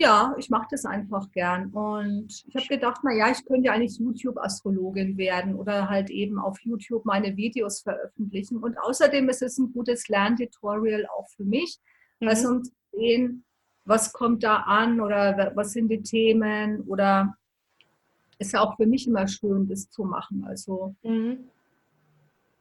ja, 0.00 0.34
ich 0.38 0.48
mache 0.48 0.68
das 0.70 0.86
einfach 0.86 1.30
gern. 1.30 1.70
Und 1.72 2.42
ich 2.48 2.54
habe 2.54 2.66
gedacht, 2.66 3.04
naja, 3.04 3.30
ich 3.30 3.44
könnte 3.44 3.66
ja 3.66 3.72
eigentlich 3.72 3.98
YouTube-Astrologin 3.98 5.18
werden 5.18 5.54
oder 5.54 5.90
halt 5.90 6.08
eben 6.08 6.38
auf 6.38 6.58
YouTube 6.62 7.04
meine 7.04 7.36
Videos 7.36 7.82
veröffentlichen. 7.82 8.56
Und 8.58 8.78
außerdem 8.78 9.28
ist 9.28 9.42
es 9.42 9.58
ein 9.58 9.70
gutes 9.74 10.08
Lerntutorial 10.08 11.06
auch 11.06 11.28
für 11.36 11.44
mich, 11.44 11.78
mhm. 12.18 12.28
also 12.28 12.48
um 12.48 12.64
zu 12.64 12.72
sehen, 12.92 13.44
was 13.84 14.14
kommt 14.14 14.42
da 14.42 14.56
an 14.56 15.02
oder 15.02 15.52
was 15.54 15.72
sind 15.72 15.88
die 15.88 16.02
Themen 16.02 16.80
oder 16.82 17.36
ist 18.40 18.52
ja 18.52 18.62
auch 18.62 18.76
für 18.76 18.86
mich 18.86 19.06
immer 19.06 19.28
schön, 19.28 19.68
das 19.68 19.88
zu 19.90 20.02
machen. 20.02 20.44
Also 20.44 20.94
mhm. 21.02 21.50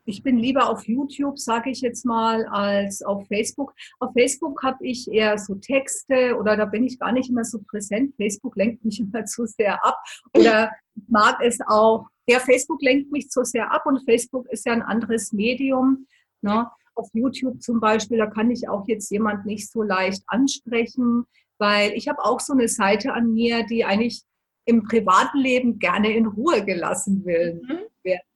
ich 0.06 0.22
bin 0.22 0.38
lieber 0.38 0.70
auf 0.70 0.88
YouTube, 0.88 1.40
sage 1.40 1.70
ich 1.70 1.82
jetzt 1.82 2.06
mal, 2.06 2.46
als 2.48 3.02
auf 3.02 3.26
Facebook. 3.28 3.74
Auf 4.00 4.12
Facebook 4.14 4.62
habe 4.62 4.86
ich 4.86 5.10
eher 5.10 5.38
so 5.38 5.56
Texte 5.56 6.36
oder 6.38 6.58
da 6.58 6.66
bin 6.66 6.84
ich 6.84 7.00
gar 7.00 7.14
nicht 7.14 7.30
immer 7.30 7.46
so 7.46 7.60
präsent. 7.60 8.14
Facebook 8.18 8.56
lenkt 8.58 8.84
mich 8.84 9.00
immer 9.00 9.26
zu 9.26 9.46
sehr 9.46 9.84
ab 9.84 9.98
oder 10.38 10.72
mag 11.08 11.40
es 11.42 11.60
auch. 11.66 12.08
Der 12.28 12.42
Facebook 12.42 12.82
lenkt 12.82 13.12
mich 13.12 13.30
zu 13.30 13.44
sehr 13.44 13.72
ab 13.72 13.86
und 13.86 14.04
Facebook 14.04 14.48
ist 14.50 14.66
ja 14.66 14.74
ein 14.74 14.84
anderes 14.84 15.32
Medium. 15.32 16.06
Ne? 16.42 16.70
Auf 16.94 17.10
YouTube 17.14 17.62
zum 17.62 17.80
Beispiel, 17.80 18.18
da 18.18 18.28
kann 18.28 18.52
ich 18.52 18.68
auch 18.68 18.86
jetzt 18.88 19.10
jemand 19.10 19.46
nicht 19.46 19.72
so 19.72 19.82
leicht 19.82 20.24
ansprechen, 20.28 21.24
weil 21.58 21.94
ich 21.94 22.10
habe 22.10 22.24
auch 22.24 22.42
so 22.42 22.52
eine 22.52 22.68
Seite 22.68 23.14
an 23.14 23.34
mir, 23.34 23.66
die 23.66 23.86
eigentlich 23.86 24.24
im 24.70 24.84
privaten 24.84 25.40
Leben 25.40 25.80
gerne 25.80 26.14
in 26.14 26.28
Ruhe 26.28 26.64
gelassen 26.64 27.26
will. 27.26 27.62
Mhm. 27.68 27.80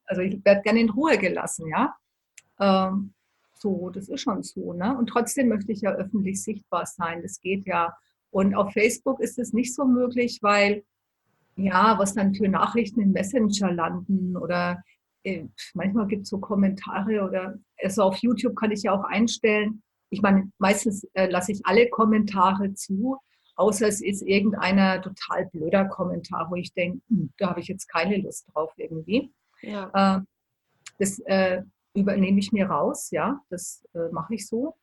Also 0.06 0.22
ich 0.22 0.44
werde 0.44 0.62
gerne 0.62 0.80
in 0.82 0.90
Ruhe 0.90 1.18
gelassen, 1.18 1.68
ja. 1.68 1.96
Ähm, 2.60 3.14
so, 3.56 3.90
das 3.90 4.10
ist 4.10 4.22
schon 4.22 4.44
so. 4.44 4.74
Ne? 4.74 4.96
Und 4.98 5.08
trotzdem 5.08 5.48
möchte 5.48 5.72
ich 5.72 5.82
ja 5.82 5.92
öffentlich 5.92 6.44
sichtbar 6.44 6.86
sein. 6.86 7.22
Das 7.22 7.40
geht 7.40 7.66
ja. 7.66 7.96
Und 8.30 8.56
auf 8.56 8.74
Facebook 8.74 9.20
ist 9.22 9.40
es 9.40 9.54
nicht 9.54 9.74
so 9.74 9.86
möglich, 9.86 10.40
weil 10.42 10.84
ja, 11.56 11.98
was 12.00 12.16
dann 12.16 12.34
für 12.34 12.48
Nachrichten 12.48 13.00
in 13.00 13.12
Messenger 13.12 13.72
landen 13.72 14.36
oder 14.36 14.84
äh, 15.24 15.46
manchmal 15.76 16.08
gibt 16.08 16.24
es 16.24 16.30
so 16.30 16.40
Kommentare 16.40 17.24
oder 17.24 17.58
also 17.82 18.04
auf 18.04 18.18
YouTube 18.18 18.56
kann 18.56 18.72
ich 18.72 18.84
ja 18.84 18.92
auch 18.92 19.04
einstellen. 19.04 19.84
Ich 20.10 20.22
meine, 20.22 20.52
meistens 20.58 21.06
äh, 21.14 21.30
lasse 21.30 21.52
ich 21.52 21.66
alle 21.66 21.90
Kommentare 21.90 22.74
zu, 22.74 23.18
außer 23.56 23.88
es 23.88 24.02
ist 24.02 24.22
irgendeiner 24.22 25.02
total 25.02 25.48
blöder 25.48 25.86
Kommentar, 25.86 26.50
wo 26.50 26.56
ich 26.56 26.74
denke, 26.74 27.02
hm, 27.10 27.32
da 27.38 27.50
habe 27.50 27.60
ich 27.60 27.68
jetzt 27.68 27.88
keine 27.88 28.18
Lust 28.18 28.48
drauf 28.54 28.72
irgendwie. 28.78 29.32
Ja. 29.62 30.18
Äh, 30.18 30.22
das 31.00 31.20
äh, 31.20 31.64
übernehme 31.94 32.40
ich 32.40 32.52
mir 32.52 32.68
raus, 32.68 33.12
ja, 33.12 33.40
das 33.50 33.84
äh, 33.94 34.10
mache 34.12 34.36
ich 34.36 34.48
so. 34.48 34.76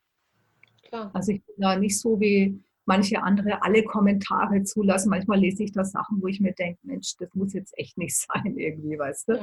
Klar. 0.83 1.11
Also 1.13 1.31
ich 1.31 1.43
bin 1.45 1.55
da 1.57 1.77
nicht 1.77 1.99
so 1.99 2.19
wie 2.19 2.61
manche 2.85 3.21
andere 3.21 3.61
alle 3.63 3.83
Kommentare 3.83 4.63
zulassen. 4.63 5.09
Manchmal 5.09 5.39
lese 5.39 5.63
ich 5.63 5.71
da 5.71 5.85
Sachen, 5.85 6.21
wo 6.21 6.27
ich 6.27 6.39
mir 6.39 6.53
denke, 6.53 6.79
Mensch, 6.83 7.15
das 7.17 7.33
muss 7.33 7.53
jetzt 7.53 7.77
echt 7.77 7.97
nicht 7.97 8.15
sein 8.27 8.57
irgendwie, 8.57 8.97
weißt 8.97 9.29
du. 9.29 9.33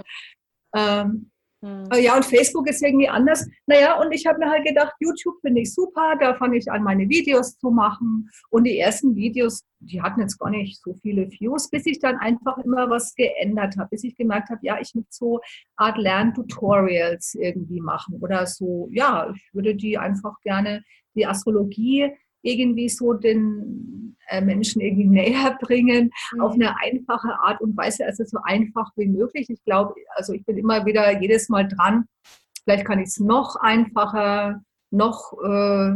Ja. 0.74 1.03
Ähm, 1.03 1.31
hm. 1.61 1.89
Ja, 2.01 2.15
und 2.15 2.25
Facebook 2.25 2.69
ist 2.69 2.83
irgendwie 2.83 3.09
anders. 3.09 3.47
Naja, 3.67 4.01
und 4.01 4.13
ich 4.13 4.27
habe 4.27 4.39
mir 4.39 4.49
halt 4.49 4.65
gedacht, 4.65 4.95
YouTube 5.01 5.41
finde 5.41 5.63
ich 5.63 5.75
super, 5.75 6.15
da 6.21 6.35
fange 6.37 6.57
ich 6.57 6.71
an, 6.71 6.85
meine 6.85 7.09
Videos 7.09 7.59
zu 7.59 7.71
machen. 7.71 8.31
Und 8.51 8.65
die 8.65 8.79
ersten 8.79 9.17
Videos, 9.17 9.65
die 9.81 10.01
hatten 10.01 10.21
jetzt 10.21 10.39
gar 10.39 10.51
nicht 10.51 10.81
so 10.81 10.95
viele 11.03 11.29
Views, 11.31 11.69
bis 11.69 11.87
ich 11.87 11.99
dann 11.99 12.17
einfach 12.17 12.59
immer 12.59 12.89
was 12.91 13.15
geändert 13.15 13.77
habe, 13.77 13.89
bis 13.91 14.05
ich 14.05 14.17
gemerkt 14.17 14.51
habe, 14.51 14.61
ja, 14.63 14.79
ich 14.81 14.95
möchte 14.95 15.11
so 15.11 15.41
Art 15.77 15.99
Lerntutorials 15.99 17.35
irgendwie 17.35 17.81
machen 17.81 18.19
oder 18.21 18.47
so. 18.47 18.89
Ja, 18.93 19.33
ich 19.35 19.51
würde 19.53 19.75
die 19.75 19.99
einfach 19.99 20.41
gerne, 20.43 20.85
die 21.17 21.27
Astrologie 21.27 22.13
irgendwie 22.43 22.89
so 22.89 23.14
den 23.14 24.16
äh, 24.28 24.41
Menschen 24.41 24.80
irgendwie 24.80 25.09
näher 25.09 25.59
bringen 25.61 26.11
mhm. 26.32 26.41
auf 26.41 26.53
eine 26.55 26.76
einfache 26.80 27.32
Art 27.41 27.61
und 27.61 27.76
Weise, 27.76 28.05
also 28.05 28.24
so 28.24 28.39
einfach 28.43 28.91
wie 28.97 29.07
möglich. 29.07 29.49
Ich 29.51 29.62
glaube, 29.64 29.95
also 30.14 30.32
ich 30.32 30.45
bin 30.45 30.59
immer 30.59 30.84
wieder 30.86 31.20
jedes 31.20 31.49
Mal 31.49 31.68
dran, 31.68 32.07
vielleicht 32.62 32.84
kann 32.84 32.99
ich 33.01 33.09
es 33.09 33.20
noch 33.20 33.57
einfacher, 33.57 34.62
noch 34.91 35.32
äh, 35.43 35.95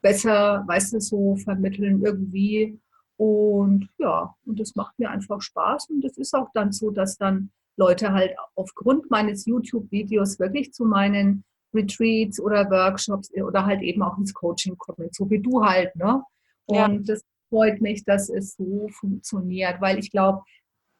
besser, 0.00 0.64
weißt 0.66 0.94
du, 0.94 1.00
so 1.00 1.36
vermitteln 1.36 2.02
irgendwie. 2.02 2.78
Und 3.16 3.88
ja, 3.98 4.34
und 4.46 4.60
das 4.60 4.76
macht 4.76 4.98
mir 4.98 5.10
einfach 5.10 5.42
Spaß. 5.42 5.90
Und 5.90 6.04
es 6.04 6.16
ist 6.16 6.34
auch 6.34 6.50
dann 6.54 6.70
so, 6.70 6.90
dass 6.90 7.16
dann 7.16 7.50
Leute 7.76 8.12
halt 8.12 8.34
aufgrund 8.54 9.10
meines 9.10 9.46
YouTube-Videos 9.46 10.38
wirklich 10.38 10.72
zu 10.72 10.84
meinen 10.84 11.44
Retreats 11.74 12.40
oder 12.40 12.70
Workshops 12.70 13.30
oder 13.34 13.66
halt 13.66 13.82
eben 13.82 14.02
auch 14.02 14.16
ins 14.18 14.32
Coaching 14.32 14.76
kommen, 14.78 15.08
so 15.12 15.28
wie 15.30 15.38
du 15.38 15.64
halt. 15.64 15.94
Ne? 15.96 16.22
Und 16.66 16.76
ja. 16.76 17.14
das 17.14 17.24
freut 17.48 17.80
mich, 17.80 18.04
dass 18.04 18.28
es 18.28 18.54
so 18.56 18.88
funktioniert, 18.88 19.80
weil 19.80 19.98
ich 19.98 20.10
glaube, 20.10 20.42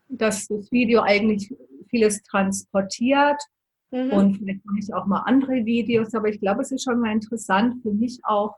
dass 0.08 0.46
das 0.48 0.70
Video 0.72 1.02
eigentlich 1.02 1.54
vieles 1.90 2.22
transportiert 2.22 3.40
mhm. 3.90 4.10
und 4.10 4.36
vielleicht 4.36 4.64
mache 4.64 4.78
ich 4.78 4.94
auch 4.94 5.06
mal 5.06 5.22
andere 5.26 5.64
Videos, 5.64 6.14
aber 6.14 6.28
ich 6.28 6.40
glaube, 6.40 6.62
es 6.62 6.72
ist 6.72 6.84
schon 6.84 7.00
mal 7.00 7.12
interessant 7.12 7.82
für 7.82 7.92
mich 7.92 8.18
auch, 8.22 8.54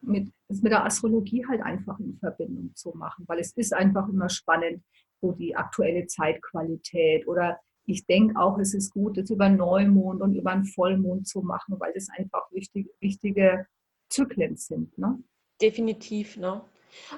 mit, 0.00 0.30
das 0.48 0.62
mit 0.62 0.72
der 0.72 0.84
Astrologie 0.84 1.44
halt 1.46 1.62
einfach 1.62 1.98
in 1.98 2.16
Verbindung 2.18 2.74
zu 2.74 2.90
machen, 2.94 3.24
weil 3.28 3.40
es 3.40 3.52
ist 3.52 3.74
einfach 3.74 4.08
immer 4.08 4.28
spannend, 4.28 4.82
so 5.20 5.32
die 5.32 5.56
aktuelle 5.56 6.06
Zeitqualität 6.06 7.26
oder 7.26 7.58
ich 7.86 8.06
denke 8.06 8.38
auch, 8.38 8.58
es 8.58 8.74
ist 8.74 8.92
gut, 8.92 9.16
das 9.16 9.30
über 9.30 9.48
Neumond 9.48 10.20
und 10.20 10.34
über 10.34 10.50
einen 10.50 10.64
Vollmond 10.64 11.28
zu 11.28 11.40
machen, 11.42 11.78
weil 11.78 11.92
das 11.94 12.08
einfach 12.16 12.50
wichtig, 12.50 12.88
wichtige 13.00 13.66
Zyklen 14.08 14.56
sind. 14.56 14.96
Ne? 14.98 15.18
Definitiv, 15.60 16.36
ne? 16.36 16.62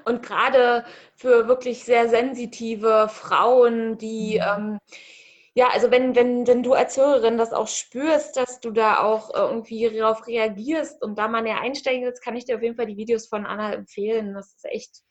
Und 0.05 0.23
gerade 0.23 0.85
für 1.15 1.47
wirklich 1.47 1.85
sehr 1.85 2.09
sensitive 2.09 3.09
Frauen, 3.09 3.97
die 3.99 4.41
mhm. 4.41 4.73
ähm, 4.73 4.79
ja, 5.59 5.71
also 5.73 5.91
wenn, 5.91 6.15
wenn, 6.15 6.47
wenn 6.47 6.63
du 6.63 6.75
als 6.75 6.97
Hörerin 6.97 7.37
das 7.37 7.53
auch 7.53 7.67
spürst, 7.67 8.37
dass 8.37 8.61
du 8.61 8.71
da 8.71 9.01
auch 9.03 9.35
äh, 9.35 9.41
irgendwie 9.41 9.91
darauf 9.91 10.25
reagierst 10.29 11.03
und 11.03 11.19
da 11.19 11.27
mal 11.27 11.43
näher 11.43 11.61
einsteigen 11.61 12.05
willst, 12.05 12.23
kann 12.23 12.37
ich 12.37 12.45
dir 12.45 12.55
auf 12.55 12.63
jeden 12.63 12.77
Fall 12.77 12.87
die 12.87 12.97
Videos 12.97 13.27
von 13.27 13.45
Anna 13.45 13.73
empfehlen. 13.73 14.35
Das 14.35 14.55
ist 14.55 14.65
echt, 14.67 15.03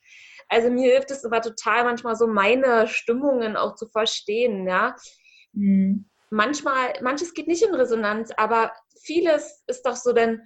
also 0.47 0.69
mir 0.69 0.89
hilft 0.93 1.11
es 1.11 1.25
aber 1.25 1.41
total 1.41 1.83
manchmal 1.83 2.15
so 2.15 2.27
meine 2.27 2.87
Stimmungen 2.87 3.57
auch 3.57 3.75
zu 3.75 3.89
verstehen, 3.89 4.65
ja. 4.65 4.95
Mhm. 5.53 6.09
Manchmal, 6.29 6.93
manches 7.01 7.33
geht 7.33 7.47
nicht 7.47 7.63
in 7.63 7.73
Resonanz, 7.73 8.31
aber 8.35 8.73
vieles 9.01 9.63
ist 9.67 9.85
doch 9.85 9.95
so 9.95 10.11
denn, 10.11 10.41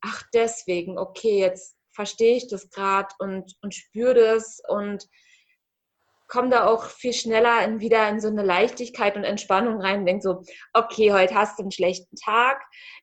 ach 0.00 0.22
deswegen, 0.32 0.98
okay, 0.98 1.40
jetzt 1.40 1.76
verstehe 1.92 2.36
ich 2.36 2.48
das 2.48 2.70
gerade 2.70 3.08
und, 3.18 3.54
und 3.60 3.74
spüre 3.74 4.14
das 4.14 4.60
und 4.68 5.06
komme 6.28 6.50
da 6.50 6.66
auch 6.66 6.84
viel 6.84 7.12
schneller 7.12 7.64
in, 7.64 7.80
wieder 7.80 8.08
in 8.08 8.20
so 8.20 8.28
eine 8.28 8.42
Leichtigkeit 8.42 9.16
und 9.16 9.24
Entspannung 9.24 9.80
rein 9.80 10.00
und 10.00 10.06
denke 10.06 10.22
so, 10.22 10.42
okay, 10.74 11.12
heute 11.12 11.34
hast 11.34 11.58
du 11.58 11.62
einen 11.62 11.72
schlechten 11.72 12.16
Tag. 12.16 12.62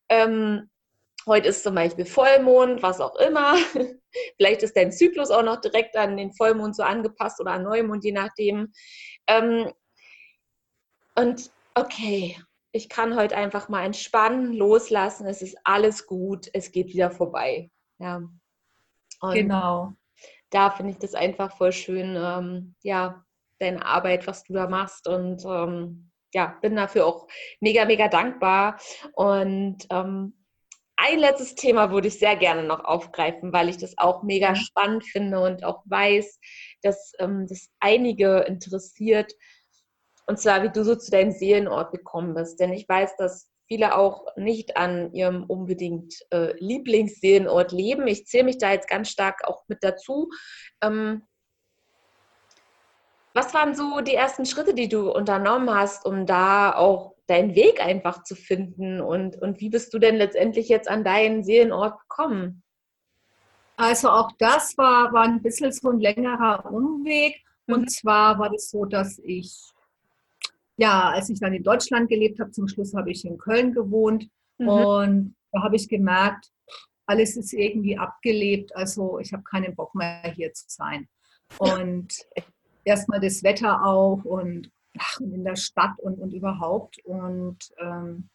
Ähm, 0.09 0.69
heute 1.25 1.49
ist 1.49 1.63
zum 1.63 1.75
Beispiel 1.75 2.05
Vollmond, 2.05 2.83
was 2.83 3.01
auch 3.01 3.15
immer. 3.17 3.55
Vielleicht 4.37 4.63
ist 4.63 4.77
dein 4.77 4.91
Zyklus 4.91 5.31
auch 5.31 5.43
noch 5.43 5.59
direkt 5.59 5.97
an 5.97 6.17
den 6.17 6.31
Vollmond 6.33 6.75
so 6.75 6.83
angepasst 6.83 7.41
oder 7.41 7.51
an 7.51 7.63
Neumond, 7.63 8.03
je 8.03 8.11
nachdem. 8.11 8.71
Ähm, 9.27 9.71
und 11.15 11.51
okay, 11.75 12.37
ich 12.71 12.89
kann 12.89 13.15
heute 13.15 13.35
einfach 13.37 13.69
mal 13.69 13.85
entspannen, 13.85 14.53
loslassen, 14.53 15.27
es 15.27 15.41
ist 15.41 15.57
alles 15.63 16.07
gut, 16.07 16.49
es 16.53 16.71
geht 16.71 16.87
wieder 16.87 17.11
vorbei. 17.11 17.69
Ja. 17.99 18.21
Und 19.21 19.33
genau 19.33 19.95
da 20.55 20.69
finde 20.71 20.93
ich 20.93 20.99
das 20.99 21.15
einfach 21.15 21.55
voll 21.57 21.73
schön, 21.73 22.15
ähm, 22.17 22.75
ja, 22.81 23.25
deine 23.59 23.85
Arbeit, 23.85 24.25
was 24.25 24.43
du 24.43 24.53
da 24.53 24.67
machst 24.67 25.07
und 25.07 25.43
ähm, 25.45 26.11
ja, 26.33 26.57
bin 26.61 26.75
dafür 26.75 27.05
auch 27.05 27.27
mega, 27.59 27.85
mega 27.85 28.07
dankbar. 28.07 28.79
Und 29.13 29.85
ähm, 29.89 30.33
ein 30.97 31.19
letztes 31.19 31.55
Thema 31.55 31.91
würde 31.91 32.07
ich 32.07 32.19
sehr 32.19 32.35
gerne 32.37 32.63
noch 32.63 32.83
aufgreifen, 32.85 33.51
weil 33.51 33.67
ich 33.69 33.77
das 33.77 33.97
auch 33.97 34.23
mega 34.23 34.55
spannend 34.55 35.05
finde 35.05 35.41
und 35.41 35.63
auch 35.63 35.83
weiß, 35.85 36.39
dass 36.81 37.13
ähm, 37.19 37.47
das 37.47 37.69
einige 37.79 38.39
interessiert. 38.39 39.33
Und 40.25 40.39
zwar, 40.39 40.63
wie 40.63 40.69
du 40.69 40.83
so 40.83 40.95
zu 40.95 41.11
deinem 41.11 41.31
Seelenort 41.31 41.91
gekommen 41.91 42.33
bist. 42.33 42.59
Denn 42.59 42.73
ich 42.73 42.87
weiß, 42.89 43.15
dass 43.17 43.49
viele 43.67 43.95
auch 43.95 44.25
nicht 44.35 44.77
an 44.77 45.11
ihrem 45.13 45.43
unbedingt 45.43 46.15
äh, 46.31 46.53
Lieblingsseelenort 46.57 47.71
leben. 47.71 48.07
Ich 48.07 48.25
zähle 48.25 48.45
mich 48.45 48.57
da 48.57 48.71
jetzt 48.71 48.89
ganz 48.89 49.09
stark 49.09 49.47
auch 49.47 49.63
mit 49.67 49.83
dazu. 49.83 50.29
Ähm, 50.81 51.23
was 53.33 53.53
waren 53.53 53.75
so 53.75 53.99
die 54.01 54.15
ersten 54.15 54.45
Schritte, 54.45 54.73
die 54.73 54.87
du 54.87 55.11
unternommen 55.11 55.69
hast, 55.69 56.05
um 56.05 56.25
da 56.25 56.73
auch 56.73 57.15
deinen 57.27 57.53
Weg 57.53 57.85
einfach 57.85 58.23
zu 58.23 58.35
finden? 58.35 59.01
Und, 59.01 59.41
und 59.41 59.59
wie 59.59 59.69
bist 59.69 59.93
du 59.93 59.99
denn 59.99 60.15
letztendlich 60.15 60.69
jetzt 60.69 60.87
an 60.87 61.03
deinen 61.03 61.43
Seelenort 61.43 61.99
gekommen? 61.99 62.63
Also 63.77 64.09
auch 64.09 64.31
das 64.39 64.77
war, 64.77 65.11
war 65.11 65.23
ein 65.23 65.41
bisschen 65.41 65.71
so 65.71 65.89
ein 65.89 65.99
längerer 65.99 66.71
Umweg. 66.71 67.35
Und 67.67 67.81
mhm. 67.81 67.87
zwar 67.89 68.39
war 68.39 68.49
das 68.49 68.69
so, 68.69 68.85
dass 68.85 69.19
ich 69.19 69.74
ja, 70.77 71.09
als 71.11 71.29
ich 71.29 71.39
dann 71.39 71.53
in 71.53 71.63
Deutschland 71.63 72.09
gelebt 72.09 72.39
habe, 72.39 72.51
zum 72.51 72.67
Schluss 72.67 72.93
habe 72.93 73.11
ich 73.11 73.25
in 73.25 73.37
Köln 73.37 73.73
gewohnt 73.73 74.27
mhm. 74.57 74.67
und 74.67 75.35
da 75.51 75.63
habe 75.63 75.75
ich 75.75 75.87
gemerkt, 75.87 76.51
alles 77.07 77.37
ist 77.37 77.53
irgendwie 77.53 77.97
abgelebt, 77.97 78.75
also 78.75 79.19
ich 79.19 79.31
habe 79.31 79.43
keinen 79.43 79.75
Bock 79.75 79.93
mehr 79.95 80.31
hier 80.35 80.51
zu 80.53 80.65
sein. 80.67 81.07
Und 81.59 82.13
erstmal 82.83 83.19
das 83.19 83.43
Wetter 83.43 83.85
auch 83.85 84.23
und, 84.25 84.71
ach, 84.97 85.19
in 85.19 85.43
der 85.43 85.55
Stadt 85.55 85.99
und, 85.99 86.19
und 86.19 86.33
überhaupt 86.33 86.97
und 87.05 87.57
ähm, 87.79 88.29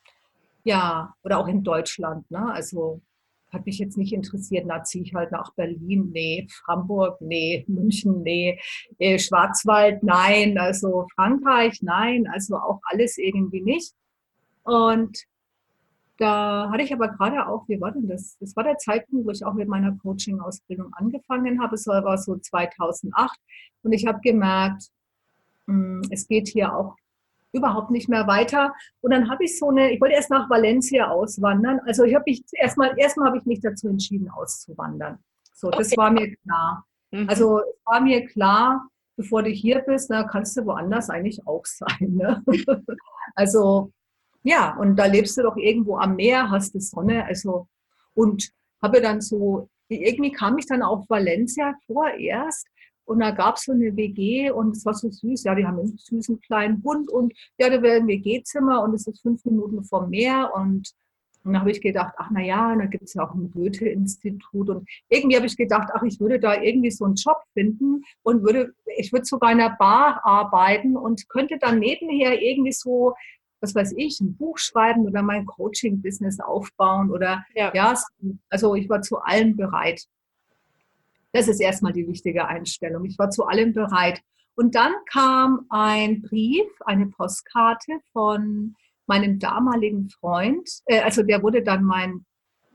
ja, 0.62 1.14
oder 1.22 1.38
auch 1.38 1.48
in 1.48 1.64
Deutschland, 1.64 2.30
ne? 2.30 2.52
also 2.52 3.00
hat 3.52 3.66
mich 3.66 3.78
jetzt 3.78 3.96
nicht 3.96 4.12
interessiert, 4.12 4.68
da 4.68 4.82
ziehe 4.82 5.04
ich 5.04 5.14
halt 5.14 5.32
nach 5.32 5.52
Berlin, 5.54 6.10
nee, 6.12 6.46
Hamburg, 6.66 7.20
nee, 7.20 7.64
München, 7.68 8.22
nee, 8.22 8.58
äh, 8.98 9.18
Schwarzwald, 9.18 10.02
nein, 10.02 10.58
also 10.58 11.06
Frankreich, 11.14 11.80
nein, 11.82 12.26
also 12.32 12.56
auch 12.56 12.80
alles 12.84 13.18
irgendwie 13.18 13.62
nicht. 13.62 13.94
Und 14.62 15.24
da 16.18 16.68
hatte 16.70 16.82
ich 16.82 16.92
aber 16.92 17.08
gerade 17.08 17.46
auch, 17.48 17.66
wie 17.66 17.80
war 17.80 17.92
denn 17.92 18.06
das? 18.06 18.36
Das 18.40 18.54
war 18.54 18.62
der 18.62 18.76
Zeitpunkt, 18.76 19.26
wo 19.26 19.30
ich 19.30 19.44
auch 19.44 19.54
mit 19.54 19.68
meiner 19.68 19.96
Coaching-Ausbildung 19.96 20.92
angefangen 20.92 21.62
habe. 21.62 21.76
Es 21.76 21.86
war 21.86 22.18
so 22.18 22.36
2008. 22.36 23.38
Und 23.82 23.92
ich 23.92 24.06
habe 24.06 24.20
gemerkt, 24.20 24.90
hm, 25.66 26.02
es 26.10 26.28
geht 26.28 26.48
hier 26.48 26.76
auch 26.76 26.94
überhaupt 27.52 27.90
nicht 27.90 28.08
mehr 28.08 28.26
weiter. 28.26 28.74
Und 29.00 29.12
dann 29.12 29.30
habe 29.30 29.44
ich 29.44 29.58
so 29.58 29.68
eine, 29.68 29.92
ich 29.92 30.00
wollte 30.00 30.14
erst 30.14 30.30
nach 30.30 30.48
Valencia 30.48 31.08
auswandern. 31.08 31.80
Also 31.86 32.04
ich 32.04 32.14
habe 32.14 32.24
mich 32.26 32.42
erstmal, 32.52 32.98
erstmal 32.98 33.28
habe 33.28 33.38
ich 33.38 33.44
mich 33.44 33.60
dazu 33.60 33.88
entschieden, 33.88 34.30
auszuwandern. 34.30 35.18
So, 35.54 35.68
okay. 35.68 35.78
das 35.78 35.96
war 35.96 36.10
mir 36.10 36.34
klar. 36.36 36.84
Mhm. 37.10 37.28
Also 37.28 37.60
es 37.60 37.80
war 37.84 38.00
mir 38.00 38.26
klar, 38.26 38.88
bevor 39.16 39.42
du 39.42 39.50
hier 39.50 39.80
bist, 39.80 40.10
na, 40.10 40.24
kannst 40.24 40.56
du 40.56 40.64
woanders 40.64 41.10
eigentlich 41.10 41.46
auch 41.46 41.64
sein. 41.66 42.14
Ne? 42.14 42.42
also 43.34 43.92
ja, 44.42 44.76
und 44.76 44.96
da 44.96 45.06
lebst 45.06 45.36
du 45.36 45.42
doch 45.42 45.56
irgendwo 45.56 45.98
am 45.98 46.16
Meer, 46.16 46.50
hast 46.50 46.74
du 46.74 46.80
Sonne, 46.80 47.24
also 47.26 47.66
und 48.14 48.50
habe 48.82 49.00
dann 49.02 49.20
so, 49.20 49.68
irgendwie 49.88 50.32
kam 50.32 50.56
ich 50.56 50.66
dann 50.66 50.82
auf 50.82 51.04
Valencia 51.10 51.74
vorerst 51.86 52.66
und 53.10 53.18
da 53.18 53.32
gab 53.32 53.56
es 53.56 53.64
so 53.64 53.72
eine 53.72 53.96
WG 53.96 54.52
und 54.52 54.76
es 54.76 54.86
war 54.86 54.94
so 54.94 55.10
süß. 55.10 55.42
Ja, 55.42 55.56
die 55.56 55.66
haben 55.66 55.80
einen 55.80 55.98
süßen 55.98 56.40
kleinen 56.42 56.80
Hund 56.84 57.10
und 57.10 57.32
ja, 57.58 57.68
da 57.68 57.82
wäre 57.82 57.96
ein 57.96 58.06
WG-Zimmer 58.06 58.84
und 58.84 58.94
es 58.94 59.04
ist 59.08 59.20
fünf 59.20 59.44
Minuten 59.44 59.82
vom 59.82 60.10
Meer. 60.10 60.52
Und, 60.54 60.92
und 61.42 61.52
dann 61.52 61.58
habe 61.58 61.72
ich 61.72 61.80
gedacht, 61.80 62.14
ach 62.18 62.30
na 62.32 62.40
ja, 62.40 62.72
da 62.76 62.86
gibt 62.86 63.02
es 63.02 63.14
ja 63.14 63.28
auch 63.28 63.34
ein 63.34 63.50
Goethe-Institut. 63.50 64.70
Und 64.70 64.88
irgendwie 65.08 65.36
habe 65.36 65.46
ich 65.46 65.56
gedacht, 65.56 65.88
ach, 65.92 66.04
ich 66.04 66.20
würde 66.20 66.38
da 66.38 66.62
irgendwie 66.62 66.92
so 66.92 67.04
einen 67.04 67.16
Job 67.16 67.42
finden 67.52 68.04
und 68.22 68.44
würde, 68.44 68.74
ich 68.96 69.12
würde 69.12 69.24
sogar 69.24 69.50
in 69.50 69.60
einer 69.60 69.74
Bar 69.76 70.20
arbeiten 70.22 70.96
und 70.96 71.28
könnte 71.28 71.58
dann 71.58 71.80
nebenher 71.80 72.40
irgendwie 72.40 72.72
so 72.72 73.14
was 73.62 73.74
weiß 73.74 73.92
ich, 73.98 74.18
ein 74.20 74.36
Buch 74.36 74.56
schreiben 74.56 75.04
oder 75.04 75.20
mein 75.20 75.44
Coaching-Business 75.44 76.40
aufbauen 76.40 77.10
oder 77.10 77.44
ja. 77.54 77.70
ja, 77.74 77.94
also 78.48 78.74
ich 78.74 78.88
war 78.88 79.02
zu 79.02 79.18
allem 79.18 79.54
bereit. 79.54 80.06
Das 81.32 81.48
ist 81.48 81.60
erstmal 81.60 81.92
die 81.92 82.06
wichtige 82.08 82.46
Einstellung. 82.46 83.04
Ich 83.04 83.18
war 83.18 83.30
zu 83.30 83.44
allem 83.46 83.72
bereit. 83.72 84.20
Und 84.56 84.74
dann 84.74 84.92
kam 85.10 85.66
ein 85.70 86.22
Brief, 86.22 86.68
eine 86.84 87.06
Postkarte 87.06 88.00
von 88.12 88.74
meinem 89.06 89.38
damaligen 89.38 90.08
Freund. 90.10 90.68
Äh, 90.86 91.00
also 91.00 91.22
der 91.22 91.42
wurde 91.42 91.62
dann 91.62 91.84
mein, 91.84 92.24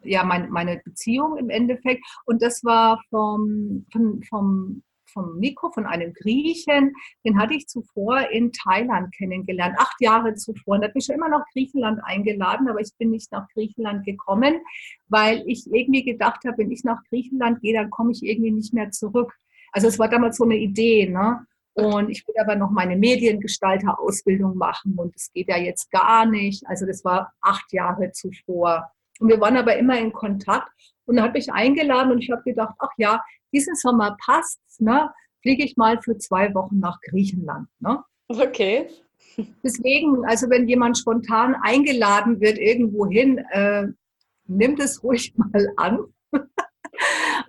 ja, 0.03 0.23
mein, 0.23 0.49
meine 0.49 0.81
Beziehung 0.83 1.37
im 1.37 1.49
Endeffekt. 1.49 2.03
Und 2.25 2.41
das 2.41 2.63
war 2.63 3.01
vom, 3.09 3.85
vom, 3.91 4.21
vom 4.23 4.83
vom 5.15 5.39
Nico, 5.39 5.71
von 5.71 5.87
einem 5.87 6.13
Griechen. 6.13 6.93
Den 7.25 7.39
hatte 7.39 7.55
ich 7.55 7.67
zuvor 7.67 8.29
in 8.29 8.51
Thailand 8.51 9.15
kennengelernt, 9.15 9.75
acht 9.79 9.99
Jahre 9.99 10.35
zuvor. 10.35 10.75
Und 10.75 10.83
hat 10.83 10.93
mich 10.93 11.05
schon 11.05 11.15
immer 11.15 11.29
nach 11.29 11.45
Griechenland 11.53 12.01
eingeladen, 12.03 12.67
aber 12.67 12.81
ich 12.81 12.91
bin 12.99 13.09
nicht 13.09 13.31
nach 13.31 13.47
Griechenland 13.53 14.05
gekommen, 14.05 14.61
weil 15.07 15.43
ich 15.47 15.65
irgendwie 15.71 16.03
gedacht 16.03 16.43
habe, 16.45 16.59
wenn 16.59 16.71
ich 16.71 16.83
nach 16.83 17.01
Griechenland 17.09 17.61
gehe, 17.61 17.73
dann 17.73 17.89
komme 17.89 18.11
ich 18.11 18.23
irgendwie 18.23 18.51
nicht 18.51 18.73
mehr 18.73 18.91
zurück. 18.91 19.33
Also 19.71 19.87
es 19.87 19.97
war 19.97 20.09
damals 20.09 20.37
so 20.37 20.43
eine 20.43 20.57
Idee, 20.57 21.09
ne? 21.09 21.45
Und 21.73 22.09
ich 22.09 22.25
will 22.25 22.35
aber 22.39 22.55
noch 22.55 22.71
meine 22.71 22.95
Mediengestalter-Ausbildung 22.95 24.55
machen 24.55 24.93
und 24.95 25.13
das 25.13 25.29
geht 25.33 25.49
ja 25.49 25.57
jetzt 25.57 25.91
gar 25.91 26.25
nicht. 26.25 26.65
Also 26.67 26.85
das 26.85 27.03
war 27.03 27.33
acht 27.41 27.73
Jahre 27.73 28.11
zuvor. 28.13 28.89
Und 29.19 29.27
wir 29.27 29.41
waren 29.41 29.57
aber 29.57 29.75
immer 29.75 29.99
in 29.99 30.13
Kontakt 30.13 30.71
und 31.05 31.17
er 31.17 31.23
hat 31.23 31.33
mich 31.33 31.51
eingeladen 31.51 32.11
und 32.11 32.19
ich 32.23 32.31
habe 32.31 32.43
gedacht, 32.43 32.75
ach 32.79 32.91
ja, 32.97 33.21
diesen 33.55 33.75
Sommer 33.75 34.17
passt, 34.23 34.59
ne, 34.79 35.09
fliege 35.41 35.63
ich 35.63 35.77
mal 35.77 36.01
für 36.01 36.17
zwei 36.17 36.53
Wochen 36.53 36.79
nach 36.79 36.99
Griechenland. 37.01 37.67
Ne? 37.79 38.03
Okay. 38.27 38.89
Deswegen, 39.63 40.25
also 40.25 40.49
wenn 40.49 40.67
jemand 40.67 40.97
spontan 40.97 41.55
eingeladen 41.61 42.41
wird 42.41 42.57
irgendwo 42.57 43.07
hin, 43.07 43.37
äh, 43.51 43.87
nimmt 44.47 44.79
es 44.79 45.03
ruhig 45.03 45.33
mal 45.37 45.71
an. 45.77 45.99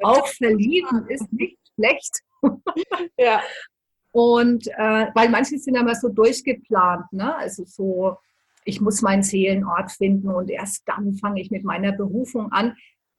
Auch 0.02 0.26
verlieben 0.28 1.06
ist 1.08 1.32
nicht 1.32 1.58
schlecht. 1.74 2.20
ja. 3.18 3.40
Und 4.12 4.66
äh, 4.68 5.06
weil 5.14 5.28
manche 5.28 5.58
sind 5.58 5.74
immer 5.74 5.94
so 5.94 6.08
durchgeplant, 6.08 7.12
ne? 7.12 7.34
Also 7.36 7.64
so, 7.64 8.16
ich 8.64 8.80
muss 8.80 9.02
meinen 9.02 9.22
Seelenort 9.22 9.90
finden 9.92 10.28
und 10.28 10.50
erst 10.50 10.82
dann 10.86 11.14
fange 11.14 11.40
ich 11.40 11.50
mit 11.50 11.64
meiner 11.64 11.92
Berufung 11.92 12.50
an. 12.52 12.76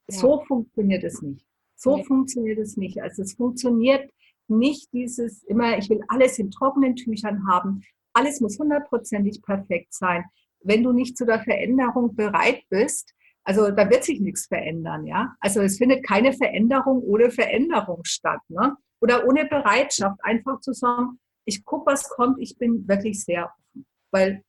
Ja. 0.10 0.20
So 0.20 0.44
funktioniert 0.48 1.04
es 1.04 1.22
nicht. 1.22 1.47
So 1.78 1.98
ja. 1.98 2.04
funktioniert 2.04 2.60
es 2.60 2.76
nicht. 2.76 3.02
Also 3.02 3.22
es 3.22 3.36
funktioniert 3.36 4.12
nicht 4.48 4.92
dieses 4.94 5.44
immer, 5.44 5.78
ich 5.78 5.90
will 5.90 6.02
alles 6.08 6.40
in 6.40 6.52
trockenen 6.52 6.96
Tüchern 6.96 7.48
haben. 7.48 7.84
Alles 8.14 8.42
muss 8.42 8.58
hundertprozentig 8.60 9.42
perfekt 9.42 9.94
sein. 9.94 10.26
Wenn 10.62 10.84
du 10.84 10.92
nicht 10.92 11.18
zu 11.18 11.26
der 11.26 11.44
Veränderung 11.44 12.16
bereit 12.16 12.64
bist, 12.70 13.14
also 13.44 13.72
da 13.72 13.90
wird 13.90 14.04
sich 14.04 14.20
nichts 14.20 14.48
verändern, 14.48 15.06
ja. 15.06 15.36
Also 15.40 15.62
es 15.62 15.78
findet 15.78 16.06
keine 16.06 16.34
Veränderung 16.34 17.02
ohne 17.04 17.32
Veränderung 17.32 18.02
statt, 18.04 18.42
ne? 18.50 18.76
Oder 19.00 19.26
ohne 19.26 19.46
Bereitschaft, 19.46 20.20
einfach 20.24 20.60
zu 20.60 20.74
sagen, 20.74 21.20
ich 21.46 21.64
gucke, 21.64 21.92
was 21.92 22.10
kommt, 22.10 22.40
ich 22.40 22.58
bin 22.58 22.88
wirklich 22.88 23.24
sehr 23.24 23.46
offen. 23.46 23.86
Weil 24.12 24.44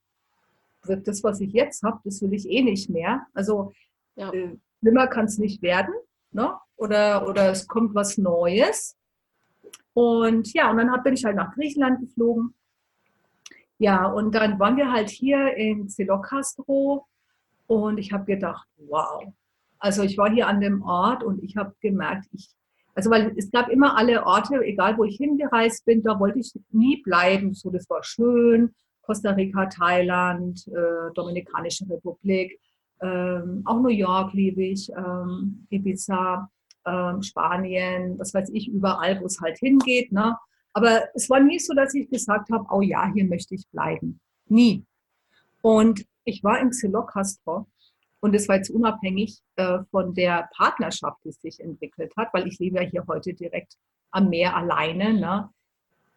das, 0.83 1.23
was 1.23 1.41
ich 1.41 1.53
jetzt 1.53 1.83
habe, 1.83 2.01
das 2.05 2.23
will 2.23 2.33
ich 2.33 2.49
eh 2.49 2.63
nicht 2.63 2.89
mehr. 2.89 3.27
Also 3.35 3.73
ja. 4.17 4.33
äh, 4.33 4.57
schlimmer 4.81 5.07
kann 5.07 5.27
es 5.27 5.39
nicht 5.39 5.63
werden. 5.63 5.95
Ne? 6.33 6.53
Oder, 6.79 7.29
oder 7.29 7.51
es 7.51 7.67
kommt 7.67 7.95
was 7.95 8.17
Neues. 8.17 8.97
Und 9.93 10.53
ja, 10.55 10.71
und 10.71 10.79
dann 10.79 11.03
bin 11.03 11.15
ich 11.15 11.25
halt 11.25 11.37
nach 11.37 11.53
Griechenland 11.55 12.01
geflogen. 12.01 12.55
Ja, 13.79 14.07
und 14.07 14.35
dann 14.35 14.59
waren 14.59 14.77
wir 14.77 14.91
halt 14.91 15.11
hier 15.11 15.55
in 15.57 15.89
Zelokastro 15.89 17.07
und 17.67 17.99
ich 17.99 18.13
habe 18.13 18.25
gedacht, 18.25 18.67
wow. 18.77 19.25
Also 19.79 20.03
ich 20.03 20.17
war 20.19 20.31
hier 20.31 20.49
an 20.49 20.61
dem 20.61 20.83
Ort 20.83 21.23
und 21.23 21.43
ich 21.43 21.57
habe 21.57 21.75
gemerkt, 21.81 22.27
ich, 22.33 22.49
also 22.95 23.11
weil 23.11 23.33
es 23.37 23.51
gab 23.51 23.69
immer 23.69 23.97
alle 23.97 24.25
Orte, 24.27 24.61
egal 24.65 24.99
wo 24.99 25.05
ich 25.05 25.17
hingereist 25.17 25.85
bin, 25.85 26.03
da 26.03 26.19
wollte 26.19 26.41
ich 26.41 26.53
nie 26.71 27.03
bleiben. 27.03 27.55
So, 27.55 27.71
das 27.71 27.89
war 27.91 28.03
schön. 28.03 28.75
Costa 29.03 29.31
Rica, 29.31 29.67
Thailand, 29.67 30.67
äh, 30.69 31.13
Dominikanische 31.15 31.89
Republik, 31.89 32.61
ähm, 33.01 33.63
auch 33.65 33.81
New 33.81 33.89
York 33.89 34.33
liebe 34.33 34.63
ich, 34.65 34.91
ähm, 34.91 35.67
Ibiza, 35.71 36.51
ähm, 36.89 37.23
Spanien, 37.23 38.19
was 38.19 38.33
weiß 38.35 38.51
ich, 38.51 38.69
überall, 38.69 39.21
wo 39.21 39.27
es 39.27 39.41
halt 39.41 39.59
hingeht. 39.59 40.13
Ne? 40.13 40.37
Aber 40.73 41.03
es 41.15 41.29
war 41.29 41.41
nie 41.41 41.59
so, 41.59 41.75
dass 41.75 41.95
ich 41.95 42.09
gesagt 42.09 42.51
habe, 42.51 42.67
oh 42.71 42.81
ja, 42.81 43.11
hier 43.13 43.27
möchte 43.27 43.55
ich 43.55 43.69
bleiben. 43.69 44.21
Nie. 44.47 44.85
Und 45.63 46.05
ich 46.25 46.45
war 46.45 46.61
in 46.61 46.71
Xilocastro 46.71 47.67
und 48.21 48.35
es 48.35 48.49
war 48.49 48.57
jetzt 48.57 48.71
unabhängig 48.71 49.41
äh, 49.57 49.81
von 49.91 50.15
der 50.15 50.49
Partnerschaft, 50.57 51.19
die 51.25 51.33
sich 51.33 51.61
entwickelt 51.61 52.13
hat, 52.17 52.29
weil 52.33 52.47
ich 52.47 52.59
lebe 52.59 52.83
ja 52.83 52.89
hier 52.89 53.05
heute 53.07 53.33
direkt 53.35 53.77
am 54.11 54.29
Meer 54.29 54.57
alleine. 54.57 55.15
Ne? 55.15 55.51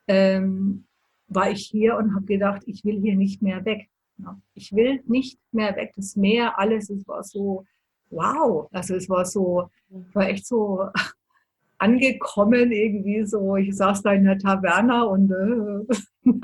Ähm, 0.07 0.86
war 1.28 1.49
ich 1.51 1.65
hier 1.65 1.97
und 1.97 2.15
habe 2.15 2.26
gedacht, 2.26 2.63
ich 2.65 2.84
will 2.84 2.99
hier 2.99 3.15
nicht 3.15 3.41
mehr 3.41 3.63
weg. 3.65 3.89
Ne? 4.17 4.41
Ich 4.53 4.74
will 4.74 5.01
nicht 5.05 5.39
mehr 5.51 5.76
weg. 5.76 5.93
Das 5.95 6.15
Meer, 6.15 6.57
alles, 6.59 6.89
es 6.89 7.07
war 7.07 7.24
so, 7.24 7.65
wow. 8.12 8.70
Also 8.72 8.95
es 8.95 9.09
war 9.09 9.26
so, 9.26 9.70
war 10.14 10.28
echt 10.30 10.45
so 10.45 10.89
angekommen 11.78 12.72
irgendwie 12.72 13.26
so. 13.26 13.55
Ich 13.55 13.76
saß 13.76 14.03
da 14.03 14.14
in 14.14 14.26
der 14.26 14.38
Taverna 14.38 15.03
und 15.03 15.32
äh, 15.32 16.41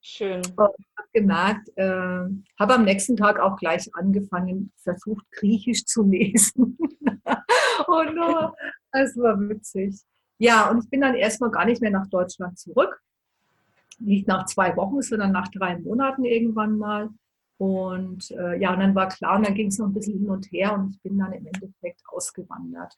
schön. 0.00 0.42
habe 0.58 0.74
gemerkt, 1.12 1.68
äh, 1.76 2.24
habe 2.58 2.74
am 2.74 2.84
nächsten 2.84 3.16
Tag 3.16 3.38
auch 3.40 3.56
gleich 3.56 3.88
angefangen, 3.94 4.72
versucht 4.76 5.24
Griechisch 5.32 5.84
zu 5.84 6.02
lesen. 6.04 6.78
und 7.86 8.16
äh, 8.16 8.48
es 8.92 9.16
war 9.16 9.38
witzig. 9.40 10.00
Ja, 10.38 10.70
und 10.70 10.84
ich 10.84 10.90
bin 10.90 11.00
dann 11.00 11.14
erstmal 11.14 11.50
gar 11.50 11.64
nicht 11.64 11.82
mehr 11.82 11.90
nach 11.90 12.06
Deutschland 12.08 12.58
zurück. 12.58 13.02
Nicht 13.98 14.28
nach 14.28 14.46
zwei 14.46 14.76
Wochen, 14.76 15.02
sondern 15.02 15.32
nach 15.32 15.48
drei 15.48 15.76
Monaten 15.78 16.24
irgendwann 16.24 16.78
mal. 16.78 17.10
Und 17.58 18.30
äh, 18.30 18.58
ja, 18.60 18.72
und 18.72 18.80
dann 18.80 18.94
war 18.94 19.08
klar, 19.08 19.36
und 19.36 19.46
dann 19.46 19.54
ging 19.54 19.66
es 19.66 19.78
noch 19.78 19.86
ein 19.86 19.94
bisschen 19.94 20.18
hin 20.18 20.30
und 20.30 20.46
her 20.52 20.74
und 20.74 20.90
ich 20.90 21.02
bin 21.02 21.18
dann 21.18 21.32
im 21.32 21.46
Endeffekt 21.46 22.00
ausgewandert. 22.06 22.94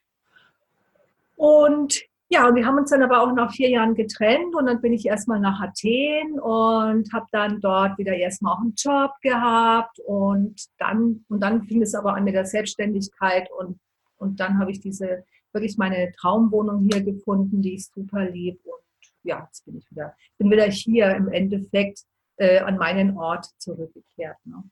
Und 1.37 2.03
ja, 2.29 2.47
und 2.47 2.55
wir 2.55 2.65
haben 2.67 2.77
uns 2.79 2.91
dann 2.91 3.03
aber 3.03 3.23
auch 3.23 3.35
nach 3.35 3.53
vier 3.53 3.71
Jahren 3.71 3.95
getrennt 3.95 4.55
und 4.55 4.67
dann 4.67 4.81
bin 4.81 4.93
ich 4.93 5.07
erstmal 5.07 5.41
nach 5.41 5.61
Athen 5.61 6.39
und 6.39 7.13
habe 7.13 7.27
dann 7.33 7.61
dort 7.61 7.99
wieder 7.99 8.15
erstmal 8.15 8.55
auch 8.55 8.61
einen 8.61 8.75
Job 8.77 9.13
gehabt 9.23 9.99
und 10.07 10.67
dann, 10.79 11.25
und 11.29 11.41
dann 11.41 11.63
fing 11.65 11.83
es 11.83 11.95
aber 11.95 12.15
an 12.15 12.25
mit 12.25 12.35
der 12.35 12.45
Selbstständigkeit 12.45 13.51
und, 13.59 13.81
und 14.19 14.39
dann 14.39 14.59
habe 14.59 14.71
ich 14.71 14.81
diese, 14.81 15.25
wirklich 15.53 15.77
meine 15.79 16.13
Traumwohnung 16.13 16.89
hier 16.91 17.03
gefunden, 17.03 17.63
die 17.63 17.75
ich 17.75 17.87
super 17.87 18.29
lieb 18.31 18.61
und 18.65 18.81
ja, 19.23 19.43
jetzt 19.45 19.65
bin 19.65 19.79
ich 19.79 19.91
wieder, 19.91 20.15
bin 20.39 20.51
wieder 20.51 20.67
hier 20.67 21.17
im 21.17 21.29
Endeffekt 21.29 22.05
äh, 22.41 22.59
an 22.59 22.77
meinen 22.77 23.17
Ort 23.17 23.47
zurückgekehrt. 23.59 24.37
Ne? 24.45 24.63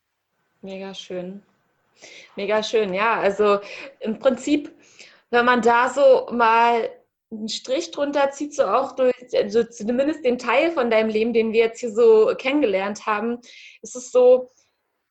Mega 0.62 0.92
schön. 0.94 1.42
Mega 2.36 2.62
schön, 2.62 2.94
ja. 2.94 3.18
Also 3.20 3.60
im 4.00 4.18
Prinzip 4.18 4.74
wenn 5.30 5.44
man 5.44 5.62
da 5.62 5.90
so 5.90 6.26
mal 6.32 6.90
einen 7.30 7.48
Strich 7.48 7.90
drunter 7.90 8.30
zieht, 8.30 8.54
so 8.54 8.64
auch 8.64 8.92
durch, 8.92 9.14
also 9.34 9.64
zumindest 9.64 10.24
den 10.24 10.38
Teil 10.38 10.72
von 10.72 10.90
deinem 10.90 11.10
Leben, 11.10 11.32
den 11.32 11.52
wir 11.52 11.60
jetzt 11.60 11.80
hier 11.80 11.92
so 11.92 12.32
kennengelernt 12.36 13.06
haben, 13.06 13.38
ist 13.82 13.96
es 13.96 14.10
so, 14.10 14.50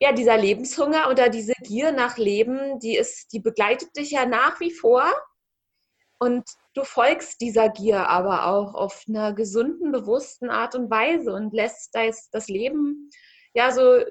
ja, 0.00 0.12
dieser 0.12 0.36
Lebenshunger 0.36 1.08
oder 1.10 1.28
diese 1.28 1.54
Gier 1.62 1.92
nach 1.92 2.18
Leben, 2.18 2.78
die 2.80 2.96
ist, 2.96 3.32
die 3.32 3.40
begleitet 3.40 3.96
dich 3.96 4.12
ja 4.12 4.26
nach 4.26 4.58
wie 4.60 4.72
vor. 4.72 5.04
Und 6.20 6.44
du 6.78 6.84
folgst 6.84 7.40
dieser 7.40 7.68
Gier 7.68 8.08
aber 8.08 8.46
auch 8.46 8.74
auf 8.74 9.04
einer 9.08 9.32
gesunden, 9.32 9.92
bewussten 9.92 10.50
Art 10.50 10.74
und 10.74 10.90
Weise 10.90 11.32
und 11.32 11.52
lässt 11.52 11.94
das, 11.94 12.30
das 12.30 12.48
Leben 12.48 13.10
ja 13.54 13.70
so 13.72 14.04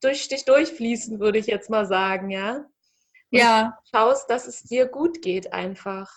durch 0.00 0.28
dich 0.28 0.44
durchfließen, 0.44 1.20
würde 1.20 1.38
ich 1.38 1.46
jetzt 1.46 1.70
mal 1.70 1.86
sagen, 1.86 2.30
ja 2.30 2.66
ja. 3.32 3.78
schaust, 3.92 4.30
dass 4.30 4.46
es 4.46 4.62
dir 4.62 4.86
gut 4.86 5.22
geht 5.22 5.52
einfach. 5.52 6.10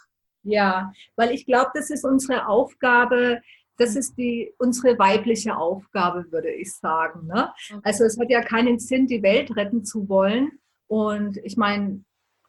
Ja, 0.43 0.93
weil 1.15 1.31
ich 1.31 1.45
glaube, 1.45 1.71
das 1.73 1.89
ist 1.89 2.05
unsere 2.05 2.47
Aufgabe, 2.47 3.41
das 3.77 3.95
ist 3.95 4.15
die, 4.17 4.53
unsere 4.59 4.99
weibliche 4.99 5.57
Aufgabe, 5.57 6.31
würde 6.31 6.51
ich 6.51 6.73
sagen. 6.75 7.25
Ne? 7.27 7.51
Okay. 7.69 7.81
Also 7.83 8.03
es 8.03 8.19
hat 8.19 8.29
ja 8.29 8.41
keinen 8.41 8.79
Sinn, 8.79 9.07
die 9.07 9.23
Welt 9.23 9.55
retten 9.55 9.83
zu 9.83 10.07
wollen. 10.07 10.51
Und 10.87 11.37
ich 11.37 11.57
meine, 11.57 12.03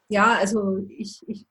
ja, 0.08 0.34
also 0.34 0.78
ich, 0.88 1.24
ich 1.26 1.46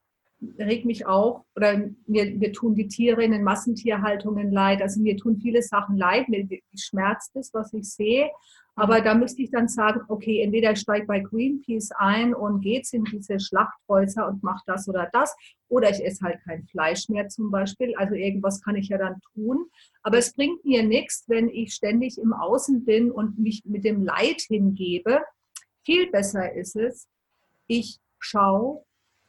reg 0.60 0.86
mich 0.86 1.06
auch, 1.06 1.46
oder 1.56 1.90
mir, 2.08 2.36
mir 2.36 2.52
tun 2.52 2.76
die 2.76 2.88
Tiere 2.88 3.24
in 3.24 3.32
den 3.32 3.44
Massentierhaltungen 3.44 4.52
leid. 4.52 4.82
Also 4.82 5.02
mir 5.02 5.18
tun 5.18 5.38
viele 5.42 5.62
Sachen 5.62 5.98
leid, 5.98 6.30
mir 6.30 6.48
schmerzt 6.78 7.36
es, 7.36 7.54
was 7.54 7.74
ich 7.74 7.90
sehe. 7.90 8.30
Aber 8.78 9.00
da 9.00 9.16
müsste 9.16 9.42
ich 9.42 9.52
dann 9.52 9.70
sagen, 9.70 10.02
okay, 10.10 10.42
entweder 10.42 10.74
ich 10.74 10.80
steige 10.80 11.06
bei 11.06 11.22
Greenpeace 11.22 11.92
ein 11.98 12.36
und 12.36 12.60
geht's 12.60 12.92
in 12.92 13.06
diese 13.06 13.40
Schlachthäuser 13.40 14.28
und 14.28 14.44
mache 14.44 14.64
das 14.66 14.90
oder 14.90 15.10
das, 15.14 15.34
oder 15.70 15.90
ich 15.90 16.04
esse 16.04 16.26
halt 16.26 16.42
kein 16.44 16.66
Fleisch 16.66 17.08
mehr 17.08 17.30
zum 17.30 17.52
Beispiel. 17.52 17.96
Also 17.96 18.16
irgendwas 18.16 18.62
kann 18.62 18.76
ich 18.76 18.90
ja 18.90 18.98
dann 18.98 19.22
tun. 19.34 19.68
Aber 20.04 20.18
es 20.18 20.34
bringt 20.34 20.66
mir 20.66 20.84
nichts, 20.84 21.24
wenn 21.28 21.48
ich 21.48 21.74
ständig 21.74 22.18
im 22.18 22.34
Außen 22.34 22.84
bin 22.84 23.12
und 23.12 23.40
mich 23.40 23.64
mit 23.64 23.86
dem 23.86 24.04
Leid 24.04 24.42
hingebe. 24.42 25.22
Viel 25.86 26.12
besser 26.12 26.52
ist 26.54 26.76
es, 26.76 27.08
ich 27.68 28.00
schaue, 28.20 28.84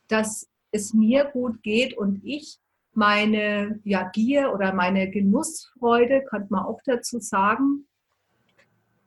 dass 0.09 0.49
es 0.71 0.95
mir 0.95 1.25
gut 1.25 1.63
geht 1.63 1.97
und 1.97 2.21
ich 2.25 2.59
meine 2.93 3.81
ja, 3.85 4.09
Gier 4.09 4.53
oder 4.55 4.73
meine 4.73 5.11
Genussfreude, 5.11 6.25
könnte 6.29 6.49
man 6.51 6.65
auch 6.65 6.81
dazu 6.85 7.21
sagen, 7.21 7.87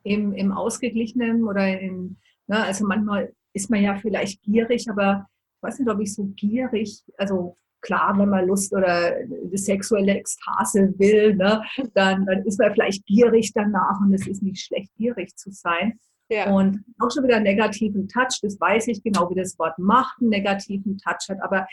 im, 0.02 0.32
im 0.32 0.52
Ausgeglichenen 0.52 1.44
oder 1.44 1.80
im, 1.80 2.16
ne, 2.46 2.64
also 2.64 2.86
manchmal 2.86 3.32
ist 3.52 3.70
man 3.70 3.82
ja 3.82 3.96
vielleicht 3.96 4.42
gierig, 4.42 4.88
aber 4.88 5.26
ich 5.56 5.62
weiß 5.62 5.78
nicht, 5.80 5.90
ob 5.90 6.00
ich 6.00 6.14
so 6.14 6.24
gierig, 6.36 7.02
also 7.18 7.56
klar, 7.80 8.16
wenn 8.18 8.28
man 8.28 8.46
Lust 8.46 8.72
oder 8.72 9.14
sexuelle 9.52 10.14
Ekstase 10.14 10.94
will, 10.98 11.34
ne, 11.34 11.62
dann, 11.94 12.26
dann 12.26 12.44
ist 12.44 12.58
man 12.58 12.72
vielleicht 12.72 13.04
gierig 13.06 13.52
danach 13.52 14.00
und 14.00 14.14
es 14.14 14.26
ist 14.26 14.42
nicht 14.42 14.64
schlecht, 14.64 14.94
gierig 14.96 15.36
zu 15.36 15.50
sein. 15.50 15.98
Ja. 16.30 16.50
Und 16.50 16.84
auch 17.00 17.10
schon 17.10 17.24
wieder 17.24 17.36
einen 17.36 17.44
negativen 17.44 18.08
Touch, 18.08 18.38
das 18.40 18.58
weiß 18.60 18.86
ich 18.88 19.02
genau, 19.02 19.28
wie 19.30 19.34
das 19.34 19.58
Wort 19.58 19.78
Macht 19.78 20.20
einen 20.20 20.30
negativen 20.30 20.96
Touch 20.96 21.28
hat, 21.28 21.42
aber 21.42 21.66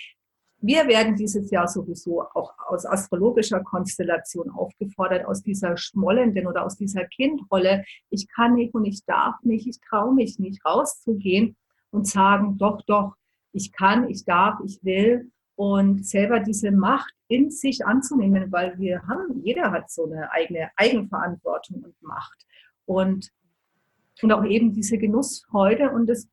wir 0.60 0.88
werden 0.88 1.16
dieses 1.16 1.51
Jahr 1.51 1.68
sowieso 1.68 2.24
auch 2.34 2.53
aus 2.68 2.86
astrologischer 2.86 3.60
Konstellation 3.60 4.49
aufgefordert, 4.49 5.26
aus 5.26 5.43
dieser 5.43 5.78
schmollenden 5.78 6.47
oder 6.47 6.66
aus 6.66 6.76
dieser 6.76 7.05
Kindrolle, 7.05 7.86
ich 8.10 8.28
kann 8.28 8.55
nicht 8.55 8.74
und 8.74 8.86
ich 8.86 9.05
darf 9.05 9.36
nicht, 9.43 9.68
ich 9.68 9.80
traue 9.88 10.14
mich 10.16 10.39
nicht, 10.39 10.66
rauszugehen 10.66 11.55
und 11.91 12.08
sagen, 12.08 12.58
doch, 12.58 12.82
doch, 12.88 13.14
ich 13.51 13.72
kann, 13.72 14.10
ich 14.10 14.26
darf, 14.26 14.60
ich 14.66 14.84
will. 14.84 15.32
Und 15.55 16.05
selber 16.05 16.39
diese 16.39 16.72
Macht 16.72 17.14
in 17.28 17.49
sich 17.49 17.86
anzunehmen, 17.86 18.51
weil 18.51 18.78
wir 18.78 19.01
haben, 19.08 19.41
jeder 19.43 19.72
hat 19.72 19.89
so 19.89 20.05
eine 20.05 20.32
eigene 20.32 20.70
Eigenverantwortung 20.76 21.84
und 21.84 22.01
Macht. 22.01 22.45
Und, 22.86 23.32
und 24.22 24.32
auch 24.32 24.45
eben 24.45 24.74
diese 24.74 24.97
Genussfreude 24.97 25.91
und 25.91 26.07
das 26.07 26.28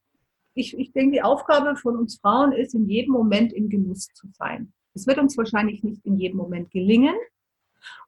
ich, 0.57 0.78
ich 0.78 0.93
denke, 0.93 1.16
die 1.16 1.22
Aufgabe 1.22 1.74
von 1.74 1.97
uns 1.97 2.20
Frauen 2.20 2.53
ist, 2.53 2.74
in 2.74 2.89
jedem 2.89 3.12
Moment 3.12 3.53
im 3.53 3.68
Genuss 3.68 4.07
zu 4.14 4.28
sein. 4.28 4.72
Es 4.95 5.05
wird 5.05 5.18
uns 5.18 5.37
wahrscheinlich 5.37 5.82
nicht 5.82 6.07
in 6.07 6.16
jedem 6.16 6.37
Moment 6.37 6.70
gelingen, 6.70 7.16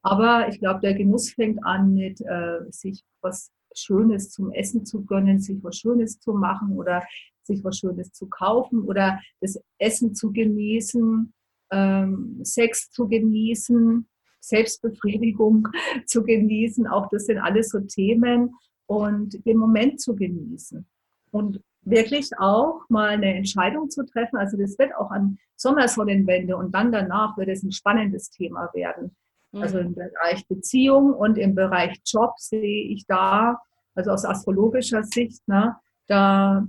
aber 0.03 0.47
ich 0.49 0.61
glaube, 0.61 0.79
der 0.79 0.95
Genuss 0.95 1.31
fängt 1.33 1.65
an 1.65 1.95
mit 1.95 2.21
äh, 2.21 2.61
sich 2.71 3.03
was 3.21 3.51
Schönes 3.75 4.31
zum 4.31 4.53
Essen 4.53 4.87
zu 4.87 5.05
gönnen, 5.05 5.41
sich 5.41 5.63
was 5.65 5.77
Schönes 5.77 6.21
zu 6.21 6.35
machen 6.35 6.77
oder 6.77 7.03
sich 7.43 7.65
was 7.65 7.79
Schönes 7.79 8.13
zu 8.13 8.29
kaufen 8.29 8.83
oder 8.83 9.21
das 9.41 9.61
Essen 9.79 10.15
zu 10.15 10.33
genießen 10.33 11.33
ähm, 11.71 12.41
Sex 12.43 12.91
zu 12.91 13.09
genießen, 13.09 14.07
Selbstbefriedigung 14.41 15.69
zu 16.07 16.23
genießen. 16.23 16.87
Auch 16.87 17.09
das 17.11 17.27
sind 17.27 17.39
alles 17.39 17.71
so 17.71 17.81
Themen 17.81 18.55
und 18.87 19.45
den 19.45 19.57
Moment 19.57 20.01
zu 20.01 20.15
genießen. 20.15 20.87
Und 21.31 21.61
wirklich 21.83 22.31
auch 22.39 22.83
mal 22.89 23.11
eine 23.11 23.35
Entscheidung 23.35 23.91
zu 23.91 24.05
treffen. 24.05 24.37
Also 24.37 24.57
das 24.57 24.79
wird 24.79 24.95
auch 24.97 25.11
an 25.11 25.39
Sommersonnenwende 25.57 26.57
und 26.57 26.75
dann 26.75 26.93
danach 26.93 27.37
wird 27.37 27.49
es 27.49 27.63
ein 27.63 27.73
spannendes 27.73 28.31
Thema 28.31 28.71
werden. 28.75 29.15
Also 29.53 29.79
im 29.79 29.95
Bereich 29.95 30.47
Beziehung 30.49 31.15
und 31.15 31.39
im 31.39 31.55
Bereich 31.55 31.99
Job 32.05 32.35
sehe 32.37 32.85
ich 32.89 33.07
da, 33.07 33.59
also 33.95 34.11
aus 34.11 34.25
astrologischer 34.25 35.03
Sicht, 35.03 35.47
ne, 35.49 35.77
da 36.09 36.67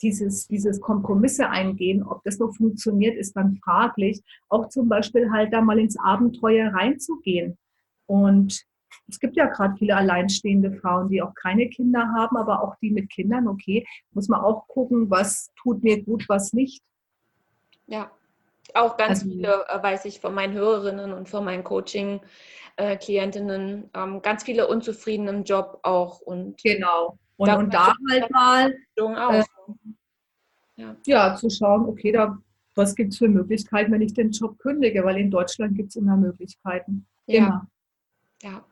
dieses, 0.00 0.46
dieses 0.46 0.80
Kompromisse 0.80 1.50
eingehen, 1.50 2.02
ob 2.02 2.22
das 2.24 2.38
noch 2.38 2.54
funktioniert, 2.54 3.16
ist 3.16 3.36
dann 3.36 3.56
fraglich. 3.62 4.22
Auch 4.48 4.68
zum 4.68 4.88
Beispiel 4.88 5.30
halt 5.30 5.52
da 5.52 5.60
mal 5.60 5.78
ins 5.78 5.98
Abenteuer 5.98 6.72
reinzugehen. 6.72 7.58
Und 8.06 8.64
es 9.08 9.18
gibt 9.18 9.36
ja 9.36 9.46
gerade 9.46 9.74
viele 9.76 9.96
alleinstehende 9.96 10.72
Frauen, 10.72 11.08
die 11.08 11.22
auch 11.22 11.34
keine 11.34 11.68
Kinder 11.68 12.12
haben, 12.16 12.36
aber 12.36 12.62
auch 12.62 12.76
die 12.76 12.90
mit 12.90 13.10
Kindern, 13.10 13.48
okay, 13.48 13.86
muss 14.12 14.28
man 14.28 14.40
auch 14.40 14.68
gucken, 14.68 15.10
was 15.10 15.50
tut 15.56 15.82
mir 15.82 16.00
gut, 16.02 16.28
was 16.28 16.52
nicht. 16.52 16.82
Ja, 17.86 18.10
auch 18.74 18.96
ganz 18.96 19.20
also, 19.20 19.30
viele, 19.30 19.66
äh, 19.68 19.82
weiß 19.82 20.04
ich 20.04 20.20
von 20.20 20.34
meinen 20.34 20.54
Hörerinnen 20.54 21.12
und 21.12 21.28
von 21.28 21.44
meinen 21.44 21.64
Coaching-Klientinnen, 21.64 23.84
äh, 23.84 23.88
ähm, 23.98 24.22
ganz 24.22 24.44
viele 24.44 24.68
unzufrieden 24.68 25.26
im 25.28 25.42
Job 25.44 25.80
auch. 25.82 26.20
Und 26.20 26.62
genau. 26.62 27.18
Und, 27.36 27.50
und 27.50 27.72
da 27.72 27.92
halt 28.10 28.30
mal 28.30 28.74
äh, 28.96 29.42
ja. 30.76 30.96
ja. 31.06 31.34
zu 31.36 31.50
schauen, 31.50 31.88
okay, 31.88 32.12
da, 32.12 32.36
was 32.74 32.94
gibt 32.94 33.12
es 33.12 33.18
für 33.18 33.28
Möglichkeiten, 33.28 33.92
wenn 33.92 34.02
ich 34.02 34.12
den 34.12 34.32
Job 34.32 34.58
kündige, 34.58 35.02
weil 35.04 35.16
in 35.18 35.30
Deutschland 35.30 35.76
gibt 35.76 35.90
es 35.90 35.96
immer 35.96 36.16
Möglichkeiten. 36.16 37.06
Immer. 37.26 37.68
Ja. 38.42 38.64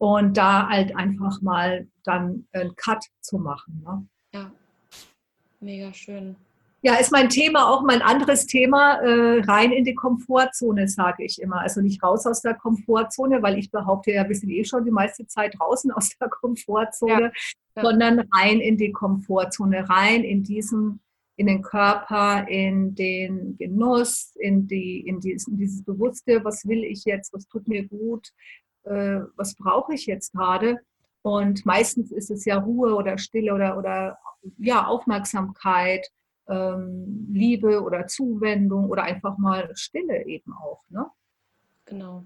Und 0.00 0.38
da 0.38 0.66
halt 0.66 0.96
einfach 0.96 1.42
mal 1.42 1.86
dann 2.04 2.46
einen 2.52 2.74
Cut 2.74 3.04
zu 3.20 3.36
machen. 3.36 3.82
Ne? 3.84 4.06
Ja, 4.32 4.50
mega 5.60 5.92
schön. 5.92 6.36
Ja, 6.82 6.94
ist 6.94 7.12
mein 7.12 7.28
Thema 7.28 7.68
auch 7.68 7.82
mein 7.82 8.00
anderes 8.00 8.46
Thema, 8.46 8.94
äh, 9.02 9.40
rein 9.40 9.70
in 9.70 9.84
die 9.84 9.94
Komfortzone, 9.94 10.88
sage 10.88 11.24
ich 11.24 11.40
immer. 11.42 11.60
Also 11.60 11.82
nicht 11.82 12.02
raus 12.02 12.26
aus 12.26 12.40
der 12.40 12.54
Komfortzone, 12.54 13.42
weil 13.42 13.58
ich 13.58 13.70
behaupte 13.70 14.12
ja, 14.12 14.26
wir 14.26 14.34
sind 14.34 14.48
eh 14.48 14.64
schon 14.64 14.86
die 14.86 14.90
meiste 14.90 15.26
Zeit 15.26 15.54
draußen 15.58 15.90
aus 15.92 16.16
der 16.18 16.30
Komfortzone, 16.30 17.32
ja. 17.76 17.82
Sondern 17.82 18.20
rein 18.32 18.60
in 18.60 18.78
die 18.78 18.92
Komfortzone, 18.92 19.90
rein 19.90 20.24
in 20.24 20.42
diesen, 20.42 21.00
in 21.36 21.46
den 21.46 21.60
Körper, 21.60 22.48
in 22.48 22.94
den 22.94 23.58
Genuss, 23.58 24.34
in, 24.36 24.66
die, 24.66 25.00
in, 25.00 25.20
dieses, 25.20 25.48
in 25.48 25.58
dieses 25.58 25.84
Bewusste, 25.84 26.42
was 26.44 26.66
will 26.66 26.84
ich 26.84 27.04
jetzt, 27.04 27.34
was 27.34 27.46
tut 27.46 27.68
mir 27.68 27.86
gut, 27.86 28.32
äh, 28.90 29.20
was 29.36 29.54
brauche 29.54 29.94
ich 29.94 30.06
jetzt 30.06 30.32
gerade. 30.32 30.78
Und 31.22 31.64
meistens 31.64 32.10
ist 32.12 32.30
es 32.30 32.44
ja 32.44 32.58
Ruhe 32.58 32.94
oder 32.94 33.18
Stille 33.18 33.54
oder, 33.54 33.78
oder 33.78 34.18
ja, 34.58 34.86
Aufmerksamkeit 34.86 36.10
ähm, 36.48 37.28
Liebe 37.32 37.82
oder 37.82 38.06
Zuwendung 38.06 38.88
oder 38.88 39.04
einfach 39.04 39.38
mal 39.38 39.70
Stille 39.74 40.26
eben 40.26 40.52
auch. 40.54 40.82
Ne? 40.88 41.06
Genau. 41.84 42.24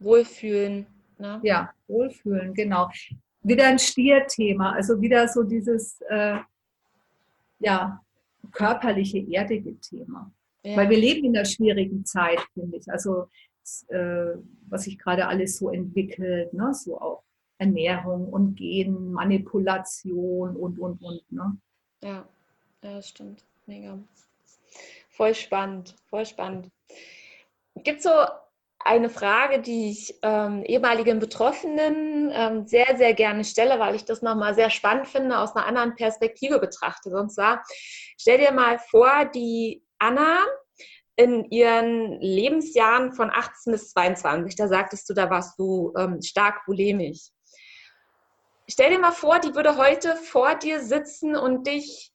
Wohlfühlen. 0.00 0.86
Ne? 1.18 1.40
Ja, 1.42 1.72
Wohlfühlen, 1.88 2.54
genau. 2.54 2.90
Wieder 3.42 3.68
ein 3.68 3.78
Stierthema, 3.78 4.72
also 4.72 5.00
wieder 5.00 5.28
so 5.28 5.42
dieses 5.42 6.00
äh, 6.08 6.38
ja, 7.60 8.02
körperliche, 8.50 9.24
erdige 9.30 9.78
Thema. 9.80 10.32
Ja. 10.64 10.76
Weil 10.76 10.90
wir 10.90 10.98
leben 10.98 11.24
in 11.26 11.36
einer 11.36 11.44
schwierigen 11.44 12.04
Zeit, 12.04 12.40
finde 12.54 12.78
ich. 12.78 12.90
Also 12.90 13.28
äh, 13.88 14.36
was 14.68 14.84
sich 14.84 14.98
gerade 14.98 15.26
alles 15.26 15.58
so 15.58 15.70
entwickelt, 15.70 16.52
ne? 16.52 16.72
so 16.74 17.00
auch 17.00 17.22
Ernährung 17.58 18.28
und 18.28 18.56
Genmanipulation 18.56 20.56
und, 20.56 20.78
und, 20.78 21.02
und. 21.02 21.32
Ne? 21.32 21.56
Ja. 22.02 22.28
Ja, 22.82 22.94
das 22.94 23.08
stimmt. 23.08 23.44
Mega. 23.66 23.98
Voll 25.08 25.34
spannend, 25.34 25.96
voll 26.08 26.26
spannend. 26.26 26.70
Gibt 27.74 27.98
es 27.98 28.04
so 28.04 28.10
eine 28.78 29.10
Frage, 29.10 29.60
die 29.60 29.90
ich 29.90 30.16
ähm, 30.22 30.62
ehemaligen 30.62 31.18
Betroffenen 31.18 32.30
ähm, 32.32 32.66
sehr, 32.66 32.96
sehr 32.96 33.14
gerne 33.14 33.44
stelle, 33.44 33.80
weil 33.80 33.96
ich 33.96 34.04
das 34.04 34.22
nochmal 34.22 34.54
sehr 34.54 34.70
spannend 34.70 35.08
finde, 35.08 35.38
aus 35.38 35.56
einer 35.56 35.66
anderen 35.66 35.96
Perspektive 35.96 36.60
betrachte. 36.60 37.10
Und 37.10 37.30
zwar, 37.30 37.64
stell 38.16 38.38
dir 38.38 38.52
mal 38.52 38.78
vor, 38.78 39.24
die 39.34 39.82
Anna 39.98 40.38
in 41.16 41.44
ihren 41.50 42.20
Lebensjahren 42.20 43.12
von 43.14 43.30
18 43.30 43.72
bis 43.72 43.90
22, 43.90 44.54
da 44.54 44.68
sagtest 44.68 45.08
du, 45.08 45.14
da 45.14 45.30
warst 45.30 45.58
du 45.58 45.92
ähm, 45.96 46.20
stark 46.22 46.64
bulimisch. 46.66 47.30
Stell 48.68 48.90
dir 48.90 48.98
mal 48.98 49.12
vor, 49.12 49.38
die 49.38 49.54
würde 49.54 49.78
heute 49.78 50.16
vor 50.16 50.54
dir 50.56 50.80
sitzen 50.80 51.36
und 51.36 51.66
dich 51.66 52.12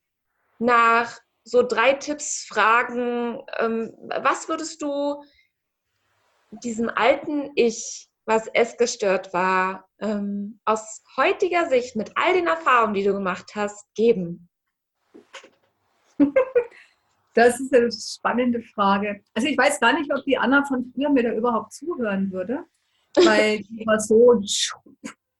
nach 0.59 1.19
so 1.43 1.63
drei 1.63 1.93
Tipps 1.93 2.45
fragen, 2.47 3.41
ähm, 3.57 3.93
was 4.21 4.47
würdest 4.47 4.81
du 4.81 5.23
diesem 6.51 6.89
alten 6.89 7.51
Ich, 7.55 8.09
was 8.25 8.47
es 8.53 8.77
gestört 8.77 9.33
war, 9.33 9.87
ähm, 9.99 10.59
aus 10.65 11.01
heutiger 11.17 11.67
Sicht 11.69 11.95
mit 11.95 12.11
all 12.15 12.33
den 12.33 12.47
Erfahrungen, 12.47 12.93
die 12.93 13.03
du 13.03 13.13
gemacht 13.13 13.53
hast, 13.55 13.91
geben? 13.95 14.49
Das 17.33 17.59
ist 17.59 17.73
eine 17.73 17.91
spannende 17.91 18.61
Frage. 18.61 19.21
Also 19.33 19.47
ich 19.47 19.57
weiß 19.57 19.79
gar 19.79 19.93
nicht, 19.93 20.13
ob 20.13 20.23
die 20.25 20.37
Anna 20.37 20.65
von 20.65 20.91
früher 20.93 21.09
mir 21.09 21.23
da 21.23 21.33
überhaupt 21.33 21.73
zuhören 21.73 22.31
würde, 22.31 22.65
weil 23.15 23.59
die 23.59 23.85
war 23.85 23.99
so, 23.99 24.41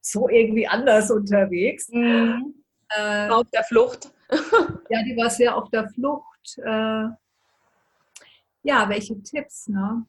so 0.02 0.30
irgendwie 0.30 0.68
anders 0.68 1.12
unterwegs. 1.12 1.89
Mhm. 1.89 2.56
Äh, 2.89 3.30
Auf 3.30 3.50
der 3.52 3.64
Flucht 3.64 4.12
ja, 4.89 5.04
die 5.04 5.18
war 5.18 5.30
sehr 5.30 5.56
auf 5.56 5.70
der 5.70 5.89
Flucht. 5.89 6.58
Äh, 6.58 7.08
ja, 8.64 8.88
welche 8.88 9.22
Tipps, 9.24 9.68
ne? 9.68 10.06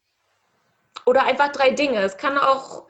Oder 1.06 1.24
einfach 1.24 1.50
drei 1.50 1.70
Dinge. 1.70 1.98
Es 1.98 2.16
kann 2.16 2.38
auch 2.38 2.86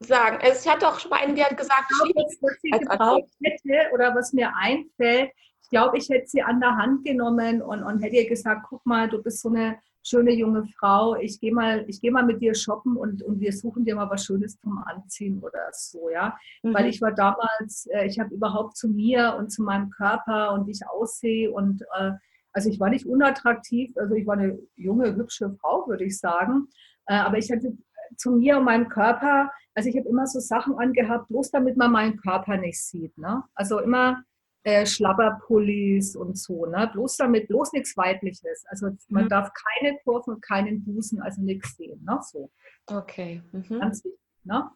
sagen, 0.00 0.38
es 0.42 0.66
hat 0.66 0.84
auch 0.84 0.98
schon 0.98 1.10
mal 1.10 1.20
eine, 1.20 1.34
die 1.34 1.44
hat 1.44 1.56
gesagt, 1.56 1.90
ich 1.90 2.12
glaube, 2.14 2.30
was 2.40 2.60
sie 2.62 2.70
gebraucht 2.70 3.30
hätte 3.42 3.92
oder 3.92 4.14
was 4.14 4.32
mir 4.32 4.54
einfällt, 4.56 5.32
ich 5.66 5.70
glaube, 5.70 5.98
ich 5.98 6.08
hätte 6.08 6.28
sie 6.28 6.42
an 6.42 6.60
der 6.60 6.76
Hand 6.76 7.04
genommen 7.04 7.60
und, 7.60 7.82
und 7.82 7.98
hätte 7.98 8.14
ihr 8.14 8.28
gesagt, 8.28 8.66
guck 8.68 8.86
mal, 8.86 9.08
du 9.08 9.20
bist 9.20 9.40
so 9.40 9.48
eine 9.48 9.78
schöne 10.00 10.32
junge 10.32 10.64
Frau, 10.78 11.16
ich 11.16 11.40
gehe 11.40 11.52
mal, 11.52 11.84
geh 11.84 12.10
mal 12.12 12.24
mit 12.24 12.40
dir 12.40 12.54
shoppen 12.54 12.96
und, 12.96 13.20
und 13.24 13.40
wir 13.40 13.52
suchen 13.52 13.84
dir 13.84 13.96
mal 13.96 14.08
was 14.08 14.24
Schönes 14.24 14.60
zum 14.60 14.78
Anziehen 14.78 15.40
oder 15.42 15.66
so, 15.72 16.08
ja. 16.08 16.36
Mhm. 16.62 16.72
Weil 16.72 16.86
ich 16.86 17.02
war 17.02 17.10
damals, 17.10 17.88
äh, 17.90 18.06
ich 18.06 18.20
habe 18.20 18.32
überhaupt 18.32 18.76
zu 18.76 18.88
mir 18.88 19.34
und 19.36 19.50
zu 19.50 19.64
meinem 19.64 19.90
Körper 19.90 20.52
und 20.52 20.68
wie 20.68 20.70
ich 20.70 20.86
aussehe 20.88 21.50
und 21.50 21.82
äh, 21.98 22.12
also 22.52 22.70
ich 22.70 22.78
war 22.78 22.88
nicht 22.88 23.04
unattraktiv, 23.04 23.92
also 23.96 24.14
ich 24.14 24.24
war 24.24 24.34
eine 24.34 24.56
junge, 24.76 25.16
hübsche 25.16 25.50
Frau, 25.60 25.88
würde 25.88 26.04
ich 26.04 26.16
sagen. 26.16 26.68
Äh, 27.06 27.16
aber 27.16 27.38
ich 27.38 27.50
hatte 27.50 27.76
zu 28.16 28.30
mir 28.30 28.58
und 28.58 28.64
meinem 28.64 28.88
Körper, 28.88 29.50
also 29.74 29.88
ich 29.88 29.96
habe 29.96 30.08
immer 30.08 30.28
so 30.28 30.38
Sachen 30.38 30.78
angehabt, 30.78 31.26
bloß 31.26 31.50
damit 31.50 31.76
man 31.76 31.90
meinen 31.90 32.18
Körper 32.18 32.56
nicht 32.56 32.80
sieht. 32.80 33.18
Ne? 33.18 33.42
Also 33.56 33.80
immer 33.80 34.22
äh, 34.66 34.84
Schlabberpullis 34.84 36.16
und 36.16 36.36
so. 36.36 36.66
Ne? 36.66 36.90
Bloß 36.92 37.18
damit, 37.18 37.46
bloß 37.46 37.72
nichts 37.72 37.96
Weibliches. 37.96 38.64
Also 38.66 38.88
man 39.08 39.24
mhm. 39.24 39.28
darf 39.28 39.50
keine 39.52 39.96
Kurven, 40.02 40.40
keinen 40.40 40.84
Busen, 40.84 41.22
also 41.22 41.40
nichts 41.40 41.76
sehen. 41.76 42.04
Ne? 42.04 42.18
So. 42.20 42.50
Okay. 42.86 43.42
Mhm. 43.52 43.78
Ganz 43.78 44.04
wichtig. 44.04 44.20
Ne? 44.42 44.68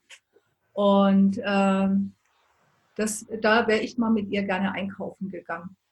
Und 0.74 1.40
ähm, 1.44 2.14
das, 2.94 3.26
da 3.40 3.66
wäre 3.66 3.80
ich 3.80 3.98
mal 3.98 4.10
mit 4.10 4.30
ihr 4.30 4.44
gerne 4.44 4.72
einkaufen 4.72 5.28
gegangen. 5.28 5.76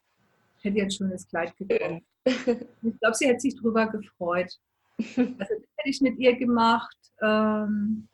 Ich 0.60 0.64
hätte 0.64 0.78
ihr 0.78 0.84
ein 0.84 0.90
schönes 0.90 1.28
Kleid 1.28 1.56
gekauft. 1.56 2.02
ich 2.24 2.98
glaube, 2.98 3.14
sie 3.14 3.28
hätte 3.28 3.38
sich 3.38 3.54
darüber 3.54 3.86
gefreut. 3.86 4.52
Also 4.98 5.22
das 5.38 5.48
hätte 5.48 5.84
ich 5.84 6.00
mit 6.00 6.18
ihr 6.18 6.36
gemacht. 6.36 6.96
Ähm, 7.22 8.08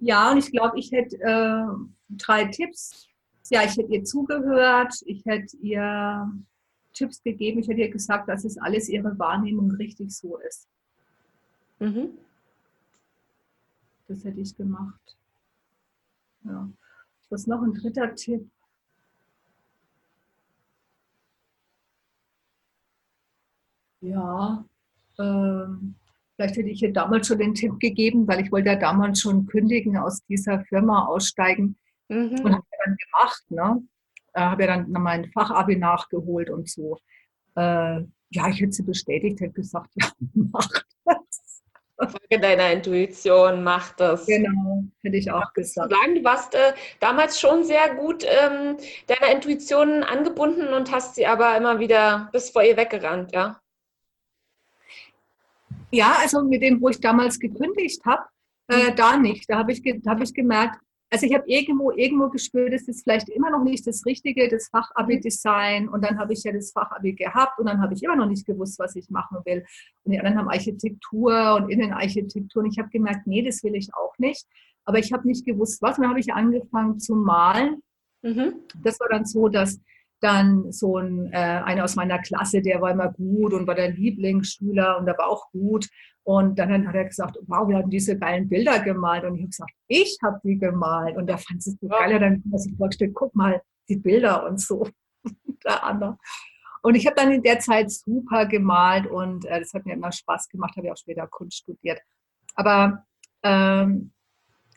ja, 0.00 0.32
und 0.32 0.38
ich 0.38 0.50
glaube, 0.50 0.76
ich 0.80 0.90
hätte 0.90 1.16
äh, 1.20 1.64
drei 2.08 2.46
Tipps 2.46 3.08
ja, 3.50 3.62
ich 3.64 3.76
hätte 3.76 3.92
ihr 3.92 4.04
zugehört, 4.04 4.94
ich 5.06 5.24
hätte 5.24 5.56
ihr 5.58 6.32
Tipps 6.94 7.22
gegeben, 7.22 7.60
ich 7.60 7.68
hätte 7.68 7.80
ihr 7.80 7.90
gesagt, 7.90 8.28
dass 8.28 8.44
es 8.44 8.56
alles 8.58 8.88
ihre 8.88 9.18
Wahrnehmung 9.18 9.70
richtig 9.72 10.16
so 10.16 10.38
ist. 10.38 10.68
Mhm. 11.78 12.10
Das 14.08 14.24
hätte 14.24 14.40
ich 14.40 14.56
gemacht. 14.56 15.16
Ja. 16.44 16.68
Was 17.30 17.46
noch 17.46 17.62
ein 17.62 17.74
dritter 17.74 18.14
Tipp? 18.14 18.48
Ja, 24.00 24.64
ähm, 25.18 25.94
vielleicht 26.36 26.56
hätte 26.56 26.68
ich 26.68 26.82
ihr 26.82 26.92
damals 26.92 27.26
schon 27.26 27.38
den 27.38 27.54
Tipp 27.54 27.80
gegeben, 27.80 28.28
weil 28.28 28.44
ich 28.44 28.52
wollte 28.52 28.68
ja 28.68 28.76
damals 28.76 29.20
schon 29.20 29.46
kündigen, 29.46 29.96
aus 29.96 30.22
dieser 30.26 30.60
Firma 30.64 31.06
aussteigen. 31.06 31.76
Mhm. 32.08 32.40
Und 32.44 32.52
habe 32.52 32.66
dann 32.84 32.96
gemacht, 32.96 33.44
ne? 33.50 33.82
Äh, 34.34 34.40
habe 34.40 34.62
ja 34.64 34.76
dann 34.76 34.90
mein 34.90 35.30
Fachabi 35.32 35.76
nachgeholt 35.76 36.50
und 36.50 36.68
so. 36.68 36.98
Äh, 37.56 38.02
ja, 38.30 38.48
ich 38.48 38.60
hätte 38.60 38.72
sie 38.72 38.82
bestätigt, 38.82 39.40
hätte 39.40 39.52
gesagt, 39.52 39.90
ja, 39.94 40.10
mach 40.34 40.68
das. 41.04 41.44
Folge 41.96 42.40
deiner 42.40 42.72
Intuition, 42.72 43.62
mach 43.62 43.92
das. 43.92 44.26
Genau, 44.26 44.82
hätte 45.02 45.16
ich 45.16 45.30
auch 45.30 45.52
gesagt. 45.52 45.92
Du 45.92 45.96
sagen, 45.96 46.14
du 46.16 46.24
warst 46.24 46.54
äh, 46.54 46.72
damals 46.98 47.38
schon 47.38 47.62
sehr 47.62 47.94
gut 47.94 48.24
ähm, 48.24 48.76
deiner 49.06 49.32
Intuition 49.32 50.02
angebunden 50.02 50.72
und 50.72 50.90
hast 50.90 51.14
sie 51.14 51.26
aber 51.26 51.56
immer 51.56 51.78
wieder 51.78 52.28
bis 52.32 52.50
vor 52.50 52.64
ihr 52.64 52.76
weggerannt, 52.76 53.32
ja? 53.32 53.60
Ja, 55.92 56.16
also 56.20 56.42
mit 56.42 56.62
dem, 56.62 56.80
wo 56.80 56.88
ich 56.88 57.00
damals 57.00 57.38
gekündigt 57.38 58.04
habe, 58.04 58.24
äh, 58.68 58.90
mhm. 58.90 58.96
da 58.96 59.16
nicht. 59.16 59.48
Da 59.48 59.58
habe 59.58 59.70
ich, 59.70 59.82
hab 60.06 60.20
ich 60.20 60.34
gemerkt, 60.34 60.80
also 61.14 61.26
ich 61.26 61.34
habe 61.34 61.44
irgendwo, 61.46 61.92
irgendwo 61.92 62.28
gespürt, 62.28 62.72
es 62.72 62.88
ist 62.88 63.04
vielleicht 63.04 63.28
immer 63.28 63.48
noch 63.48 63.62
nicht 63.62 63.86
das 63.86 64.04
Richtige, 64.04 64.48
das 64.48 64.68
Fachabi-Design. 64.70 65.88
Und 65.88 66.04
dann 66.04 66.18
habe 66.18 66.32
ich 66.32 66.42
ja 66.42 66.50
das 66.50 66.72
Fachabi 66.72 67.12
gehabt 67.12 67.60
und 67.60 67.66
dann 67.66 67.80
habe 67.80 67.94
ich 67.94 68.02
immer 68.02 68.16
noch 68.16 68.26
nicht 68.26 68.44
gewusst, 68.44 68.80
was 68.80 68.96
ich 68.96 69.08
machen 69.10 69.38
will. 69.44 69.64
Und 70.02 70.10
die 70.10 70.18
anderen 70.18 70.38
haben 70.38 70.48
Architektur 70.48 71.54
und 71.54 71.70
Innenarchitektur. 71.70 72.64
Und 72.64 72.72
ich 72.72 72.80
habe 72.80 72.88
gemerkt, 72.88 73.28
nee, 73.28 73.44
das 73.44 73.62
will 73.62 73.76
ich 73.76 73.94
auch 73.94 74.18
nicht. 74.18 74.44
Aber 74.84 74.98
ich 74.98 75.12
habe 75.12 75.24
nicht 75.28 75.46
gewusst, 75.46 75.80
was. 75.82 75.98
Und 75.98 76.02
dann 76.02 76.10
habe 76.10 76.18
ich 76.18 76.32
angefangen 76.32 76.98
zu 76.98 77.14
malen. 77.14 77.80
Mhm. 78.22 78.54
Das 78.82 78.98
war 78.98 79.08
dann 79.08 79.24
so, 79.24 79.46
dass 79.48 79.80
dann 80.24 80.72
so 80.72 80.98
ein, 80.98 81.30
äh, 81.32 81.36
einer 81.36 81.84
aus 81.84 81.96
meiner 81.96 82.18
Klasse, 82.18 82.62
der 82.62 82.80
war 82.80 82.90
immer 82.90 83.12
gut 83.12 83.52
und 83.52 83.66
war 83.66 83.74
der 83.74 83.90
Lieblingsschüler 83.90 84.98
und 84.98 85.06
der 85.06 85.18
war 85.18 85.28
auch 85.28 85.50
gut. 85.52 85.88
Und 86.24 86.58
dann 86.58 86.88
hat 86.88 86.94
er 86.94 87.04
gesagt, 87.04 87.36
wow, 87.46 87.68
wir 87.68 87.76
haben 87.76 87.90
diese 87.90 88.18
geilen 88.18 88.48
Bilder 88.48 88.80
gemalt. 88.80 89.24
Und 89.24 89.34
ich 89.36 89.42
habe 89.42 89.50
gesagt, 89.50 89.72
ich 89.88 90.18
habe 90.24 90.40
die 90.42 90.58
gemalt. 90.58 91.16
Und 91.16 91.28
er 91.28 91.36
fand 91.36 91.58
es 91.58 91.76
so 91.78 91.86
geil. 91.86 92.12
Er 92.12 92.18
dann 92.18 92.42
sich 92.54 92.74
vorgestellt, 92.76 93.12
guck 93.14 93.34
mal, 93.34 93.60
die 93.88 93.96
Bilder 93.96 94.46
und 94.46 94.58
so. 94.58 94.88
der 95.64 95.84
andere. 95.84 96.16
Und 96.82 96.94
ich 96.94 97.06
habe 97.06 97.16
dann 97.16 97.32
in 97.32 97.42
der 97.42 97.60
Zeit 97.60 97.90
super 97.90 98.46
gemalt 98.46 99.06
und 99.06 99.46
äh, 99.46 99.58
das 99.58 99.72
hat 99.72 99.86
mir 99.86 99.94
immer 99.94 100.12
Spaß 100.12 100.48
gemacht, 100.48 100.76
habe 100.76 100.86
ich 100.86 100.92
auch 100.92 100.98
später 100.98 101.26
Kunst 101.26 101.58
studiert. 101.58 102.00
Aber 102.54 103.04
ähm, 103.42 104.12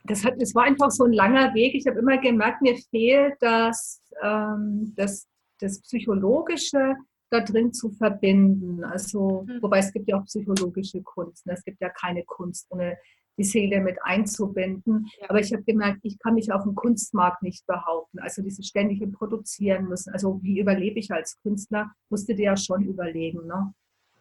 das, 0.05 0.23
hat, 0.23 0.35
das 0.39 0.55
war 0.55 0.63
einfach 0.63 0.89
so 0.89 1.03
ein 1.03 1.11
langer 1.11 1.53
Weg. 1.53 1.75
Ich 1.75 1.85
habe 1.85 1.99
immer 1.99 2.17
gemerkt, 2.17 2.61
mir 2.61 2.77
fehlt 2.89 3.35
das, 3.41 4.01
ähm, 4.23 4.93
das, 4.95 5.27
das 5.59 5.81
Psychologische, 5.81 6.95
da 7.29 7.41
drin 7.41 7.73
zu 7.73 7.91
verbinden. 7.91 8.83
Also, 8.83 9.45
mhm. 9.47 9.61
wobei 9.61 9.79
es 9.79 9.91
gibt 9.91 10.07
ja 10.07 10.19
auch 10.19 10.25
psychologische 10.25 11.01
Kunst. 11.01 11.45
Ne? 11.45 11.53
Es 11.53 11.63
gibt 11.63 11.81
ja 11.81 11.89
keine 11.89 12.23
Kunst, 12.23 12.67
ohne 12.69 12.97
die 13.37 13.43
Seele 13.43 13.81
mit 13.81 13.97
einzubinden. 14.01 15.07
Ja. 15.21 15.29
Aber 15.29 15.39
ich 15.39 15.53
habe 15.53 15.63
gemerkt, 15.63 15.99
ich 16.03 16.17
kann 16.19 16.33
mich 16.33 16.51
auf 16.51 16.63
dem 16.63 16.73
Kunstmarkt 16.73 17.43
nicht 17.43 17.65
behaupten. 17.67 18.19
Also 18.19 18.41
dieses 18.41 18.65
ständige 18.67 19.07
Produzieren 19.07 19.87
müssen. 19.87 20.11
Also 20.11 20.39
wie 20.41 20.59
überlebe 20.59 20.99
ich 20.99 21.11
als 21.11 21.37
Künstler, 21.43 21.91
musste 22.09 22.33
dir 22.33 22.45
ja 22.45 22.57
schon 22.57 22.83
überlegen. 22.83 23.45
Ne? 23.45 23.73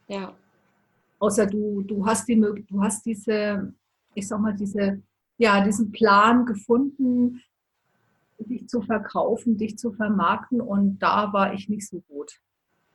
Ja. 0.09 0.35
Außer 1.19 1.47
du, 1.47 1.83
du 1.83 2.05
hast 2.05 2.29
die 2.29 2.39
du 2.39 2.83
hast 2.83 3.07
diese, 3.07 3.73
ich 4.15 4.29
sag 4.29 4.41
mal, 4.41 4.55
diese, 4.55 5.03
ja, 5.39 5.65
diesen 5.65 5.93
Plan 5.93 6.45
gefunden, 6.45 7.41
dich 8.39 8.69
zu 8.69 8.83
verkaufen, 8.83 9.57
dich 9.57 9.79
zu 9.79 9.93
vermarkten. 9.93 10.61
Und 10.61 10.99
da 10.99 11.33
war 11.33 11.55
ich 11.55 11.69
nicht 11.69 11.87
so 11.89 12.01
gut. 12.09 12.41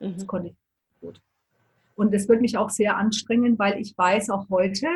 Mhm. 0.00 0.14
Das 0.14 0.26
konnte 0.26 0.48
ich 0.48 0.56
gut. 1.00 1.20
Und 1.94 2.14
das 2.14 2.28
wird 2.28 2.40
mich 2.40 2.56
auch 2.56 2.70
sehr 2.70 2.96
anstrengen, 2.96 3.58
weil 3.58 3.80
ich 3.80 3.96
weiß 3.96 4.30
auch 4.30 4.48
heute, 4.48 4.86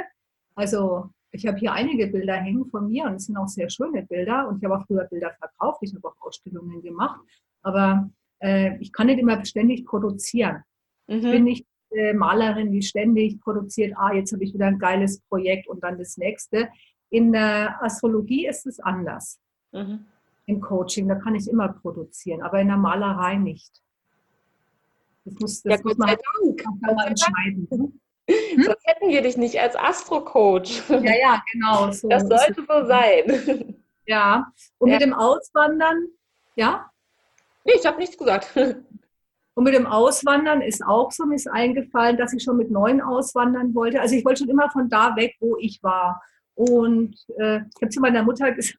also 0.55 1.11
ich 1.31 1.47
habe 1.47 1.59
hier 1.59 1.73
einige 1.73 2.07
Bilder 2.07 2.35
hängen 2.35 2.67
von 2.67 2.89
mir 2.89 3.05
und 3.05 3.17
es 3.17 3.27
sind 3.27 3.37
auch 3.37 3.49
sehr 3.49 3.69
schöne 3.69 4.03
Bilder 4.03 4.49
und 4.49 4.59
ich 4.59 4.65
habe 4.65 4.79
auch 4.79 4.87
früher 4.87 5.05
Bilder 5.05 5.33
verkauft, 5.39 5.81
ich 5.83 5.95
habe 5.95 6.09
auch 6.09 6.27
Ausstellungen 6.27 6.83
gemacht, 6.83 7.21
aber 7.63 8.11
äh, 8.41 8.77
ich 8.79 8.93
kann 8.93 9.09
nicht 9.09 9.19
immer 9.19 9.45
ständig 9.45 9.85
produzieren. 9.85 10.63
Mhm. 11.07 11.17
Ich 11.17 11.23
bin 11.23 11.45
nicht 11.45 11.67
äh, 11.91 12.15
Malerin, 12.15 12.73
die 12.73 12.83
ständig 12.83 13.41
produziert, 13.41 13.95
ah, 13.97 14.13
jetzt 14.13 14.33
habe 14.33 14.45
ich 14.45 14.55
wieder 14.55 14.67
ein 14.67 14.79
geiles 14.79 15.21
Projekt 15.29 15.69
und 15.69 15.83
dann 15.85 15.99
das 15.99 16.17
nächste. 16.17 16.69
In 17.11 17.33
der 17.33 17.83
Astrologie 17.83 18.47
ist 18.47 18.67
es 18.67 18.81
anders. 18.81 19.39
Mhm. 19.73 20.07
Im 20.47 20.61
Coaching, 20.61 21.09
da 21.09 21.17
kann 21.17 21.35
ich 21.35 21.49
immer 21.49 21.69
produzieren, 21.69 22.43
aber 22.43 22.61
in 22.61 22.69
der 22.69 22.77
Malerei 22.77 23.37
nicht. 23.37 23.83
Das 25.25 25.35
muss, 25.41 25.63
das 25.63 25.77
ja, 25.77 25.83
Gott 25.83 25.97
sei 25.99 26.07
Dank. 26.07 26.65
Gott 26.65 26.99
sei 26.99 27.07
entscheiden. 27.07 27.69
Hm? 27.71 28.63
Sonst 28.65 28.87
hätten 28.87 29.09
wir 29.09 29.23
dich 29.23 29.37
nicht 29.37 29.59
als 29.61 29.77
Astro-Coach. 29.77 30.89
Ja, 30.89 31.01
ja, 31.01 31.43
genau. 31.53 31.93
So 31.93 32.09
das 32.09 32.23
sollte 32.23 32.65
so 32.69 32.87
sein. 32.87 33.77
Ja, 34.07 34.53
und 34.79 34.89
ja. 34.89 34.95
mit 34.95 35.03
dem 35.03 35.15
Auswandern, 35.15 36.07
ja? 36.55 36.91
Nee, 37.65 37.73
ich 37.77 37.85
habe 37.85 37.99
nichts 37.99 38.17
gesagt. 38.17 38.57
Und 39.55 39.65
mit 39.65 39.75
dem 39.75 39.87
Auswandern 39.87 40.61
ist 40.61 40.85
auch 40.85 41.11
so, 41.11 41.25
mir 41.25 41.35
ist 41.35 41.49
eingefallen, 41.49 42.17
dass 42.17 42.33
ich 42.33 42.43
schon 42.43 42.57
mit 42.57 42.71
neun 42.71 43.01
auswandern 43.01 43.75
wollte. 43.75 44.01
Also 44.01 44.15
ich 44.15 44.25
wollte 44.25 44.41
schon 44.41 44.51
immer 44.51 44.71
von 44.71 44.89
da 44.89 45.17
weg, 45.17 45.35
wo 45.41 45.57
ich 45.59 45.83
war. 45.83 46.23
Und 46.55 47.17
äh, 47.39 47.57
ich 47.59 47.83
habe 47.83 47.89
zu 47.89 48.01
meiner 48.01 48.23
Mutter 48.23 48.53
gesagt, 48.53 48.79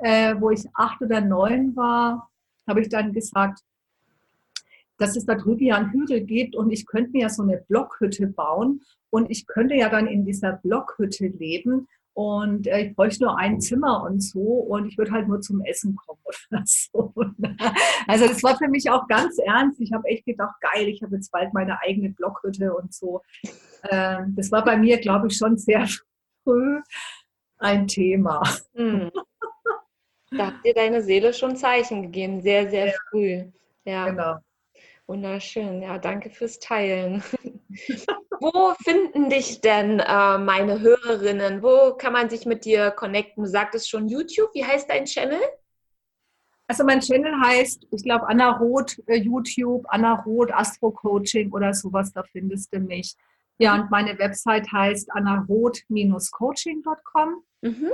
äh, 0.00 0.34
wo 0.38 0.50
ich 0.50 0.64
acht 0.74 1.00
oder 1.02 1.20
neun 1.20 1.74
war, 1.76 2.30
habe 2.66 2.80
ich 2.80 2.88
dann 2.88 3.12
gesagt, 3.12 3.60
dass 4.98 5.16
es 5.16 5.24
da 5.24 5.34
drüben 5.34 5.64
ja 5.64 5.76
einen 5.76 5.92
Hügel 5.92 6.20
gibt 6.20 6.54
und 6.54 6.70
ich 6.70 6.86
könnte 6.86 7.10
mir 7.12 7.22
ja 7.22 7.28
so 7.28 7.42
eine 7.42 7.64
Blockhütte 7.68 8.26
bauen 8.26 8.82
und 9.10 9.30
ich 9.30 9.46
könnte 9.46 9.74
ja 9.74 9.88
dann 9.88 10.06
in 10.06 10.24
dieser 10.24 10.52
Blockhütte 10.52 11.26
leben 11.26 11.88
und 12.12 12.66
äh, 12.66 12.86
ich 12.86 12.96
bräuchte 12.96 13.24
nur 13.24 13.38
ein 13.38 13.60
Zimmer 13.60 14.02
und 14.02 14.20
so 14.20 14.40
und 14.40 14.86
ich 14.86 14.98
würde 14.98 15.12
halt 15.12 15.28
nur 15.28 15.40
zum 15.40 15.62
Essen 15.62 15.96
kommen 15.96 16.20
oder 16.26 16.62
so. 16.66 17.14
Also 18.06 18.26
das 18.26 18.42
war 18.42 18.56
für 18.58 18.68
mich 18.68 18.90
auch 18.90 19.06
ganz 19.08 19.38
ernst. 19.38 19.80
Ich 19.80 19.92
habe 19.92 20.06
echt 20.08 20.26
gedacht, 20.26 20.56
geil, 20.60 20.88
ich 20.88 21.02
habe 21.02 21.16
jetzt 21.16 21.30
bald 21.30 21.54
meine 21.54 21.80
eigene 21.80 22.10
Blockhütte 22.10 22.74
und 22.74 22.92
so. 22.92 23.22
Ähm, 23.90 24.34
das 24.36 24.50
war 24.52 24.64
bei 24.64 24.76
mir, 24.76 24.98
glaube 24.98 25.28
ich, 25.28 25.36
schon 25.36 25.56
sehr 25.56 25.86
früh 26.44 26.80
ein 27.58 27.86
Thema. 27.86 28.42
Hm. 28.74 29.10
Da 30.30 30.46
hat 30.46 30.64
dir 30.64 30.74
deine 30.74 31.02
Seele 31.02 31.34
schon 31.34 31.56
Zeichen 31.56 32.02
gegeben, 32.02 32.40
sehr, 32.40 32.70
sehr 32.70 32.86
ja. 32.86 32.92
früh. 33.10 33.44
Ja. 33.84 34.08
Genau. 34.08 34.36
Wunderschön, 35.06 35.82
ja, 35.82 35.98
danke 35.98 36.30
fürs 36.30 36.60
Teilen. 36.60 37.24
Wo 38.40 38.74
finden 38.84 39.28
dich 39.28 39.60
denn 39.60 39.98
äh, 39.98 40.38
meine 40.38 40.80
Hörerinnen? 40.80 41.60
Wo 41.62 41.96
kann 41.96 42.12
man 42.12 42.30
sich 42.30 42.46
mit 42.46 42.64
dir 42.64 42.92
connecten? 42.92 43.42
Du 43.42 43.50
sagtest 43.50 43.90
schon 43.90 44.06
YouTube. 44.08 44.54
Wie 44.54 44.64
heißt 44.64 44.88
dein 44.88 45.06
Channel? 45.06 45.40
Also 46.68 46.84
mein 46.84 47.00
Channel 47.00 47.34
heißt, 47.42 47.88
ich 47.90 48.04
glaube, 48.04 48.28
Anna 48.28 48.56
Roth, 48.58 49.02
äh, 49.08 49.16
YouTube, 49.16 49.84
Anna 49.88 50.14
Roth, 50.14 50.52
Astro 50.52 50.92
Coaching 50.92 51.50
oder 51.50 51.74
sowas, 51.74 52.12
da 52.12 52.22
findest 52.22 52.72
du 52.72 52.78
mich. 52.78 53.16
Ja, 53.58 53.74
und 53.74 53.90
meine 53.90 54.16
Website 54.18 54.70
heißt 54.72 55.10
annaroth-coaching.com. 55.12 57.42
Mhm. 57.62 57.90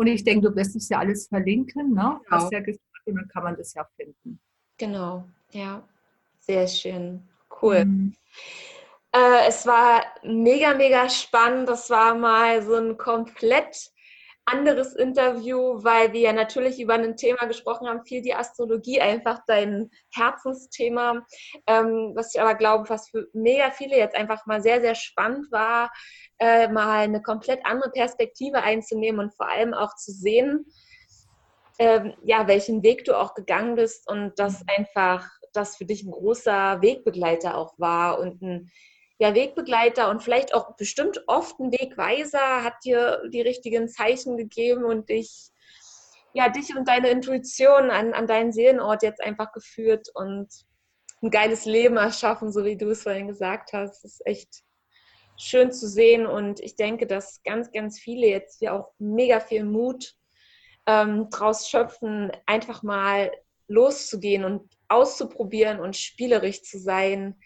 Und 0.00 0.06
ich 0.06 0.24
denke, 0.24 0.48
du 0.48 0.56
wirst 0.56 0.74
es 0.76 0.88
ja 0.88 0.98
alles 1.00 1.28
verlinken, 1.28 1.92
ne? 1.92 2.18
Genau. 2.24 2.30
Hast 2.30 2.50
ja 2.52 2.60
gesagt, 2.60 2.82
und 3.04 3.16
dann 3.16 3.28
kann 3.28 3.42
man 3.44 3.54
das 3.54 3.74
ja 3.74 3.86
finden. 3.96 4.40
Genau, 4.78 5.28
ja. 5.50 5.86
Sehr 6.38 6.66
schön. 6.68 7.28
Cool. 7.60 7.84
Mhm. 7.84 8.14
Äh, 9.12 9.46
es 9.46 9.66
war 9.66 10.02
mega, 10.22 10.72
mega 10.72 11.06
spannend. 11.10 11.68
Das 11.68 11.90
war 11.90 12.14
mal 12.14 12.62
so 12.62 12.76
ein 12.76 12.96
komplett 12.96 13.90
anderes 14.44 14.94
Interview, 14.94 15.82
weil 15.82 16.12
wir 16.12 16.20
ja 16.20 16.32
natürlich 16.32 16.80
über 16.80 16.94
ein 16.94 17.16
Thema 17.16 17.46
gesprochen 17.46 17.88
haben, 17.88 18.04
viel 18.04 18.22
die 18.22 18.34
Astrologie, 18.34 19.00
einfach 19.00 19.40
dein 19.46 19.90
Herzensthema, 20.12 21.24
ähm, 21.66 22.12
was 22.14 22.34
ich 22.34 22.40
aber 22.40 22.54
glaube, 22.54 22.88
was 22.88 23.10
für 23.10 23.28
mega 23.32 23.70
viele 23.70 23.96
jetzt 23.96 24.16
einfach 24.16 24.46
mal 24.46 24.62
sehr, 24.62 24.80
sehr 24.80 24.94
spannend 24.94 25.50
war, 25.52 25.92
äh, 26.38 26.68
mal 26.68 27.00
eine 27.00 27.22
komplett 27.22 27.64
andere 27.64 27.90
Perspektive 27.90 28.62
einzunehmen 28.62 29.20
und 29.20 29.34
vor 29.34 29.48
allem 29.48 29.74
auch 29.74 29.94
zu 29.94 30.10
sehen, 30.12 30.66
ähm, 31.78 32.14
ja, 32.24 32.46
welchen 32.46 32.82
Weg 32.82 33.04
du 33.04 33.18
auch 33.18 33.34
gegangen 33.34 33.76
bist 33.76 34.08
und 34.10 34.38
das 34.38 34.64
einfach 34.76 35.28
das 35.52 35.76
für 35.76 35.84
dich 35.84 36.04
ein 36.04 36.12
großer 36.12 36.82
Wegbegleiter 36.82 37.56
auch 37.56 37.74
war 37.78 38.18
und 38.20 38.42
ein 38.42 38.70
ja, 39.20 39.34
Wegbegleiter 39.34 40.08
und 40.08 40.22
vielleicht 40.22 40.54
auch 40.54 40.76
bestimmt 40.76 41.22
oft 41.26 41.60
ein 41.60 41.70
Wegweiser, 41.70 42.64
hat 42.64 42.82
dir 42.84 43.22
die 43.28 43.42
richtigen 43.42 43.86
Zeichen 43.86 44.38
gegeben 44.38 44.84
und 44.84 45.10
dich, 45.10 45.50
ja, 46.32 46.48
dich 46.48 46.74
und 46.74 46.88
deine 46.88 47.10
Intuition 47.10 47.90
an, 47.90 48.14
an 48.14 48.26
deinen 48.26 48.50
Seelenort 48.50 49.02
jetzt 49.02 49.22
einfach 49.22 49.52
geführt 49.52 50.08
und 50.14 50.48
ein 51.22 51.28
geiles 51.28 51.66
Leben 51.66 51.98
erschaffen, 51.98 52.50
so 52.50 52.64
wie 52.64 52.78
du 52.78 52.88
es 52.88 53.02
vorhin 53.02 53.28
gesagt 53.28 53.74
hast. 53.74 54.02
Das 54.02 54.12
ist 54.12 54.26
echt 54.26 54.62
schön 55.36 55.70
zu 55.70 55.86
sehen 55.86 56.26
und 56.26 56.60
ich 56.60 56.76
denke, 56.76 57.06
dass 57.06 57.42
ganz, 57.42 57.70
ganz 57.72 57.98
viele 57.98 58.26
jetzt 58.26 58.62
ja 58.62 58.72
auch 58.72 58.94
mega 58.98 59.40
viel 59.40 59.64
Mut 59.64 60.14
ähm, 60.86 61.28
draus 61.28 61.68
schöpfen, 61.68 62.32
einfach 62.46 62.82
mal 62.82 63.30
loszugehen 63.68 64.46
und 64.46 64.66
auszuprobieren 64.88 65.78
und 65.78 65.94
spielerisch 65.94 66.62
zu 66.62 66.78
sein 66.78 67.36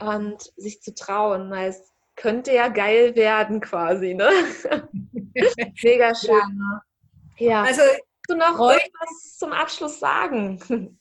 und 0.00 0.52
sich 0.56 0.82
zu 0.82 0.94
trauen, 0.94 1.50
weil 1.50 1.70
es 1.70 1.92
könnte 2.16 2.52
ja 2.52 2.68
geil 2.68 3.14
werden 3.16 3.60
quasi, 3.60 4.14
ne? 4.14 4.28
Mega 5.82 6.14
schön. 6.14 6.82
Ja. 7.38 7.46
ja. 7.46 7.62
Also 7.62 7.82
du 8.28 8.36
noch 8.36 8.70
etwas 8.70 9.36
zum 9.38 9.52
Abschluss 9.52 9.98
sagen? 9.98 10.98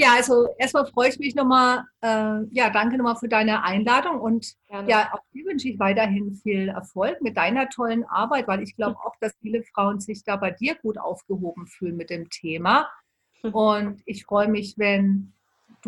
Ja, 0.00 0.12
also 0.14 0.46
erstmal 0.58 0.86
freue 0.86 1.08
ich 1.08 1.18
mich 1.18 1.34
nochmal, 1.34 1.84
äh, 2.02 2.44
ja, 2.52 2.70
danke 2.70 2.96
nochmal 2.96 3.16
für 3.16 3.28
deine 3.28 3.64
Einladung 3.64 4.20
und 4.20 4.54
Gerne. 4.68 4.88
ja, 4.88 5.10
auch 5.12 5.18
dir 5.34 5.44
wünsche 5.44 5.68
ich 5.68 5.80
weiterhin 5.80 6.34
viel 6.34 6.68
Erfolg 6.68 7.20
mit 7.20 7.36
deiner 7.36 7.68
tollen 7.68 8.04
Arbeit, 8.04 8.46
weil 8.46 8.62
ich 8.62 8.76
glaube 8.76 8.96
auch, 9.04 9.16
dass 9.20 9.34
viele 9.42 9.64
Frauen 9.64 9.98
sich 9.98 10.22
da 10.22 10.36
bei 10.36 10.52
dir 10.52 10.76
gut 10.76 10.98
aufgehoben 10.98 11.66
fühlen 11.66 11.96
mit 11.96 12.10
dem 12.10 12.30
Thema. 12.30 12.88
Und 13.52 14.00
ich 14.06 14.24
freue 14.24 14.46
mich, 14.46 14.78
wenn 14.78 15.32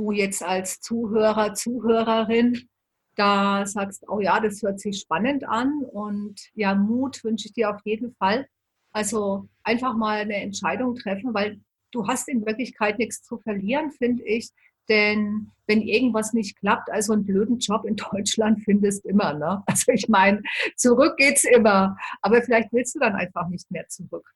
du 0.01 0.12
jetzt 0.12 0.43
als 0.43 0.81
Zuhörer, 0.81 1.52
Zuhörerin 1.52 2.68
da 3.16 3.66
sagst, 3.66 4.05
oh 4.09 4.20
ja, 4.20 4.40
das 4.40 4.62
hört 4.62 4.81
sich 4.81 5.01
spannend 5.01 5.47
an 5.47 5.82
und 5.93 6.40
ja, 6.55 6.74
Mut 6.74 7.22
wünsche 7.22 7.48
ich 7.48 7.52
dir 7.52 7.70
auf 7.70 7.81
jeden 7.85 8.14
Fall. 8.14 8.47
Also 8.93 9.48
einfach 9.62 9.94
mal 9.94 10.20
eine 10.20 10.36
Entscheidung 10.36 10.97
treffen, 10.97 11.35
weil 11.35 11.60
du 11.93 12.06
hast 12.06 12.28
in 12.28 12.47
Wirklichkeit 12.47 12.98
nichts 12.98 13.22
zu 13.22 13.39
verlieren, 13.39 13.90
finde 13.90 14.24
ich. 14.24 14.51
Denn 14.89 15.52
wenn 15.66 15.82
irgendwas 15.82 16.32
nicht 16.32 16.59
klappt, 16.59 16.90
also 16.90 17.12
einen 17.12 17.27
blöden 17.27 17.59
Job 17.59 17.85
in 17.85 17.97
Deutschland 18.12 18.64
findest 18.64 19.05
immer. 19.05 19.35
Ne? 19.35 19.62
Also 19.66 19.93
ich 19.93 20.09
meine, 20.09 20.43
zurück 20.77 21.16
geht's 21.18 21.44
immer. 21.44 21.97
Aber 22.22 22.43
vielleicht 22.43 22.72
willst 22.72 22.94
du 22.94 23.01
dann 23.01 23.14
einfach 23.14 23.48
nicht 23.48 23.70
mehr 23.70 23.86
zurück. 23.89 24.32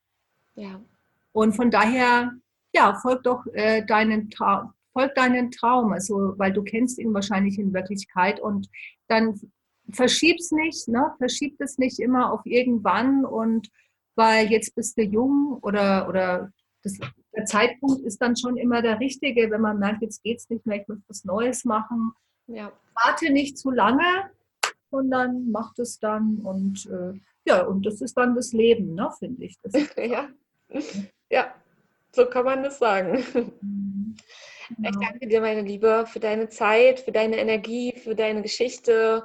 Ja. 0.57 0.81
Und 1.33 1.57
von 1.57 1.71
daher, 1.71 2.33
ja, 2.75 2.95
folg 2.95 3.23
doch 3.25 3.45
äh, 3.55 3.85
deinen 3.87 4.31
Traum, 4.31 4.75
folg 4.95 5.15
deinen 5.15 5.51
Traum, 5.51 5.93
also 5.93 6.35
weil 6.39 6.53
du 6.53 6.63
kennst 6.63 6.99
ihn 6.99 7.13
wahrscheinlich 7.13 7.59
in 7.59 7.75
Wirklichkeit 7.75 8.41
und 8.41 8.69
dann 9.09 9.39
verschieb's 9.91 10.51
nicht, 10.53 10.89
ne? 10.89 11.13
verschieb 11.19 11.61
es 11.61 11.77
nicht 11.77 11.99
immer 11.99 12.33
auf 12.33 12.41
irgendwann 12.45 13.27
und 13.27 13.69
weil 14.17 14.51
jetzt 14.51 14.75
bist 14.75 14.97
du 14.97 15.03
jung 15.03 15.59
oder, 15.61 16.09
oder 16.09 16.51
das, 16.83 16.99
der 17.35 17.45
Zeitpunkt 17.45 18.03
ist 18.05 18.23
dann 18.23 18.37
schon 18.37 18.57
immer 18.57 18.81
der 18.81 19.01
richtige, 19.01 19.51
wenn 19.51 19.61
man 19.61 19.79
merkt, 19.79 20.03
jetzt 20.03 20.23
geht 20.23 20.39
es 20.39 20.49
nicht 20.49 20.65
mehr, 20.65 20.81
ich 20.81 20.89
muss 20.89 20.99
was 21.09 21.25
Neues 21.25 21.65
machen. 21.65 22.13
Ja. 22.47 22.73
Warte 23.05 23.31
nicht 23.31 23.59
zu 23.59 23.71
lange, 23.71 24.31
sondern 24.91 25.51
mach 25.51 25.75
das 25.75 25.99
dann 25.99 26.39
und 26.39 26.87
äh, 26.87 27.19
ja, 27.47 27.63
und 27.63 27.85
das 27.85 28.01
ist 28.01 28.17
dann 28.17 28.35
das 28.35 28.53
Leben, 28.53 28.95
ne, 28.95 29.11
finde 29.19 29.45
ich. 29.45 29.59
ja. 29.97 30.29
ja, 31.31 31.55
so 32.13 32.27
kann 32.27 32.45
man 32.45 32.63
das 32.63 32.79
sagen. 32.79 33.23
Mhm. 33.61 34.17
Ich 34.71 34.97
danke 34.97 35.27
dir, 35.27 35.41
meine 35.41 35.63
Liebe, 35.63 36.05
für 36.07 36.21
deine 36.21 36.49
Zeit, 36.49 37.01
für 37.01 37.13
deine 37.13 37.37
Energie, 37.37 37.95
für 37.97 38.15
deine 38.15 38.43
Geschichte 38.43 39.25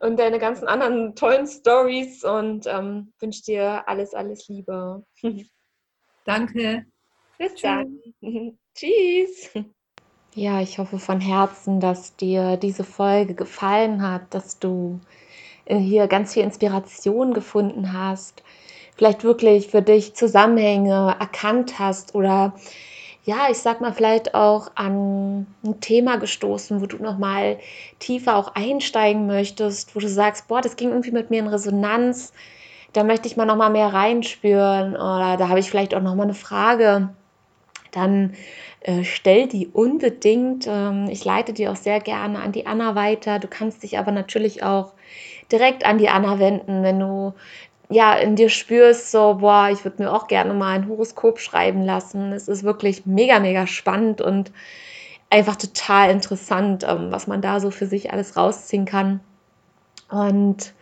und 0.00 0.18
deine 0.18 0.38
ganzen 0.38 0.66
anderen 0.66 1.14
tollen 1.14 1.46
Stories 1.46 2.24
und 2.24 2.66
ähm, 2.66 3.12
wünsche 3.20 3.42
dir 3.42 3.88
alles, 3.88 4.14
alles 4.14 4.48
Liebe. 4.48 5.04
Danke. 6.24 6.86
Bis 7.38 7.54
dann. 7.62 7.98
Tschüss. 8.74 9.50
Ja, 10.34 10.60
ich 10.60 10.78
hoffe 10.78 10.98
von 10.98 11.20
Herzen, 11.20 11.80
dass 11.80 12.16
dir 12.16 12.56
diese 12.56 12.84
Folge 12.84 13.34
gefallen 13.34 14.02
hat, 14.02 14.32
dass 14.32 14.58
du 14.58 15.00
äh, 15.64 15.76
hier 15.78 16.06
ganz 16.06 16.34
viel 16.34 16.44
Inspiration 16.44 17.34
gefunden 17.34 17.92
hast, 17.92 18.42
vielleicht 18.96 19.24
wirklich 19.24 19.68
für 19.68 19.82
dich 19.82 20.14
Zusammenhänge 20.14 21.16
erkannt 21.18 21.78
hast 21.78 22.14
oder 22.14 22.54
ja, 23.24 23.48
ich 23.50 23.58
sag 23.58 23.80
mal, 23.80 23.92
vielleicht 23.92 24.34
auch 24.34 24.70
an 24.74 25.46
ein 25.64 25.80
Thema 25.80 26.16
gestoßen, 26.16 26.80
wo 26.80 26.86
du 26.86 26.96
nochmal 26.98 27.58
tiefer 27.98 28.36
auch 28.36 28.54
einsteigen 28.54 29.26
möchtest, 29.26 29.94
wo 29.94 30.00
du 30.00 30.08
sagst, 30.08 30.48
boah, 30.48 30.60
das 30.60 30.76
ging 30.76 30.90
irgendwie 30.90 31.12
mit 31.12 31.30
mir 31.30 31.40
in 31.40 31.46
Resonanz, 31.46 32.32
da 32.92 33.04
möchte 33.04 33.28
ich 33.28 33.36
mal 33.36 33.44
nochmal 33.44 33.70
mehr 33.70 33.92
reinspüren 33.92 34.94
oder 34.94 35.36
da 35.36 35.48
habe 35.48 35.60
ich 35.60 35.70
vielleicht 35.70 35.94
auch 35.94 36.00
nochmal 36.00 36.26
eine 36.26 36.34
Frage, 36.34 37.10
dann 37.92 38.34
äh, 38.80 39.04
stell 39.04 39.46
die 39.46 39.68
unbedingt. 39.68 40.66
Ähm, 40.66 41.06
ich 41.10 41.24
leite 41.24 41.52
die 41.52 41.68
auch 41.68 41.76
sehr 41.76 42.00
gerne 42.00 42.40
an 42.40 42.52
die 42.52 42.66
Anna 42.66 42.94
weiter. 42.94 43.38
Du 43.38 43.48
kannst 43.48 43.82
dich 43.82 43.98
aber 43.98 44.12
natürlich 44.12 44.62
auch 44.62 44.92
direkt 45.52 45.84
an 45.84 45.98
die 45.98 46.08
Anna 46.08 46.38
wenden, 46.38 46.82
wenn 46.82 47.00
du 47.00 47.34
ja 47.90 48.14
in 48.14 48.36
dir 48.36 48.48
spürst, 48.48 49.10
so, 49.10 49.34
boah, 49.40 49.68
ich 49.70 49.84
würde 49.84 50.02
mir 50.02 50.12
auch 50.12 50.28
gerne 50.28 50.54
mal 50.54 50.74
ein 50.76 50.88
Horoskop 50.88 51.40
schreiben 51.40 51.84
lassen. 51.84 52.32
Es 52.32 52.48
ist 52.48 52.62
wirklich 52.62 53.04
mega, 53.04 53.40
mega 53.40 53.66
spannend 53.66 54.20
und 54.20 54.52
einfach 55.28 55.56
total 55.56 56.10
interessant, 56.10 56.84
ähm, 56.88 57.08
was 57.10 57.26
man 57.26 57.42
da 57.42 57.60
so 57.60 57.70
für 57.70 57.86
sich 57.86 58.12
alles 58.12 58.36
rausziehen 58.36 58.84
kann. 58.84 59.20
Und 60.08 60.72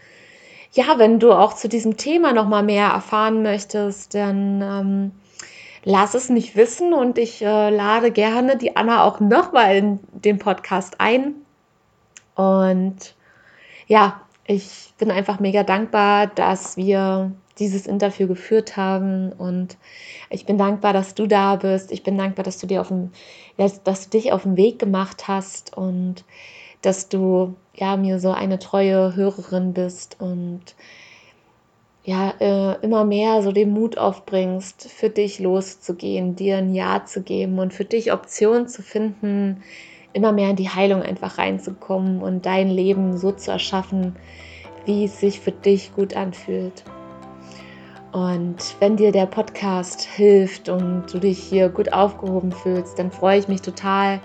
ja, 0.73 0.99
wenn 0.99 1.19
du 1.19 1.33
auch 1.33 1.55
zu 1.55 1.69
diesem 1.69 1.97
Thema 1.97 2.33
noch 2.33 2.47
mal 2.47 2.63
mehr 2.63 2.89
erfahren 2.89 3.43
möchtest, 3.43 4.15
dann 4.15 4.63
ähm, 4.63 5.13
lass 5.85 6.15
es 6.15 6.29
mich 6.29 6.57
wissen 6.57 6.93
und 6.93 7.19
ich 7.19 7.43
äh, 7.43 7.71
lade 7.71 8.11
gerne 8.11 8.57
die 8.57 8.77
Anna 8.77 9.05
auch 9.05 9.21
noch 9.21 9.53
mal 9.53 9.77
in 9.77 10.01
den 10.13 10.39
Podcast 10.39 11.01
ein. 11.01 11.35
Und 12.35 13.15
ja, 13.87 14.21
ich 14.49 14.95
bin 14.97 15.11
einfach 15.11 15.41
mega 15.41 15.63
dankbar, 15.63 16.27
dass 16.27 16.79
wir 16.79 17.33
dieses 17.59 17.87
Interview 17.87 18.27
geführt 18.27 18.79
haben 18.79 19.31
und 19.31 19.77
ich 20.31 20.47
bin 20.47 20.57
dankbar, 20.57 20.95
dass 20.95 21.15
du 21.15 21.27
da 21.27 21.57
bist. 21.57 21.93
Ich 21.93 22.03
bin 22.03 22.17
dankbar, 22.17 22.45
dass 22.45 22.59
du 22.59 22.67
dir 22.67 22.81
auf 22.81 22.89
dem, 22.89 23.11
dass, 23.59 23.83
du 23.83 24.11
dich 24.11 24.33
auf 24.33 24.45
den 24.45 24.57
Weg 24.57 24.79
gemacht 24.79 25.29
hast 25.29 25.77
und 25.77 26.25
dass 26.81 27.11
du 27.11 27.57
ja 27.75 27.97
mir 27.99 28.21
so 28.21 28.31
eine 28.31 28.59
treue 28.59 29.15
Hörerin 29.15 29.75
bist 29.75 30.17
und 30.19 30.63
ja 32.05 32.33
äh, 32.41 32.81
immer 32.81 33.05
mehr 33.05 33.43
so 33.43 33.53
den 33.53 33.71
Mut 33.71 33.99
aufbringst, 33.99 34.91
für 34.91 35.11
dich 35.11 35.41
loszugehen, 35.41 36.37
dir 36.37 36.57
ein 36.57 36.75
Ja 36.75 37.05
zu 37.05 37.23
geben 37.23 37.59
und 37.59 37.75
für 37.75 37.85
dich 37.85 38.13
Optionen 38.13 38.67
zu 38.67 38.83
finden, 38.83 39.63
immer 40.13 40.33
mehr 40.33 40.51
in 40.51 40.57
die 40.57 40.69
Heilung 40.69 41.03
einfach 41.03 41.39
reinzukommen 41.39 42.23
und 42.23 42.47
dein 42.47 42.69
Leben 42.69 43.17
so 43.17 43.33
zu 43.33 43.51
erschaffen, 43.51 44.17
wie 44.85 45.05
es 45.05 45.21
sich 45.21 45.41
für 45.41 45.53
dich 45.53 45.95
gut 45.95 46.17
anfühlt. 46.17 46.85
Und 48.13 48.77
wenn 48.81 48.97
dir 48.97 49.13
der 49.13 49.27
Podcast 49.27 50.03
hilft 50.03 50.71
und 50.71 51.05
du 51.13 51.19
dich 51.19 51.39
hier 51.39 51.69
gut 51.69 51.93
aufgehoben 51.93 52.53
fühlst, 52.53 52.99
dann 52.99 53.11
freue 53.11 53.39
ich 53.39 53.49
mich 53.49 53.61
total, 53.61 54.19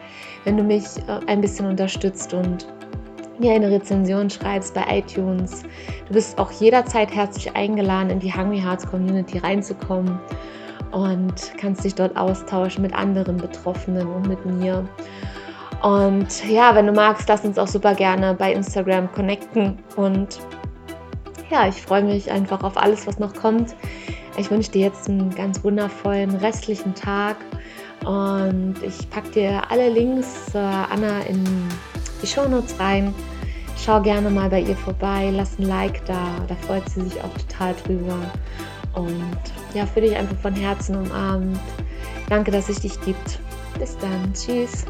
wenn 0.46 0.56
du 0.56 0.64
mich 0.64 0.86
äh, 1.08 1.20
ein 1.28 1.42
bisschen 1.42 1.66
unterstützt 1.66 2.34
und 2.34 2.66
mir 3.40 3.54
eine 3.54 3.70
Rezension 3.70 4.30
schreibst 4.30 4.74
bei 4.74 5.00
iTunes. 5.00 5.64
Du 6.08 6.14
bist 6.14 6.38
auch 6.38 6.52
jederzeit 6.52 7.14
herzlich 7.14 7.54
eingeladen, 7.56 8.10
in 8.10 8.20
die 8.20 8.34
Hungry 8.34 8.60
Hearts 8.60 8.88
Community 8.88 9.40
reinzukommen 9.40 10.18
und 10.92 11.54
kannst 11.58 11.84
dich 11.84 11.96
dort 11.96 12.16
austauschen 12.16 12.84
mit 12.84 12.94
anderen 12.94 13.38
Betroffenen 13.38 14.08
und 14.08 14.28
mit 14.28 14.46
mir. 14.46 14.88
Und 15.84 16.50
ja, 16.50 16.74
wenn 16.76 16.88
du 16.88 16.94
magst, 16.94 17.28
lass 17.28 17.44
uns 17.44 17.60
auch 17.60 17.68
super 17.68 17.94
gerne 17.94 18.34
bei 18.34 18.54
Instagram 18.54 19.12
connecten. 19.12 19.78
Und 19.98 20.40
ja, 21.52 21.68
ich 21.68 21.82
freue 21.82 22.04
mich 22.04 22.32
einfach 22.32 22.64
auf 22.64 22.78
alles, 22.78 23.06
was 23.06 23.20
noch 23.20 23.34
kommt. 23.34 23.76
Ich 24.38 24.50
wünsche 24.50 24.72
dir 24.72 24.88
jetzt 24.88 25.10
einen 25.10 25.30
ganz 25.36 25.62
wundervollen 25.64 26.36
restlichen 26.38 26.96
Tag. 26.96 27.36
Und 28.06 28.76
ich 28.82 29.10
packe 29.10 29.30
dir 29.32 29.62
alle 29.70 29.90
Links 29.90 30.46
zur 30.52 30.62
Anna 30.62 31.20
in 31.28 31.44
die 32.22 32.28
Shownotes 32.28 32.80
rein. 32.80 33.14
Schau 33.78 34.02
gerne 34.02 34.30
mal 34.30 34.50
bei 34.50 34.62
ihr 34.62 34.78
vorbei, 34.78 35.30
lass 35.34 35.60
ein 35.60 35.68
Like 35.68 36.06
da, 36.06 36.28
da 36.48 36.56
freut 36.66 36.88
sie 36.90 37.02
sich 37.02 37.22
auch 37.22 37.34
total 37.50 37.76
drüber. 37.84 38.18
Und 38.94 39.42
ja, 39.74 39.86
für 39.86 40.00
dich 40.00 40.16
einfach 40.16 40.38
von 40.38 40.54
Herzen 40.54 40.96
umarmt. 40.96 41.60
Danke, 42.30 42.52
dass 42.52 42.70
es 42.70 42.80
dich 42.80 43.00
gibt. 43.02 43.40
Bis 43.78 43.98
dann. 43.98 44.34
Tschüss. 44.34 44.86